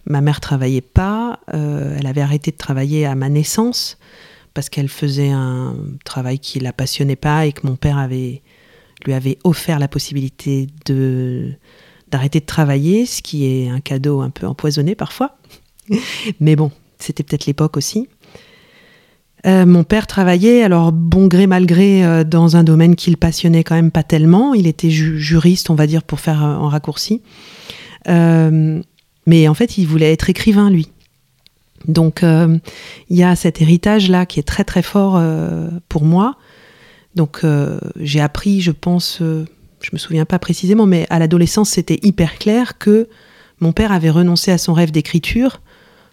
Ma 0.06 0.20
mère 0.20 0.40
travaillait 0.40 0.82
pas, 0.82 1.40
euh, 1.54 1.96
elle 1.98 2.06
avait 2.06 2.20
arrêté 2.20 2.50
de 2.50 2.56
travailler 2.56 3.06
à 3.06 3.14
ma 3.14 3.28
naissance 3.28 3.98
parce 4.54 4.68
qu'elle 4.68 4.88
faisait 4.88 5.30
un 5.30 5.76
travail 6.04 6.38
qui 6.38 6.60
la 6.60 6.72
passionnait 6.72 7.16
pas 7.16 7.46
et 7.46 7.52
que 7.52 7.66
mon 7.66 7.76
père 7.76 8.08
lui 8.08 9.12
avait 9.12 9.38
offert 9.44 9.78
la 9.78 9.88
possibilité 9.88 10.68
de 10.86 11.52
d'arrêter 12.08 12.38
de 12.38 12.46
travailler, 12.46 13.06
ce 13.06 13.22
qui 13.22 13.46
est 13.46 13.68
un 13.68 13.80
cadeau 13.80 14.20
un 14.20 14.30
peu 14.30 14.46
empoisonné 14.46 14.94
parfois. 14.94 15.36
Mais 16.40 16.54
bon, 16.54 16.70
c'était 16.98 17.24
peut-être 17.24 17.46
l'époque 17.46 17.76
aussi. 17.76 18.08
Euh, 19.46 19.66
mon 19.66 19.84
père 19.84 20.06
travaillait, 20.06 20.62
alors 20.62 20.92
bon 20.92 21.26
gré 21.26 21.46
mal 21.46 21.66
gré, 21.66 22.04
euh, 22.04 22.24
dans 22.24 22.56
un 22.56 22.64
domaine 22.64 22.96
qu'il 22.96 23.16
passionnait 23.16 23.62
quand 23.62 23.74
même 23.74 23.90
pas 23.90 24.02
tellement. 24.02 24.54
Il 24.54 24.66
était 24.66 24.90
juriste, 24.90 25.68
on 25.70 25.74
va 25.74 25.86
dire, 25.86 26.02
pour 26.02 26.20
faire 26.20 26.42
en 26.42 26.68
raccourci. 26.68 27.20
Euh, 28.08 28.80
mais 29.26 29.48
en 29.48 29.54
fait, 29.54 29.76
il 29.76 29.86
voulait 29.86 30.12
être 30.12 30.30
écrivain, 30.30 30.70
lui. 30.70 30.88
Donc 31.86 32.22
euh, 32.22 32.58
il 33.10 33.16
y 33.16 33.22
a 33.22 33.36
cet 33.36 33.60
héritage-là 33.60 34.26
qui 34.26 34.40
est 34.40 34.44
très 34.44 34.64
très 34.64 34.82
fort 34.82 35.16
euh, 35.16 35.68
pour 35.88 36.04
moi. 36.04 36.36
Donc 37.14 37.40
euh, 37.44 37.78
j'ai 38.00 38.20
appris, 38.20 38.60
je 38.60 38.72
pense, 38.72 39.18
je 39.20 39.90
me 39.92 39.98
souviens 39.98 40.24
pas 40.24 40.38
précisément, 40.38 40.86
mais 40.86 41.06
à 41.10 41.18
l'adolescence 41.18 41.70
c'était 41.70 41.98
hyper 42.02 42.38
clair 42.38 42.78
que 42.78 43.08
mon 43.60 43.72
père 43.72 43.92
avait 43.92 44.10
renoncé 44.10 44.50
à 44.50 44.58
son 44.58 44.72
rêve 44.72 44.90
d'écriture 44.90 45.60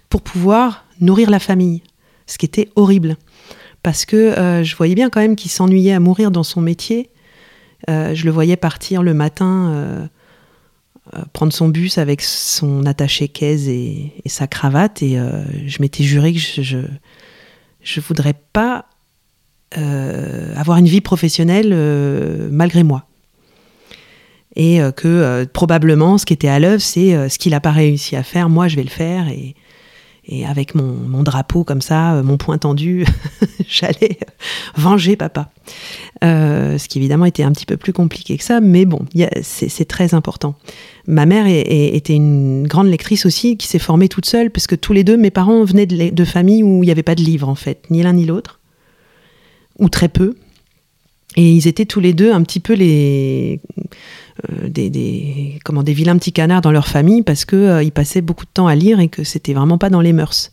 pour 0.09 0.22
pouvoir 0.22 0.86
nourrir 0.99 1.30
la 1.30 1.39
famille, 1.39 1.82
ce 2.28 2.38
qui 2.38 2.45
était 2.45 2.69
horrible. 2.76 3.17
Parce 3.82 4.05
que 4.05 4.61
je 4.63 4.76
voyais 4.76 4.93
bien 4.93 5.09
quand 5.09 5.22
même 5.22 5.36
qu'il 5.36 5.49
s'ennuyait 5.49 5.93
à 5.93 5.99
mourir 5.99 6.30
dans 6.30 6.43
son 6.43 6.61
métier. 6.61 7.09
je 7.88 8.24
le 8.24 8.30
voyais 8.30 8.57
partir 8.57 9.01
le 9.01 9.15
matin 9.15 10.07
prendre 11.33 11.51
son 11.51 11.67
bus 11.67 11.97
avec 11.97 12.21
son 12.21 12.85
attaché 12.85 13.27
caisse 13.27 13.67
et, 13.67 14.13
sa 14.27 14.47
cravate. 14.47 15.01
Et 15.01 15.19
euh, 15.19 15.43
je 15.67 15.81
m'étais 15.81 16.03
juré 16.03 16.33
que 16.33 16.39
je, 16.39 16.81
je, 17.81 17.99
voudrais 18.01 18.35
pas 18.53 18.85
euh, 19.77 20.53
avoir 20.55 20.77
une 20.77 20.87
vie 20.87 21.01
professionnelle 21.01 21.73
malgré 22.51 22.83
moi. 22.83 23.05
Et 24.57 24.79
que 24.97 25.45
probablement 25.45 26.17
ce 26.17 26.25
qui 26.25 26.33
était 26.33 26.49
à 26.49 26.59
l'œuvre, 26.59 26.81
c'est 26.81 27.29
ce 27.29 27.39
qu'il 27.39 27.51
n'a 27.51 27.61
pas 27.61 27.71
réussi 27.71 28.17
à 28.17 28.23
faire, 28.23 28.49
moi 28.49 28.67
je 28.67 28.75
vais 28.75 28.83
le 28.83 28.89
faire. 28.89 29.29
Et, 29.29 29.55
et 30.27 30.45
avec 30.45 30.75
mon, 30.75 31.23
drapeau 31.23 31.63
comme 31.63 31.81
ça, 31.81 32.15
euh, 32.15 32.23
mon 32.23 32.37
poing 32.37 32.57
tendu, 32.57 33.05
j'allais 33.67 34.17
venger 34.75 35.15
papa. 35.15 35.49
Euh, 36.23 36.77
ce 36.77 36.87
qui 36.87 36.99
évidemment 36.99 37.25
était 37.25 37.43
un 37.43 37.51
petit 37.51 37.65
peu 37.65 37.77
plus 37.77 37.93
compliqué 37.93 38.37
que 38.37 38.43
ça, 38.43 38.61
mais 38.61 38.85
bon, 38.85 39.05
c'est 39.41 39.85
très 39.85 40.13
important. 40.13 40.55
Ma 41.07 41.25
mère 41.25 41.45
était 41.47 42.15
une 42.15 42.67
grande 42.67 42.87
lectrice 42.87 43.25
aussi, 43.25 43.57
qui 43.57 43.67
s'est 43.67 43.79
formée 43.79 44.07
toute 44.07 44.25
seule, 44.25 44.51
parce 44.51 44.67
que 44.67 44.75
tous 44.75 44.93
les 44.93 45.03
deux, 45.03 45.17
mes 45.17 45.31
parents 45.31 45.63
venaient 45.63 45.85
de, 45.87 46.25
familles 46.25 46.63
où 46.63 46.83
il 46.83 46.85
n'y 46.85 46.91
avait 46.91 47.03
pas 47.03 47.15
de 47.15 47.23
livres 47.23 47.49
en 47.49 47.55
fait, 47.55 47.83
ni 47.89 48.03
l'un 48.03 48.13
ni 48.13 48.25
l'autre, 48.25 48.59
ou 49.79 49.89
très 49.89 50.09
peu. 50.09 50.35
Et 51.37 51.51
ils 51.53 51.67
étaient 51.67 51.85
tous 51.85 52.01
les 52.01 52.13
deux 52.13 52.33
un 52.33 52.43
petit 52.43 52.59
peu 52.59 52.73
les 52.73 53.61
euh, 54.49 54.69
des, 54.69 55.59
comment, 55.63 55.83
des 55.83 55.93
vilains 55.93 56.17
petits 56.17 56.33
canards 56.33 56.61
dans 56.61 56.71
leur 56.71 56.87
famille 56.87 57.21
parce 57.21 57.45
qu'ils 57.45 57.59
euh, 57.59 57.83
ils 57.83 57.91
passaient 57.91 58.21
beaucoup 58.21 58.45
de 58.45 58.51
temps 58.53 58.67
à 58.67 58.75
lire 58.75 58.99
et 58.99 59.07
que 59.07 59.23
c'était 59.23 59.53
vraiment 59.53 59.77
pas 59.77 59.89
dans 59.89 60.01
les 60.01 60.13
mœurs. 60.13 60.51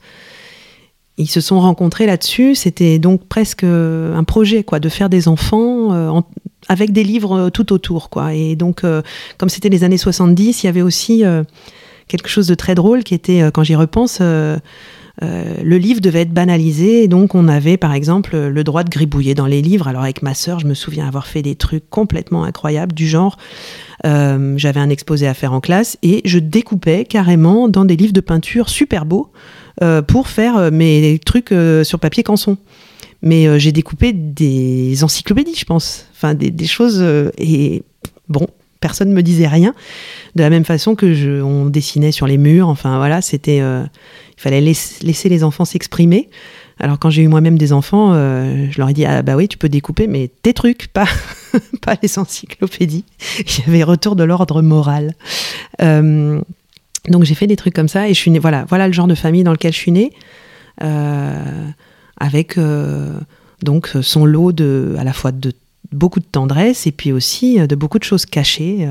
Ils 1.17 1.29
se 1.29 1.41
sont 1.41 1.59
rencontrés 1.59 2.07
là-dessus, 2.07 2.55
c'était 2.55 3.01
donc 3.01 3.27
presque 3.27 3.65
un 3.65 4.23
projet 4.25 4.63
quoi, 4.63 4.79
de 4.79 4.89
faire 4.89 5.09
des 5.09 5.27
enfants 5.27 5.93
euh, 5.93 6.21
avec 6.67 6.93
des 6.93 7.05
livres 7.05 7.51
tout 7.51 7.73
autour. 7.73 8.11
Quoi. 8.11 8.35
Et 8.35 8.57
donc, 8.57 8.83
comme 9.39 9.49
c'était 9.49 9.69
les 9.69 9.85
années 9.85 9.99
70, 9.99 10.63
il 10.63 10.67
y 10.67 10.69
avait 10.69 10.83
aussi 10.83 11.23
quelque 12.09 12.29
chose 12.29 12.49
de 12.49 12.55
très 12.55 12.75
drôle 12.75 13.05
qui 13.05 13.15
était, 13.15 13.51
quand 13.53 13.63
j'y 13.63 13.77
repense, 13.77 14.21
euh, 15.23 15.55
le 15.63 15.79
livre 15.79 16.01
devait 16.01 16.21
être 16.21 16.33
banalisé, 16.33 17.03
et 17.03 17.09
donc 17.09 17.35
on 17.35 17.49
avait 17.49 17.77
par 17.77 17.93
exemple 17.93 18.37
le 18.37 18.65
droit 18.65 18.85
de 18.85 18.91
gribouiller 18.91 19.35
dans 19.35 19.47
les 19.47 19.63
livres. 19.63 19.89
Alors 19.89 20.03
avec 20.03 20.23
ma 20.23 20.35
sœur, 20.35 20.61
je 20.61 20.67
me 20.67 20.75
souviens 20.75 21.07
avoir 21.09 21.27
fait 21.27 21.43
des 21.43 21.57
trucs 21.57 21.89
complètement 21.91 22.45
incroyables 22.45 22.93
du 22.93 23.09
genre, 23.09 23.37
euh, 24.07 24.55
j'avais 24.57 24.81
un 24.81 24.91
exposé 24.91 25.27
à 25.27 25.35
faire 25.35 25.53
en 25.53 25.61
classe 25.61 25.99
et 26.03 26.23
je 26.25 26.39
découpais 26.39 27.05
carrément 27.05 27.69
dans 27.69 27.85
des 27.85 27.97
livres 27.97 28.13
de 28.13 28.21
peinture 28.21 28.69
super 28.69 29.07
beaux 29.07 29.33
euh, 29.83 30.03
pour 30.03 30.29
faire 30.29 30.71
mes 30.71 31.19
trucs 31.25 31.53
sur 31.83 31.99
papier 31.99 32.23
canson. 32.23 32.57
Mais 33.21 33.59
j'ai 33.59 33.73
découpé 33.73 34.13
des 34.13 35.03
encyclopédies, 35.03 35.57
je 35.57 35.65
pense, 35.65 36.07
enfin 36.19 36.35
des, 36.35 36.67
choses 36.67 37.03
et 37.39 37.83
bon, 38.29 38.47
personne 38.81 39.09
ne 39.11 39.15
me 39.15 39.23
disait 39.23 39.49
rien. 39.49 39.75
De 40.35 40.43
la 40.43 40.51
même 40.51 40.65
façon 40.65 40.95
que 40.95 41.15
je, 41.15 41.41
on 41.41 41.67
dessinait 41.67 42.13
sur 42.13 42.27
les 42.27 42.39
murs, 42.39 42.69
enfin 42.69 42.99
voilà, 42.99 43.23
c'était 43.23 43.63
il 44.39 44.41
fallait 44.41 44.61
laisser, 44.61 45.29
les 45.29 45.43
enfants 45.43 45.65
s'exprimer. 45.65 46.29
Alors 46.79 47.01
quand 47.01 47.11
j'ai 47.11 47.23
eu 47.23 47.29
moi-même 47.29 47.59
des 47.59 47.73
enfants, 47.73 48.13
euh, 48.13 48.69
je 48.71 48.79
leur 48.79 48.89
ai 48.89 48.93
dit 48.93 49.05
ah 49.05 49.23
bah 49.23 49.35
oui 49.35 49.49
tu 49.49 49.59
peux 49.59 49.69
découper 49.69 50.07
mais 50.07 50.31
tes 50.43 50.55
trucs 50.55 50.87
pas 50.93 51.09
pas 51.83 51.97
les 52.01 52.19
encyclopédies. 52.21 53.05
Il 53.41 53.67
y 53.67 53.69
avait 53.69 53.83
retour 53.83 54.15
de 54.15 54.23
l'ordre 54.23 54.63
moral. 54.63 55.15
Euh, 55.83 56.41
donc 57.09 57.25
j'ai 57.25 57.35
fait 57.35 57.49
des 57.49 57.57
trucs 57.57 57.75
comme 57.75 57.89
ça 57.89 58.09
et 58.09 58.15
je 58.15 58.19
suis 58.19 58.31
née, 58.31 58.39
voilà 58.39 58.65
voilà 58.69 58.87
le 58.87 58.93
genre 58.93 59.09
de 59.09 59.17
famille 59.17 59.43
dans 59.43 59.51
lequel 59.51 59.73
je 59.73 59.79
suis 59.79 59.91
née 59.91 60.13
euh, 60.85 61.67
avec 62.17 62.57
donc 63.63 63.91
son 64.01 64.25
lot 64.25 64.53
de 64.53 64.95
à 65.01 65.05
la 65.05 65.13
fois 65.13 65.33
de 65.33 65.53
beaucoup 65.93 66.21
de 66.21 66.27
tendresse 66.27 66.87
et 66.87 66.93
puis 66.93 67.13
aussi 67.13 67.59
de 67.67 67.75
beaucoup 67.75 67.99
de 67.99 68.05
choses 68.05 68.27
cachées 68.27 68.89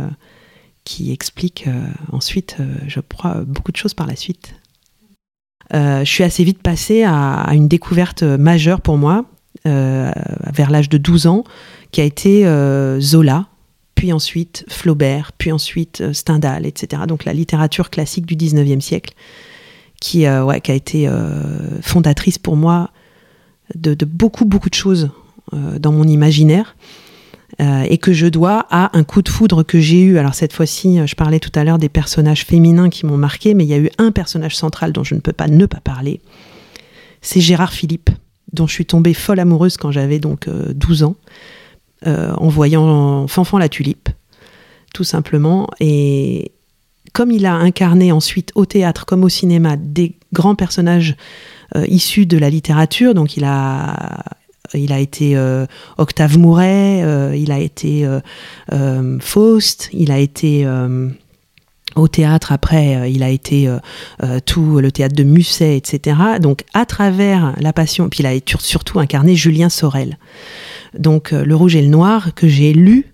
qui 0.84 1.12
expliquent 1.12 1.68
ensuite 2.12 2.58
je 2.88 3.00
crois 3.00 3.44
beaucoup 3.46 3.72
de 3.72 3.78
choses 3.78 3.94
par 3.94 4.08
la 4.08 4.16
suite. 4.16 4.54
Euh, 5.74 6.00
je 6.06 6.12
suis 6.12 6.24
assez 6.24 6.44
vite 6.44 6.62
passée 6.62 7.04
à, 7.04 7.50
une 7.54 7.68
découverte 7.68 8.24
majeure 8.24 8.82
pour 8.82 8.98
moi, 8.98 9.26
euh, 9.66 10.12
vers 10.54 10.70
l'âge 10.72 10.90
de 10.90 10.98
12 10.98 11.28
ans, 11.28 11.44
qui 11.92 12.02
a 12.02 12.04
été 12.04 12.46
euh, 12.46 13.00
Zola, 13.00 13.48
puis 13.96 14.14
ensuite 14.14 14.66
Flaubert, 14.70 15.32
puis 15.38 15.52
ensuite 15.52 16.14
Stendhal, 16.14 16.66
etc. 16.66 17.04
Donc 17.08 17.26
la 17.26 17.34
littérature 17.34 17.90
classique 17.90 18.26
du 18.26 18.36
19e 18.36 18.82
siècle, 18.82 19.14
qui, 20.00 20.28
a 20.28 20.56
été 20.68 21.10
fondatrice 21.82 22.38
pour 22.38 22.56
moi 22.56 22.92
de, 23.74 23.96
beaucoup, 24.06 24.46
beaucoup 24.46 24.70
de 24.70 24.76
choses 24.76 25.10
dans 25.54 25.92
mon 25.92 26.04
imaginaire. 26.06 26.76
Euh, 27.62 27.84
et 27.90 27.98
que 27.98 28.12
je 28.12 28.28
dois 28.28 28.68
à 28.70 28.96
un 28.96 29.04
coup 29.04 29.22
de 29.22 29.30
foudre 29.30 29.64
que 29.64 29.80
j'ai 29.80 30.02
eu. 30.02 30.18
Alors 30.18 30.36
cette 30.36 30.52
fois-ci, 30.52 31.00
je 31.08 31.16
parlais 31.16 31.40
tout 31.40 31.52
à 31.56 31.64
l'heure 31.64 31.78
des 31.78 31.90
personnages 31.90 32.44
féminins 32.44 32.90
qui 32.90 33.06
m'ont 33.06 33.18
marqué, 33.18 33.54
mais 33.54 33.64
il 33.64 33.70
y 33.70 33.74
a 33.74 33.80
eu 33.80 33.90
un 33.98 34.12
personnage 34.12 34.56
central 34.56 34.92
dont 34.92 35.04
je 35.04 35.16
ne 35.16 35.22
peux 35.22 35.32
pas 35.32 35.48
ne 35.48 35.66
pas 35.66 35.80
parler. 35.80 36.20
C'est 37.22 37.40
Gérard 37.40 37.72
Philippe, 37.72 38.10
dont 38.54 38.68
je 38.68 38.74
suis 38.74 38.86
tombée 38.86 39.14
folle 39.14 39.40
amoureuse 39.40 39.78
quand 39.78 39.92
j'avais 39.92 40.20
donc 40.20 40.50
12 40.50 41.02
euh, 41.02 41.06
ans, 41.06 41.16
euh, 42.06 42.34
en 42.36 42.48
voyant 42.50 43.28
Fanfan 43.28 43.58
la 43.58 43.70
tulipe, 43.70 44.10
tout 44.94 45.06
simplement. 45.06 45.68
Et 45.80 46.52
comme 47.14 47.32
il 47.32 47.46
a 47.46 47.56
incarné 47.56 48.12
ensuite 48.12 48.52
au 48.56 48.66
théâtre 48.66 49.06
comme 49.06 49.24
au 49.24 49.30
cinéma 49.30 49.78
des 49.78 50.18
grands 50.34 50.56
personnages 50.56 51.16
euh, 51.76 51.86
issus 51.88 52.26
de 52.26 52.38
la 52.38 52.50
littérature, 52.50 53.14
donc 53.14 53.38
il 53.38 53.46
a 53.46 54.24
il 54.74 54.92
a 54.92 55.00
été 55.00 55.36
euh, 55.36 55.66
Octave 55.98 56.38
Mouret, 56.38 57.02
euh, 57.04 57.36
il 57.36 57.52
a 57.52 57.60
été 57.60 58.08
Faust, 59.20 59.90
il 59.94 60.12
a 60.12 60.20
été 60.20 60.68
au 61.96 62.08
théâtre 62.08 62.52
après, 62.52 63.12
il 63.12 63.24
a 63.24 63.30
été 63.30 63.70
tout 64.46 64.80
le 64.80 64.92
théâtre 64.92 65.16
de 65.16 65.24
Musset, 65.24 65.78
etc. 65.78 66.18
Donc 66.40 66.64
à 66.74 66.86
travers 66.86 67.54
la 67.60 67.74
passion, 67.74 68.10
puis 68.10 68.20
il 68.22 68.26
a 68.26 68.34
surtout 68.60 69.00
incarné 69.00 69.36
Julien 69.36 69.70
Sorel. 69.70 70.18
Donc 70.98 71.32
Le 71.32 71.56
Rouge 71.56 71.76
et 71.76 71.82
le 71.82 71.90
Noir 71.90 72.34
que 72.36 72.48
j'ai 72.48 72.74
lu 72.74 73.14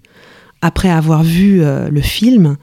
après 0.62 0.90
avoir 0.90 1.24
vu 1.24 1.62
le 1.64 2.02
film 2.02 2.58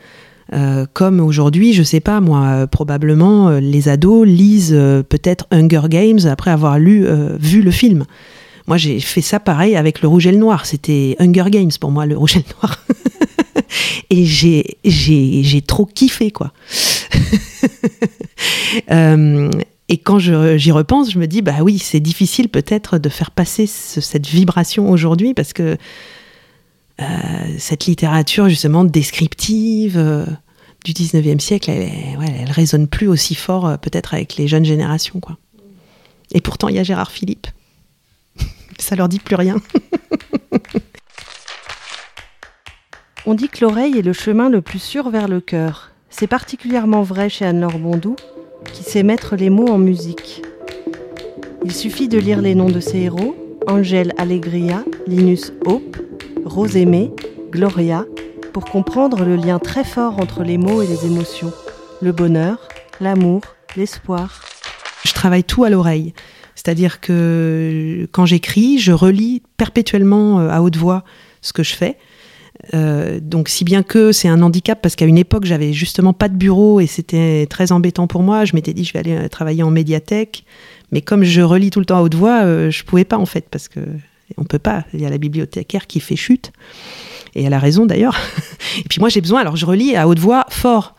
euh, 0.53 0.85
comme 0.93 1.21
aujourd'hui, 1.21 1.73
je 1.73 1.83
sais 1.83 2.01
pas 2.01 2.21
moi, 2.21 2.47
euh, 2.47 2.67
probablement 2.67 3.49
euh, 3.49 3.61
les 3.61 3.89
ados 3.89 4.27
lisent 4.27 4.77
peut-être 5.09 5.47
Hunger 5.51 5.83
Games 5.89 6.21
après 6.29 6.51
avoir 6.51 6.79
lu, 6.79 7.07
vu 7.39 7.63
le 7.63 7.71
film. 7.71 8.05
Moi, 8.67 8.77
j'ai 8.77 9.01
fait 9.01 9.21
ça 9.21 9.41
pareil 9.41 9.77
avec 9.77 10.03
le 10.03 10.09
rouge 10.09 10.27
et 10.27 10.33
le 10.33 10.39
noir. 10.39 10.67
C'était 10.67 11.17
Hunger 11.19 11.51
Games 11.51 11.71
pour 11.81 11.91
moi, 11.91 12.07
le 12.07 12.17
rouge 12.17 12.37
et 12.37 12.41
le 12.41 12.45
noir. 12.61 12.85
et 14.11 14.25
j'ai, 14.25 14.79
j'ai, 14.85 15.43
j'ai 15.43 15.63
trop 15.63 15.87
kiffé, 15.87 16.31
quoi. 16.31 16.53
et 19.89 19.99
quand 19.99 20.19
j'y 20.19 20.71
repense, 20.71 21.11
je 21.11 21.19
me 21.19 21.27
dis, 21.27 21.43
bah 21.43 21.57
oui, 21.63 21.79
c'est 21.79 22.01
difficile 22.01 22.49
peut-être 22.49 22.99
de 22.99 23.09
faire 23.09 23.31
passer 23.31 23.67
cette 23.67 24.27
vibration 24.27 24.91
aujourd'hui 24.91 25.35
parce 25.35 25.53
que 25.53 25.77
euh, 27.01 27.05
cette 27.59 27.87
littérature 27.87 28.49
justement 28.49 28.85
descriptive 28.85 29.97
euh, 29.97 30.27
du 30.85 30.93
19e 30.93 31.41
siècle, 31.41 31.71
elle, 31.71 32.51
résonne 32.51 32.89
plus 32.89 33.09
aussi 33.09 33.35
fort 33.35 33.67
euh, 33.67 33.77
peut-être 33.79 34.13
avec 34.13 34.37
les 34.37 34.49
jeunes 34.49 34.65
générations. 34.65 35.19
Quoi. 35.19 35.39
Et 36.35 36.41
pourtant, 36.41 36.69
il 36.69 36.77
y 36.77 36.79
a 36.79 36.83
Gérard 36.83 37.11
Philippe. 37.11 37.47
Ça 38.81 38.97
leur 38.97 39.09
dit 39.09 39.21
plus 39.21 39.37
rien. 39.37 39.57
On 43.27 43.35
dit 43.35 43.49
que 43.49 43.65
l'oreille 43.65 43.99
est 43.99 44.03
le 44.03 44.15
chemin 44.15 44.49
le 44.49 44.63
plus 44.63 44.79
sûr 44.79 45.11
vers 45.11 45.29
le 45.29 45.41
cœur. 45.41 45.91
C'est 46.09 46.27
particulièrement 46.27 47.03
vrai 47.03 47.29
chez 47.29 47.45
Anne-Laure 47.45 47.79
Bondou, 47.79 48.17
qui 48.73 48.83
sait 48.83 49.03
mettre 49.03 49.37
les 49.37 49.51
mots 49.51 49.69
en 49.69 49.79
musique. 49.79 50.43
Il 51.63 51.73
suffit 51.73 52.09
de 52.09 52.19
lire 52.19 52.41
les 52.41 52.55
noms 52.55 52.71
de 52.71 52.81
ses 52.81 53.01
héros, 53.01 53.37
Angèle 53.69 54.15
Allegria, 54.17 54.83
Linus 55.07 55.53
Hope, 55.67 55.99
Rose 56.45 56.77
Aimée, 56.77 57.13
Gloria, 57.51 58.07
pour 58.53 58.65
comprendre 58.65 59.25
le 59.25 59.37
lien 59.37 59.59
très 59.59 59.85
fort 59.85 60.19
entre 60.19 60.43
les 60.43 60.57
mots 60.57 60.81
et 60.83 60.87
les 60.87 61.05
émotions, 61.05 61.53
le 62.01 62.13
bonheur, 62.13 62.69
l'amour, 63.01 63.43
l'espoir. 63.77 64.43
Je 65.05 65.13
travaille 65.13 65.45
tout 65.45 65.65
à 65.65 65.71
l'oreille. 65.71 66.15
C'est-à-dire 66.63 67.01
que 67.01 68.07
quand 68.13 68.27
j'écris, 68.27 68.79
je 68.79 68.93
relis 68.93 69.41
perpétuellement 69.57 70.41
euh, 70.41 70.51
à 70.51 70.61
haute 70.61 70.77
voix 70.77 71.05
ce 71.41 71.55
que 71.55 71.63
je 71.63 71.75
fais. 71.75 71.97
Euh, 72.75 73.19
donc 73.19 73.49
si 73.49 73.65
bien 73.65 73.83
que 73.83 74.13
c'est 74.13 74.29
un 74.29 74.43
handicap 74.43 74.83
parce 74.83 74.95
qu'à 74.95 75.07
une 75.07 75.17
époque 75.17 75.47
j'avais 75.47 75.73
justement 75.73 76.13
pas 76.13 76.29
de 76.29 76.37
bureau 76.37 76.79
et 76.81 76.87
c'était 76.87 77.47
très 77.49 77.73
embêtant 77.73 78.07
pour 78.07 78.23
moi. 78.23 78.45
Je 78.45 78.55
m'étais 78.55 78.75
dit 78.75 78.85
je 78.85 78.93
vais 78.93 78.99
aller 78.99 79.17
euh, 79.17 79.29
travailler 79.29 79.63
en 79.63 79.71
médiathèque, 79.71 80.45
mais 80.93 81.01
comme 81.01 81.25
je 81.25 81.41
relis 81.41 81.71
tout 81.71 81.81
le 81.81 81.87
temps 81.87 81.97
à 81.97 82.03
haute 82.03 82.15
voix, 82.15 82.43
je 82.69 82.83
pouvais 82.85 83.07
pas 83.07 83.17
en 83.17 83.27
fait 83.27 83.47
parce 83.51 83.67
que 83.69 83.81
on 84.37 84.45
peut 84.45 84.59
pas. 84.59 84.85
Il 84.93 85.01
y 85.01 85.07
a 85.07 85.11
la 85.11 85.19
bibliothécaire 85.19 85.87
qui 85.87 85.99
fait 85.99 86.17
chute. 86.17 86.53
Et 87.35 87.43
elle 87.43 87.55
a 87.55 87.59
raison 87.59 87.87
d'ailleurs. 87.87 88.19
Et 88.79 88.89
puis 88.89 89.01
moi 89.01 89.09
j'ai 89.09 89.23
besoin, 89.23 89.41
alors 89.41 89.57
je 89.57 89.65
relis 89.65 89.97
à 89.97 90.07
haute 90.07 90.19
voix 90.19 90.45
fort. 90.51 90.95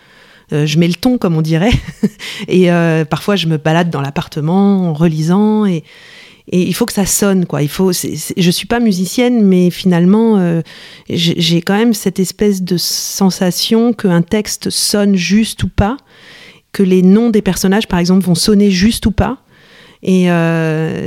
Euh, 0.54 0.66
je 0.66 0.78
mets 0.78 0.88
le 0.88 0.96
ton 0.96 1.18
comme 1.18 1.36
on 1.36 1.42
dirait. 1.42 1.72
et 2.48 2.72
euh, 2.72 3.06
parfois 3.06 3.36
je 3.36 3.48
me 3.48 3.58
balade 3.58 3.90
dans 3.90 4.02
l'appartement 4.02 4.90
en 4.90 4.94
relisant 4.94 5.66
et, 5.66 5.84
il 6.54 6.74
faut 6.74 6.86
que 6.86 6.92
ça 6.92 7.06
sonne 7.06 7.46
quoi. 7.46 7.62
Il 7.62 7.70
faut. 7.70 7.94
je 7.94 8.52
suis 8.52 8.68
pas 8.68 8.82
musicienne, 8.82 9.42
mais 9.46 9.70
finalement 9.70 10.38
euh, 10.38 10.62
j'ai 11.08 11.62
quand 11.62 11.78
même 11.78 11.94
cette 11.94 12.20
espèce 12.20 12.62
de 12.62 12.76
sensation 12.76 13.94
qu'un 13.94 14.22
texte 14.22 14.70
sonne 14.70 15.16
juste 15.16 15.64
ou 15.64 15.70
pas, 15.70 15.96
que 16.74 16.84
les 16.84 17.04
noms 17.04 17.30
des 17.30 17.42
personnages 17.42 17.88
par 17.88 18.00
exemple 18.00 18.26
vont 18.26 18.36
sonner 18.36 18.70
juste 18.70 19.06
ou 19.06 19.12
pas. 19.12 19.38
Et 20.04 20.28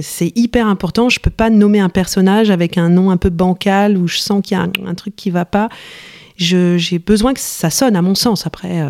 c'est 0.03 0.33
hyper 0.35 0.67
important. 0.67 1.11
Je 1.11 1.21
peux 1.21 1.31
pas 1.31 1.51
nommer 1.51 1.81
un 1.81 1.91
personnage 1.91 2.49
avec 2.51 2.79
un 2.79 2.89
nom 2.89 3.11
un 3.11 3.19
peu 3.19 3.29
bancal 3.29 3.99
où 3.99 4.07
je 4.09 4.19
sens 4.19 4.41
qu'il 4.41 4.57
y 4.57 4.61
a 4.61 4.63
un, 4.63 4.95
truc 4.95 5.15
qui 5.15 5.31
va 5.31 5.45
pas. 5.45 5.69
J'ai 6.37 6.99
besoin 7.01 7.35
que 7.35 7.41
ça 7.41 7.69
sonne, 7.69 7.97
à 7.97 8.03
mon 8.03 8.15
sens. 8.15 8.47
Après, 8.47 8.81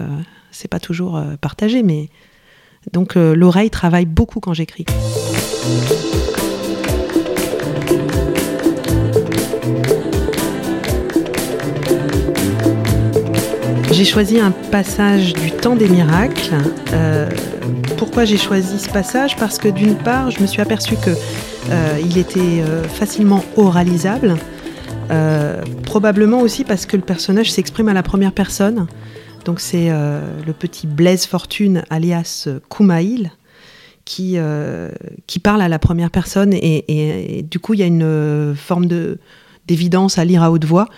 c'est 0.54 0.68
pas 0.68 0.80
toujours 0.80 1.16
euh, 1.16 1.36
partagé, 1.40 1.82
mais 1.82 2.08
donc 2.92 3.14
l'oreille 3.14 3.70
travaille 3.70 4.06
beaucoup 4.06 4.40
quand 4.40 4.52
j'écris. 4.52 4.84
J'ai 13.94 14.04
choisi 14.04 14.40
un 14.40 14.50
passage 14.50 15.34
du 15.34 15.52
temps 15.52 15.76
des 15.76 15.88
miracles. 15.88 16.56
Euh, 16.92 17.30
pourquoi 17.96 18.24
j'ai 18.24 18.36
choisi 18.36 18.80
ce 18.80 18.88
passage? 18.88 19.36
Parce 19.36 19.56
que 19.56 19.68
d'une 19.68 19.94
part, 19.94 20.32
je 20.32 20.40
me 20.40 20.46
suis 20.48 20.60
aperçue 20.60 20.96
que 20.96 21.10
euh, 21.70 21.98
il 22.04 22.18
était 22.18 22.40
euh, 22.40 22.82
facilement 22.82 23.44
oralisable. 23.56 24.34
probablement 25.84 26.40
aussi 26.40 26.64
parce 26.64 26.86
que 26.86 26.96
le 26.96 27.04
personnage 27.04 27.52
s'exprime 27.52 27.88
à 27.88 27.92
la 27.92 28.02
première 28.02 28.32
personne. 28.32 28.88
Donc 29.44 29.60
c'est 29.60 29.90
le 29.90 30.52
petit 30.52 30.86
Blaise 30.86 31.26
Fortune, 31.26 31.84
alias 31.90 32.48
Kumail, 32.70 33.30
qui, 34.04 34.36
qui 35.26 35.38
parle 35.38 35.60
à 35.60 35.68
la 35.68 35.78
première 35.78 36.10
personne. 36.10 36.54
Et, 36.54 37.44
du 37.48 37.58
coup, 37.58 37.74
il 37.74 37.80
y 37.80 37.82
a 37.82 37.86
une 37.86 38.54
forme 38.56 38.86
d'évidence 39.66 40.18
à 40.18 40.24
lire 40.24 40.42
à 40.42 40.50
haute 40.50 40.64
voix. 40.64 40.88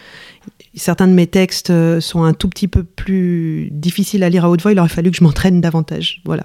Certains 0.74 1.08
de 1.08 1.12
mes 1.12 1.26
textes 1.26 1.70
euh, 1.70 2.00
sont 2.00 2.22
un 2.22 2.34
tout 2.34 2.48
petit 2.48 2.68
peu 2.68 2.84
plus 2.84 3.68
difficiles 3.72 4.22
à 4.22 4.28
lire 4.28 4.44
à 4.44 4.50
haute 4.50 4.60
voix. 4.60 4.72
Il 4.72 4.78
aurait 4.78 4.88
fallu 4.88 5.10
que 5.10 5.16
je 5.16 5.24
m'entraîne 5.24 5.60
davantage. 5.60 6.20
Voilà. 6.24 6.44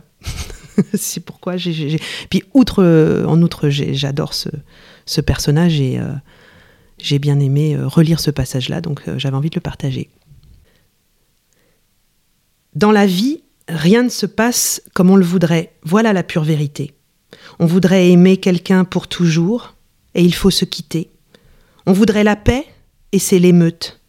c'est 0.94 1.20
pourquoi 1.20 1.58
j'ai. 1.58 2.00
Puis, 2.30 2.44
euh, 2.80 3.26
en 3.26 3.42
outre, 3.42 3.70
j'adore 3.70 4.34
ce, 4.34 4.50
ce, 5.06 5.20
personnage 5.20 5.82
et 5.82 6.00
euh, 6.00 6.14
j'ai 6.98 7.20
bien 7.20 7.40
aimé 7.40 7.78
relire 7.78 8.20
ce 8.20 8.32
passage-là, 8.32 8.80
donc 8.80 9.02
j'avais 9.18 9.36
envie 9.36 9.50
de 9.50 9.56
le 9.56 9.62
partager. 9.62 10.10
Dans 12.76 12.92
la 12.92 13.06
vie, 13.06 13.44
rien 13.68 14.04
ne 14.04 14.10
se 14.10 14.26
passe 14.26 14.82
comme 14.94 15.10
on 15.10 15.16
le 15.16 15.26
voudrait. 15.26 15.74
Voilà 15.84 16.14
la 16.14 16.24
pure 16.24 16.44
vérité. 16.44 16.94
On 17.60 17.66
voudrait 17.66 18.10
aimer 18.10 18.38
quelqu'un 18.38 18.86
pour 18.86 19.08
toujours, 19.08 19.76
et 20.16 20.24
il 20.24 20.34
faut 20.34 20.52
se 20.52 20.66
quitter. 20.66 21.10
On 21.86 21.94
voudrait 21.94 22.24
la 22.24 22.36
paix, 22.36 22.66
et 23.12 23.20
c'est 23.20 23.40
l'émeute. 23.40 24.00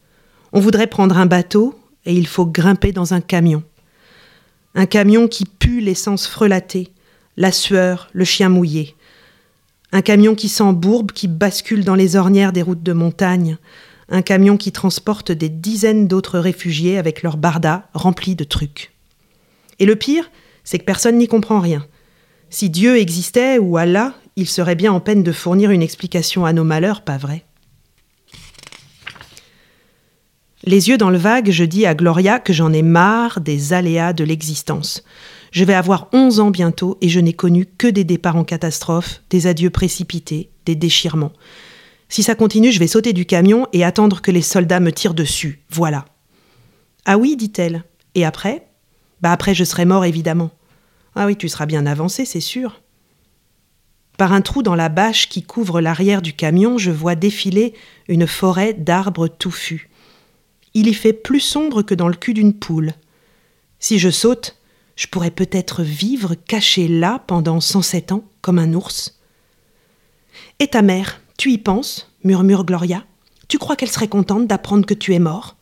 On 0.52 0.60
voudrait 0.60 0.86
prendre 0.86 1.16
un 1.16 1.26
bateau 1.26 1.78
et 2.04 2.14
il 2.14 2.26
faut 2.26 2.46
grimper 2.46 2.92
dans 2.92 3.14
un 3.14 3.20
camion. 3.20 3.62
Un 4.74 4.86
camion 4.86 5.28
qui 5.28 5.44
pue 5.44 5.80
l'essence 5.80 6.26
frelatée, 6.26 6.88
la 7.36 7.52
sueur, 7.52 8.08
le 8.12 8.24
chien 8.24 8.48
mouillé. 8.48 8.94
Un 9.92 10.02
camion 10.02 10.34
qui 10.34 10.48
s'embourbe, 10.48 11.12
qui 11.12 11.28
bascule 11.28 11.84
dans 11.84 11.94
les 11.94 12.16
ornières 12.16 12.52
des 12.52 12.62
routes 12.62 12.82
de 12.82 12.92
montagne. 12.92 13.58
Un 14.14 14.20
camion 14.20 14.58
qui 14.58 14.72
transporte 14.72 15.32
des 15.32 15.48
dizaines 15.48 16.06
d'autres 16.06 16.38
réfugiés 16.38 16.98
avec 16.98 17.22
leurs 17.22 17.38
bardas 17.38 17.84
remplis 17.94 18.36
de 18.36 18.44
trucs. 18.44 18.92
Et 19.78 19.86
le 19.86 19.96
pire, 19.96 20.30
c'est 20.64 20.78
que 20.78 20.84
personne 20.84 21.16
n'y 21.16 21.28
comprend 21.28 21.60
rien. 21.60 21.86
Si 22.50 22.68
Dieu 22.68 22.98
existait 22.98 23.58
ou 23.58 23.78
Allah, 23.78 24.12
il 24.36 24.46
serait 24.46 24.74
bien 24.74 24.92
en 24.92 25.00
peine 25.00 25.22
de 25.22 25.32
fournir 25.32 25.70
une 25.70 25.80
explication 25.80 26.44
à 26.44 26.52
nos 26.52 26.62
malheurs, 26.62 27.00
pas 27.00 27.16
vrai? 27.16 27.46
Les 30.64 30.90
yeux 30.90 30.98
dans 30.98 31.10
le 31.10 31.16
vague, 31.16 31.50
je 31.50 31.64
dis 31.64 31.86
à 31.86 31.94
Gloria 31.94 32.38
que 32.38 32.52
j'en 32.52 32.72
ai 32.74 32.82
marre 32.82 33.40
des 33.40 33.72
aléas 33.72 34.12
de 34.12 34.24
l'existence. 34.24 35.02
Je 35.52 35.64
vais 35.64 35.72
avoir 35.72 36.08
11 36.12 36.38
ans 36.40 36.50
bientôt 36.50 36.98
et 37.00 37.08
je 37.08 37.18
n'ai 37.18 37.32
connu 37.32 37.64
que 37.64 37.88
des 37.88 38.04
départs 38.04 38.36
en 38.36 38.44
catastrophe, 38.44 39.22
des 39.30 39.46
adieux 39.46 39.70
précipités, 39.70 40.50
des 40.66 40.76
déchirements. 40.76 41.32
Si 42.12 42.22
ça 42.22 42.34
continue, 42.34 42.70
je 42.70 42.78
vais 42.78 42.86
sauter 42.86 43.12
du 43.12 43.24
camion 43.24 43.66
et 43.72 43.84
attendre 43.84 44.20
que 44.20 44.30
les 44.30 44.42
soldats 44.42 44.80
me 44.80 44.92
tirent 44.92 45.14
dessus. 45.14 45.62
Voilà. 45.70 46.04
Ah 47.06 47.16
oui, 47.16 47.36
dit-elle. 47.36 47.84
Et 48.14 48.26
après? 48.26 48.68
Bah 49.22 49.32
après, 49.32 49.54
je 49.54 49.64
serai 49.64 49.86
mort, 49.86 50.04
évidemment. 50.04 50.50
Ah 51.14 51.24
oui, 51.24 51.36
tu 51.36 51.48
seras 51.48 51.66
bien 51.66 51.86
avancé, 51.86 52.26
c'est 52.26 52.40
sûr. 52.40 52.82
Par 54.18 54.32
un 54.34 54.42
trou 54.42 54.62
dans 54.62 54.74
la 54.74 54.90
bâche 54.90 55.28
qui 55.28 55.42
couvre 55.42 55.80
l'arrière 55.80 56.20
du 56.20 56.34
camion, 56.34 56.76
je 56.76 56.90
vois 56.90 57.14
défiler 57.14 57.72
une 58.08 58.26
forêt 58.26 58.74
d'arbres 58.74 59.28
touffus 59.28 59.88
il 60.74 60.88
y 60.88 60.94
fait 60.94 61.12
plus 61.12 61.40
sombre 61.40 61.82
que 61.82 61.94
dans 61.94 62.08
le 62.08 62.14
cul 62.14 62.34
d'une 62.34 62.54
poule. 62.54 62.92
Si 63.78 63.98
je 63.98 64.10
saute, 64.10 64.56
je 64.96 65.06
pourrais 65.06 65.30
peut-être 65.30 65.82
vivre 65.82 66.34
caché 66.34 66.88
là 66.88 67.22
pendant 67.26 67.60
107 67.60 68.12
ans, 68.12 68.24
comme 68.40 68.58
un 68.58 68.72
ours. 68.74 69.18
Et 70.58 70.68
ta 70.68 70.82
mère, 70.82 71.20
tu 71.38 71.52
y 71.52 71.58
penses 71.58 72.10
murmure 72.24 72.64
Gloria. 72.64 73.04
Tu 73.48 73.58
crois 73.58 73.76
qu'elle 73.76 73.90
serait 73.90 74.08
contente 74.08 74.46
d'apprendre 74.46 74.86
que 74.86 74.94
tu 74.94 75.14
es 75.14 75.18
mort? 75.18 75.56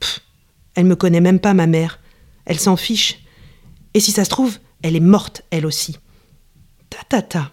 Pff, 0.00 0.20
Elle 0.74 0.86
me 0.86 0.96
connaît 0.96 1.20
même 1.20 1.40
pas, 1.40 1.54
ma 1.54 1.66
mère. 1.66 1.98
Elle 2.44 2.60
s'en 2.60 2.76
fiche. 2.76 3.20
Et 3.94 4.00
si 4.00 4.12
ça 4.12 4.24
se 4.24 4.30
trouve, 4.30 4.58
elle 4.82 4.96
est 4.96 5.00
morte, 5.00 5.42
elle 5.50 5.66
aussi. 5.66 5.98
Ta 6.90 6.98
ta 7.08 7.22
ta. 7.22 7.52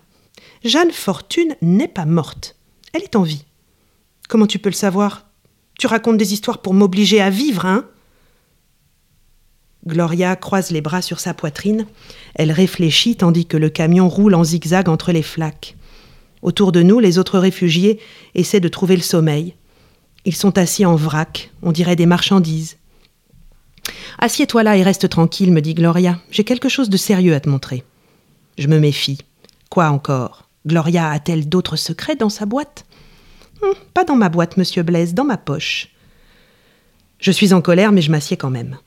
Jeanne 0.63 0.91
Fortune 0.91 1.55
n'est 1.61 1.87
pas 1.87 2.05
morte. 2.05 2.55
Elle 2.93 3.03
est 3.03 3.15
en 3.15 3.23
vie. 3.23 3.45
Comment 4.29 4.47
tu 4.47 4.59
peux 4.59 4.69
le 4.69 4.75
savoir? 4.75 5.27
Tu 5.77 5.87
racontes 5.87 6.17
des 6.17 6.33
histoires 6.33 6.61
pour 6.61 6.73
m'obliger 6.73 7.21
à 7.21 7.29
vivre, 7.29 7.65
hein? 7.65 7.85
Gloria 9.87 10.35
croise 10.35 10.71
les 10.71 10.81
bras 10.81 11.01
sur 11.01 11.19
sa 11.19 11.33
poitrine. 11.33 11.85
Elle 12.33 12.51
réfléchit 12.51 13.17
tandis 13.17 13.45
que 13.45 13.57
le 13.57 13.69
camion 13.69 14.09
roule 14.09 14.33
en 14.33 14.43
zigzag 14.43 14.89
entre 14.89 15.11
les 15.11 15.21
flaques. 15.21 15.75
Autour 16.45 16.71
de 16.71 16.83
nous, 16.83 16.99
les 16.99 17.17
autres 17.17 17.39
réfugiés 17.39 17.99
essaient 18.35 18.59
de 18.59 18.67
trouver 18.67 18.95
le 18.95 19.01
sommeil. 19.01 19.55
Ils 20.25 20.35
sont 20.35 20.59
assis 20.59 20.85
en 20.85 20.95
vrac, 20.95 21.49
on 21.63 21.71
dirait 21.71 21.95
des 21.95 22.05
marchandises. 22.05 22.77
Assieds-toi 24.19 24.61
là 24.61 24.77
et 24.77 24.83
reste 24.83 25.09
tranquille, 25.09 25.51
me 25.51 25.59
dit 25.59 25.73
Gloria. 25.73 26.19
J'ai 26.29 26.43
quelque 26.43 26.69
chose 26.69 26.91
de 26.91 26.97
sérieux 26.97 27.33
à 27.33 27.39
te 27.39 27.49
montrer. 27.49 27.83
Je 28.59 28.67
me 28.67 28.77
méfie. 28.79 29.17
Quoi 29.71 29.89
encore? 29.89 30.47
Gloria 30.67 31.09
a-t-elle 31.09 31.49
d'autres 31.49 31.77
secrets 31.77 32.15
dans 32.15 32.29
sa 32.29 32.45
boîte? 32.45 32.85
Hum, 33.63 33.73
Pas 33.95 34.03
dans 34.03 34.15
ma 34.15 34.29
boîte, 34.29 34.57
monsieur 34.57 34.83
Blaise, 34.83 35.15
dans 35.15 35.25
ma 35.25 35.37
poche. 35.37 35.89
Je 37.17 37.31
suis 37.31 37.53
en 37.55 37.61
colère, 37.61 37.91
mais 37.91 38.03
je 38.03 38.11
m'assieds 38.11 38.37
quand 38.37 38.51
même. 38.51 38.77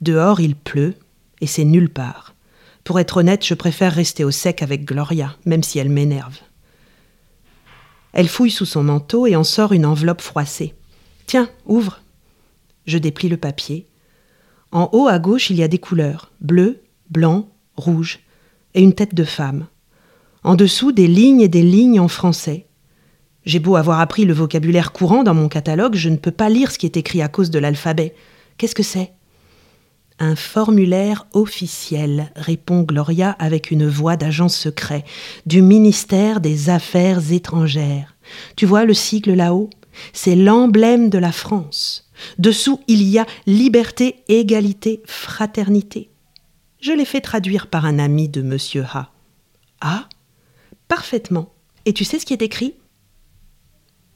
Dehors, 0.00 0.40
il 0.40 0.56
pleut, 0.56 0.94
et 1.42 1.46
c'est 1.46 1.64
nulle 1.64 1.90
part. 1.90 2.34
Pour 2.82 2.98
être 2.98 3.18
honnête, 3.18 3.44
je 3.44 3.52
préfère 3.52 3.92
rester 3.92 4.24
au 4.24 4.30
sec 4.30 4.62
avec 4.62 4.86
Gloria, 4.86 5.36
même 5.44 5.62
si 5.62 5.78
elle 5.78 5.90
m'énerve. 5.90 6.38
Elle 8.14 8.28
fouille 8.28 8.52
sous 8.52 8.64
son 8.64 8.84
manteau 8.84 9.26
et 9.26 9.34
en 9.34 9.42
sort 9.42 9.72
une 9.72 9.84
enveloppe 9.84 10.22
froissée. 10.22 10.74
Tiens, 11.26 11.50
ouvre. 11.66 12.00
Je 12.86 12.96
déplie 12.96 13.28
le 13.28 13.36
papier. 13.36 13.88
En 14.70 14.88
haut 14.92 15.08
à 15.08 15.18
gauche, 15.18 15.50
il 15.50 15.56
y 15.56 15.64
a 15.64 15.68
des 15.68 15.78
couleurs 15.78 16.30
bleu, 16.40 16.80
blanc, 17.10 17.48
rouge, 17.76 18.20
et 18.74 18.82
une 18.82 18.94
tête 18.94 19.14
de 19.14 19.24
femme. 19.24 19.66
En 20.44 20.54
dessous, 20.54 20.92
des 20.92 21.08
lignes 21.08 21.40
et 21.40 21.48
des 21.48 21.62
lignes 21.62 21.98
en 21.98 22.08
français. 22.08 22.66
J'ai 23.46 23.58
beau 23.58 23.76
avoir 23.76 23.98
appris 24.00 24.24
le 24.24 24.32
vocabulaire 24.32 24.92
courant 24.92 25.24
dans 25.24 25.34
mon 25.34 25.48
catalogue, 25.48 25.96
je 25.96 26.08
ne 26.08 26.16
peux 26.16 26.30
pas 26.30 26.48
lire 26.48 26.70
ce 26.70 26.78
qui 26.78 26.86
est 26.86 26.96
écrit 26.96 27.20
à 27.20 27.28
cause 27.28 27.50
de 27.50 27.58
l'alphabet. 27.58 28.14
Qu'est-ce 28.58 28.74
que 28.74 28.82
c'est? 28.84 29.12
Un 30.18 30.36
formulaire 30.36 31.26
officiel, 31.32 32.30
répond 32.36 32.82
Gloria 32.82 33.30
avec 33.32 33.70
une 33.70 33.86
voix 33.88 34.16
d'agent 34.16 34.48
secret, 34.48 35.04
du 35.46 35.60
ministère 35.60 36.40
des 36.40 36.70
Affaires 36.70 37.32
étrangères. 37.32 38.14
Tu 38.56 38.66
vois 38.66 38.84
le 38.84 38.94
sigle 38.94 39.34
là-haut? 39.34 39.70
C'est 40.12 40.36
l'emblème 40.36 41.10
de 41.10 41.18
la 41.18 41.32
France. 41.32 42.10
Dessous, 42.38 42.80
il 42.86 43.02
y 43.02 43.18
a 43.18 43.26
liberté, 43.46 44.22
égalité, 44.28 45.02
fraternité. 45.04 46.10
Je 46.80 46.92
l'ai 46.92 47.04
fait 47.04 47.20
traduire 47.20 47.68
par 47.68 47.84
un 47.84 47.98
ami 47.98 48.28
de 48.28 48.42
Monsieur 48.42 48.84
Ha. 48.92 49.10
Ah 49.80 50.08
Parfaitement. 50.88 51.52
Et 51.86 51.92
tu 51.92 52.04
sais 52.04 52.18
ce 52.18 52.26
qui 52.26 52.32
est 52.32 52.42
écrit? 52.42 52.74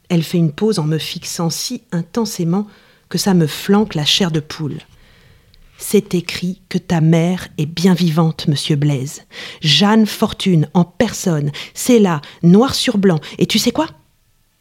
Elle 0.08 0.22
fait 0.22 0.38
une 0.38 0.52
pause 0.52 0.78
en 0.78 0.84
me 0.84 0.98
fixant 0.98 1.50
si 1.50 1.82
intensément 1.92 2.66
que 3.08 3.18
ça 3.18 3.34
me 3.34 3.46
flanque 3.46 3.94
la 3.94 4.04
chair 4.04 4.30
de 4.30 4.40
poule. 4.40 4.78
C'est 5.80 6.14
écrit 6.14 6.60
que 6.68 6.76
ta 6.76 7.00
mère 7.00 7.48
est 7.56 7.64
bien 7.64 7.94
vivante, 7.94 8.48
monsieur 8.48 8.74
Blaise. 8.74 9.22
Jeanne 9.62 10.06
Fortune, 10.06 10.68
en 10.74 10.84
personne, 10.84 11.52
c'est 11.72 12.00
là, 12.00 12.20
noir 12.42 12.74
sur 12.74 12.98
blanc. 12.98 13.20
Et 13.38 13.46
tu 13.46 13.60
sais 13.60 13.70
quoi? 13.70 13.86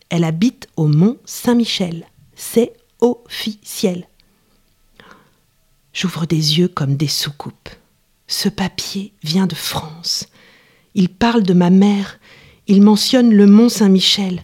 Elle 0.09 0.23
habite 0.23 0.69
au 0.77 0.85
Mont 0.85 1.17
Saint-Michel. 1.25 2.05
C'est 2.35 2.73
officiel. 3.01 4.07
J'ouvre 5.91 6.27
des 6.27 6.59
yeux 6.59 6.67
comme 6.67 6.95
des 6.95 7.07
soucoupes. 7.07 7.69
Ce 8.27 8.47
papier 8.47 9.11
vient 9.23 9.47
de 9.47 9.55
France. 9.55 10.27
Il 10.93 11.09
parle 11.09 11.41
de 11.41 11.53
ma 11.53 11.71
mère. 11.71 12.19
Il 12.67 12.83
mentionne 12.83 13.33
le 13.33 13.47
Mont 13.47 13.69
Saint-Michel. 13.69 14.43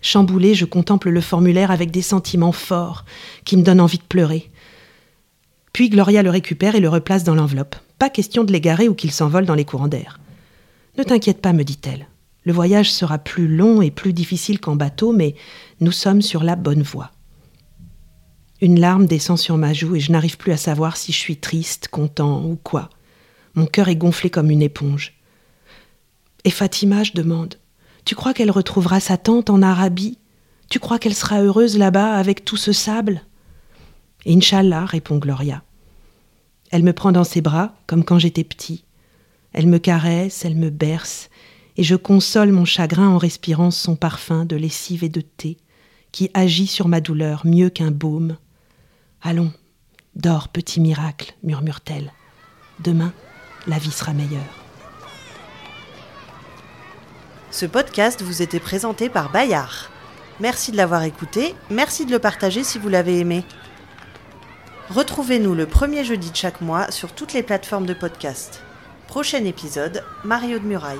Chamboulé, 0.00 0.54
je 0.54 0.64
contemple 0.64 1.10
le 1.10 1.20
formulaire 1.20 1.72
avec 1.72 1.90
des 1.90 2.02
sentiments 2.02 2.52
forts 2.52 3.04
qui 3.44 3.56
me 3.56 3.62
donnent 3.62 3.80
envie 3.80 3.98
de 3.98 4.04
pleurer. 4.04 4.49
Puis 5.80 5.88
Gloria 5.88 6.22
le 6.22 6.28
récupère 6.28 6.74
et 6.74 6.80
le 6.80 6.90
replace 6.90 7.24
dans 7.24 7.34
l'enveloppe. 7.34 7.74
Pas 7.98 8.10
question 8.10 8.44
de 8.44 8.52
l'égarer 8.52 8.86
ou 8.90 8.94
qu'il 8.94 9.12
s'envole 9.12 9.46
dans 9.46 9.54
les 9.54 9.64
courants 9.64 9.88
d'air. 9.88 10.20
Ne 10.98 11.04
t'inquiète 11.04 11.40
pas, 11.40 11.54
me 11.54 11.64
dit-elle. 11.64 12.06
Le 12.44 12.52
voyage 12.52 12.92
sera 12.92 13.16
plus 13.16 13.48
long 13.48 13.80
et 13.80 13.90
plus 13.90 14.12
difficile 14.12 14.60
qu'en 14.60 14.76
bateau, 14.76 15.14
mais 15.14 15.36
nous 15.80 15.90
sommes 15.90 16.20
sur 16.20 16.42
la 16.42 16.54
bonne 16.54 16.82
voie. 16.82 17.12
Une 18.60 18.78
larme 18.78 19.06
descend 19.06 19.38
sur 19.38 19.56
ma 19.56 19.72
joue 19.72 19.96
et 19.96 20.00
je 20.00 20.12
n'arrive 20.12 20.36
plus 20.36 20.52
à 20.52 20.58
savoir 20.58 20.98
si 20.98 21.12
je 21.12 21.16
suis 21.16 21.38
triste, 21.38 21.88
content 21.88 22.44
ou 22.44 22.56
quoi. 22.56 22.90
Mon 23.54 23.64
cœur 23.64 23.88
est 23.88 23.96
gonflé 23.96 24.28
comme 24.28 24.50
une 24.50 24.60
éponge. 24.60 25.14
Et 26.44 26.50
Fatima, 26.50 27.04
je 27.04 27.12
demande, 27.14 27.54
tu 28.04 28.14
crois 28.14 28.34
qu'elle 28.34 28.50
retrouvera 28.50 29.00
sa 29.00 29.16
tante 29.16 29.48
en 29.48 29.62
Arabie? 29.62 30.18
Tu 30.68 30.78
crois 30.78 30.98
qu'elle 30.98 31.14
sera 31.14 31.40
heureuse 31.40 31.78
là-bas 31.78 32.16
avec 32.16 32.44
tout 32.44 32.58
ce 32.58 32.72
sable? 32.72 33.22
Inch'Allah, 34.26 34.84
répond 34.84 35.16
Gloria. 35.16 35.62
Elle 36.70 36.84
me 36.84 36.92
prend 36.92 37.12
dans 37.12 37.24
ses 37.24 37.40
bras, 37.40 37.74
comme 37.86 38.04
quand 38.04 38.18
j'étais 38.18 38.44
petit. 38.44 38.84
Elle 39.52 39.66
me 39.66 39.78
caresse, 39.78 40.44
elle 40.44 40.56
me 40.56 40.70
berce, 40.70 41.28
et 41.76 41.82
je 41.82 41.96
console 41.96 42.52
mon 42.52 42.64
chagrin 42.64 43.08
en 43.08 43.18
respirant 43.18 43.70
son 43.70 43.96
parfum 43.96 44.44
de 44.44 44.56
lessive 44.56 45.02
et 45.02 45.08
de 45.08 45.20
thé, 45.20 45.58
qui 46.12 46.30
agit 46.34 46.66
sur 46.66 46.88
ma 46.88 47.00
douleur 47.00 47.42
mieux 47.44 47.70
qu'un 47.70 47.90
baume. 47.90 48.36
Allons, 49.22 49.52
dors, 50.14 50.48
petit 50.48 50.80
miracle, 50.80 51.34
murmure-t-elle. 51.42 52.12
Demain, 52.78 53.12
la 53.66 53.78
vie 53.78 53.90
sera 53.90 54.12
meilleure. 54.12 54.40
Ce 57.50 57.66
podcast 57.66 58.22
vous 58.22 58.42
était 58.42 58.60
présenté 58.60 59.08
par 59.08 59.32
Bayard. 59.32 59.90
Merci 60.38 60.70
de 60.70 60.76
l'avoir 60.76 61.02
écouté, 61.02 61.54
merci 61.68 62.06
de 62.06 62.12
le 62.12 62.18
partager 62.20 62.62
si 62.62 62.78
vous 62.78 62.88
l'avez 62.88 63.18
aimé. 63.18 63.44
Retrouvez-nous 64.90 65.54
le 65.54 65.66
premier 65.66 66.02
jeudi 66.02 66.32
de 66.32 66.36
chaque 66.36 66.60
mois 66.60 66.90
sur 66.90 67.12
toutes 67.12 67.32
les 67.32 67.44
plateformes 67.44 67.86
de 67.86 67.94
podcast. 67.94 68.60
Prochain 69.06 69.44
épisode, 69.44 70.02
Mario 70.24 70.58
de 70.58 70.64
Muraille. 70.64 70.98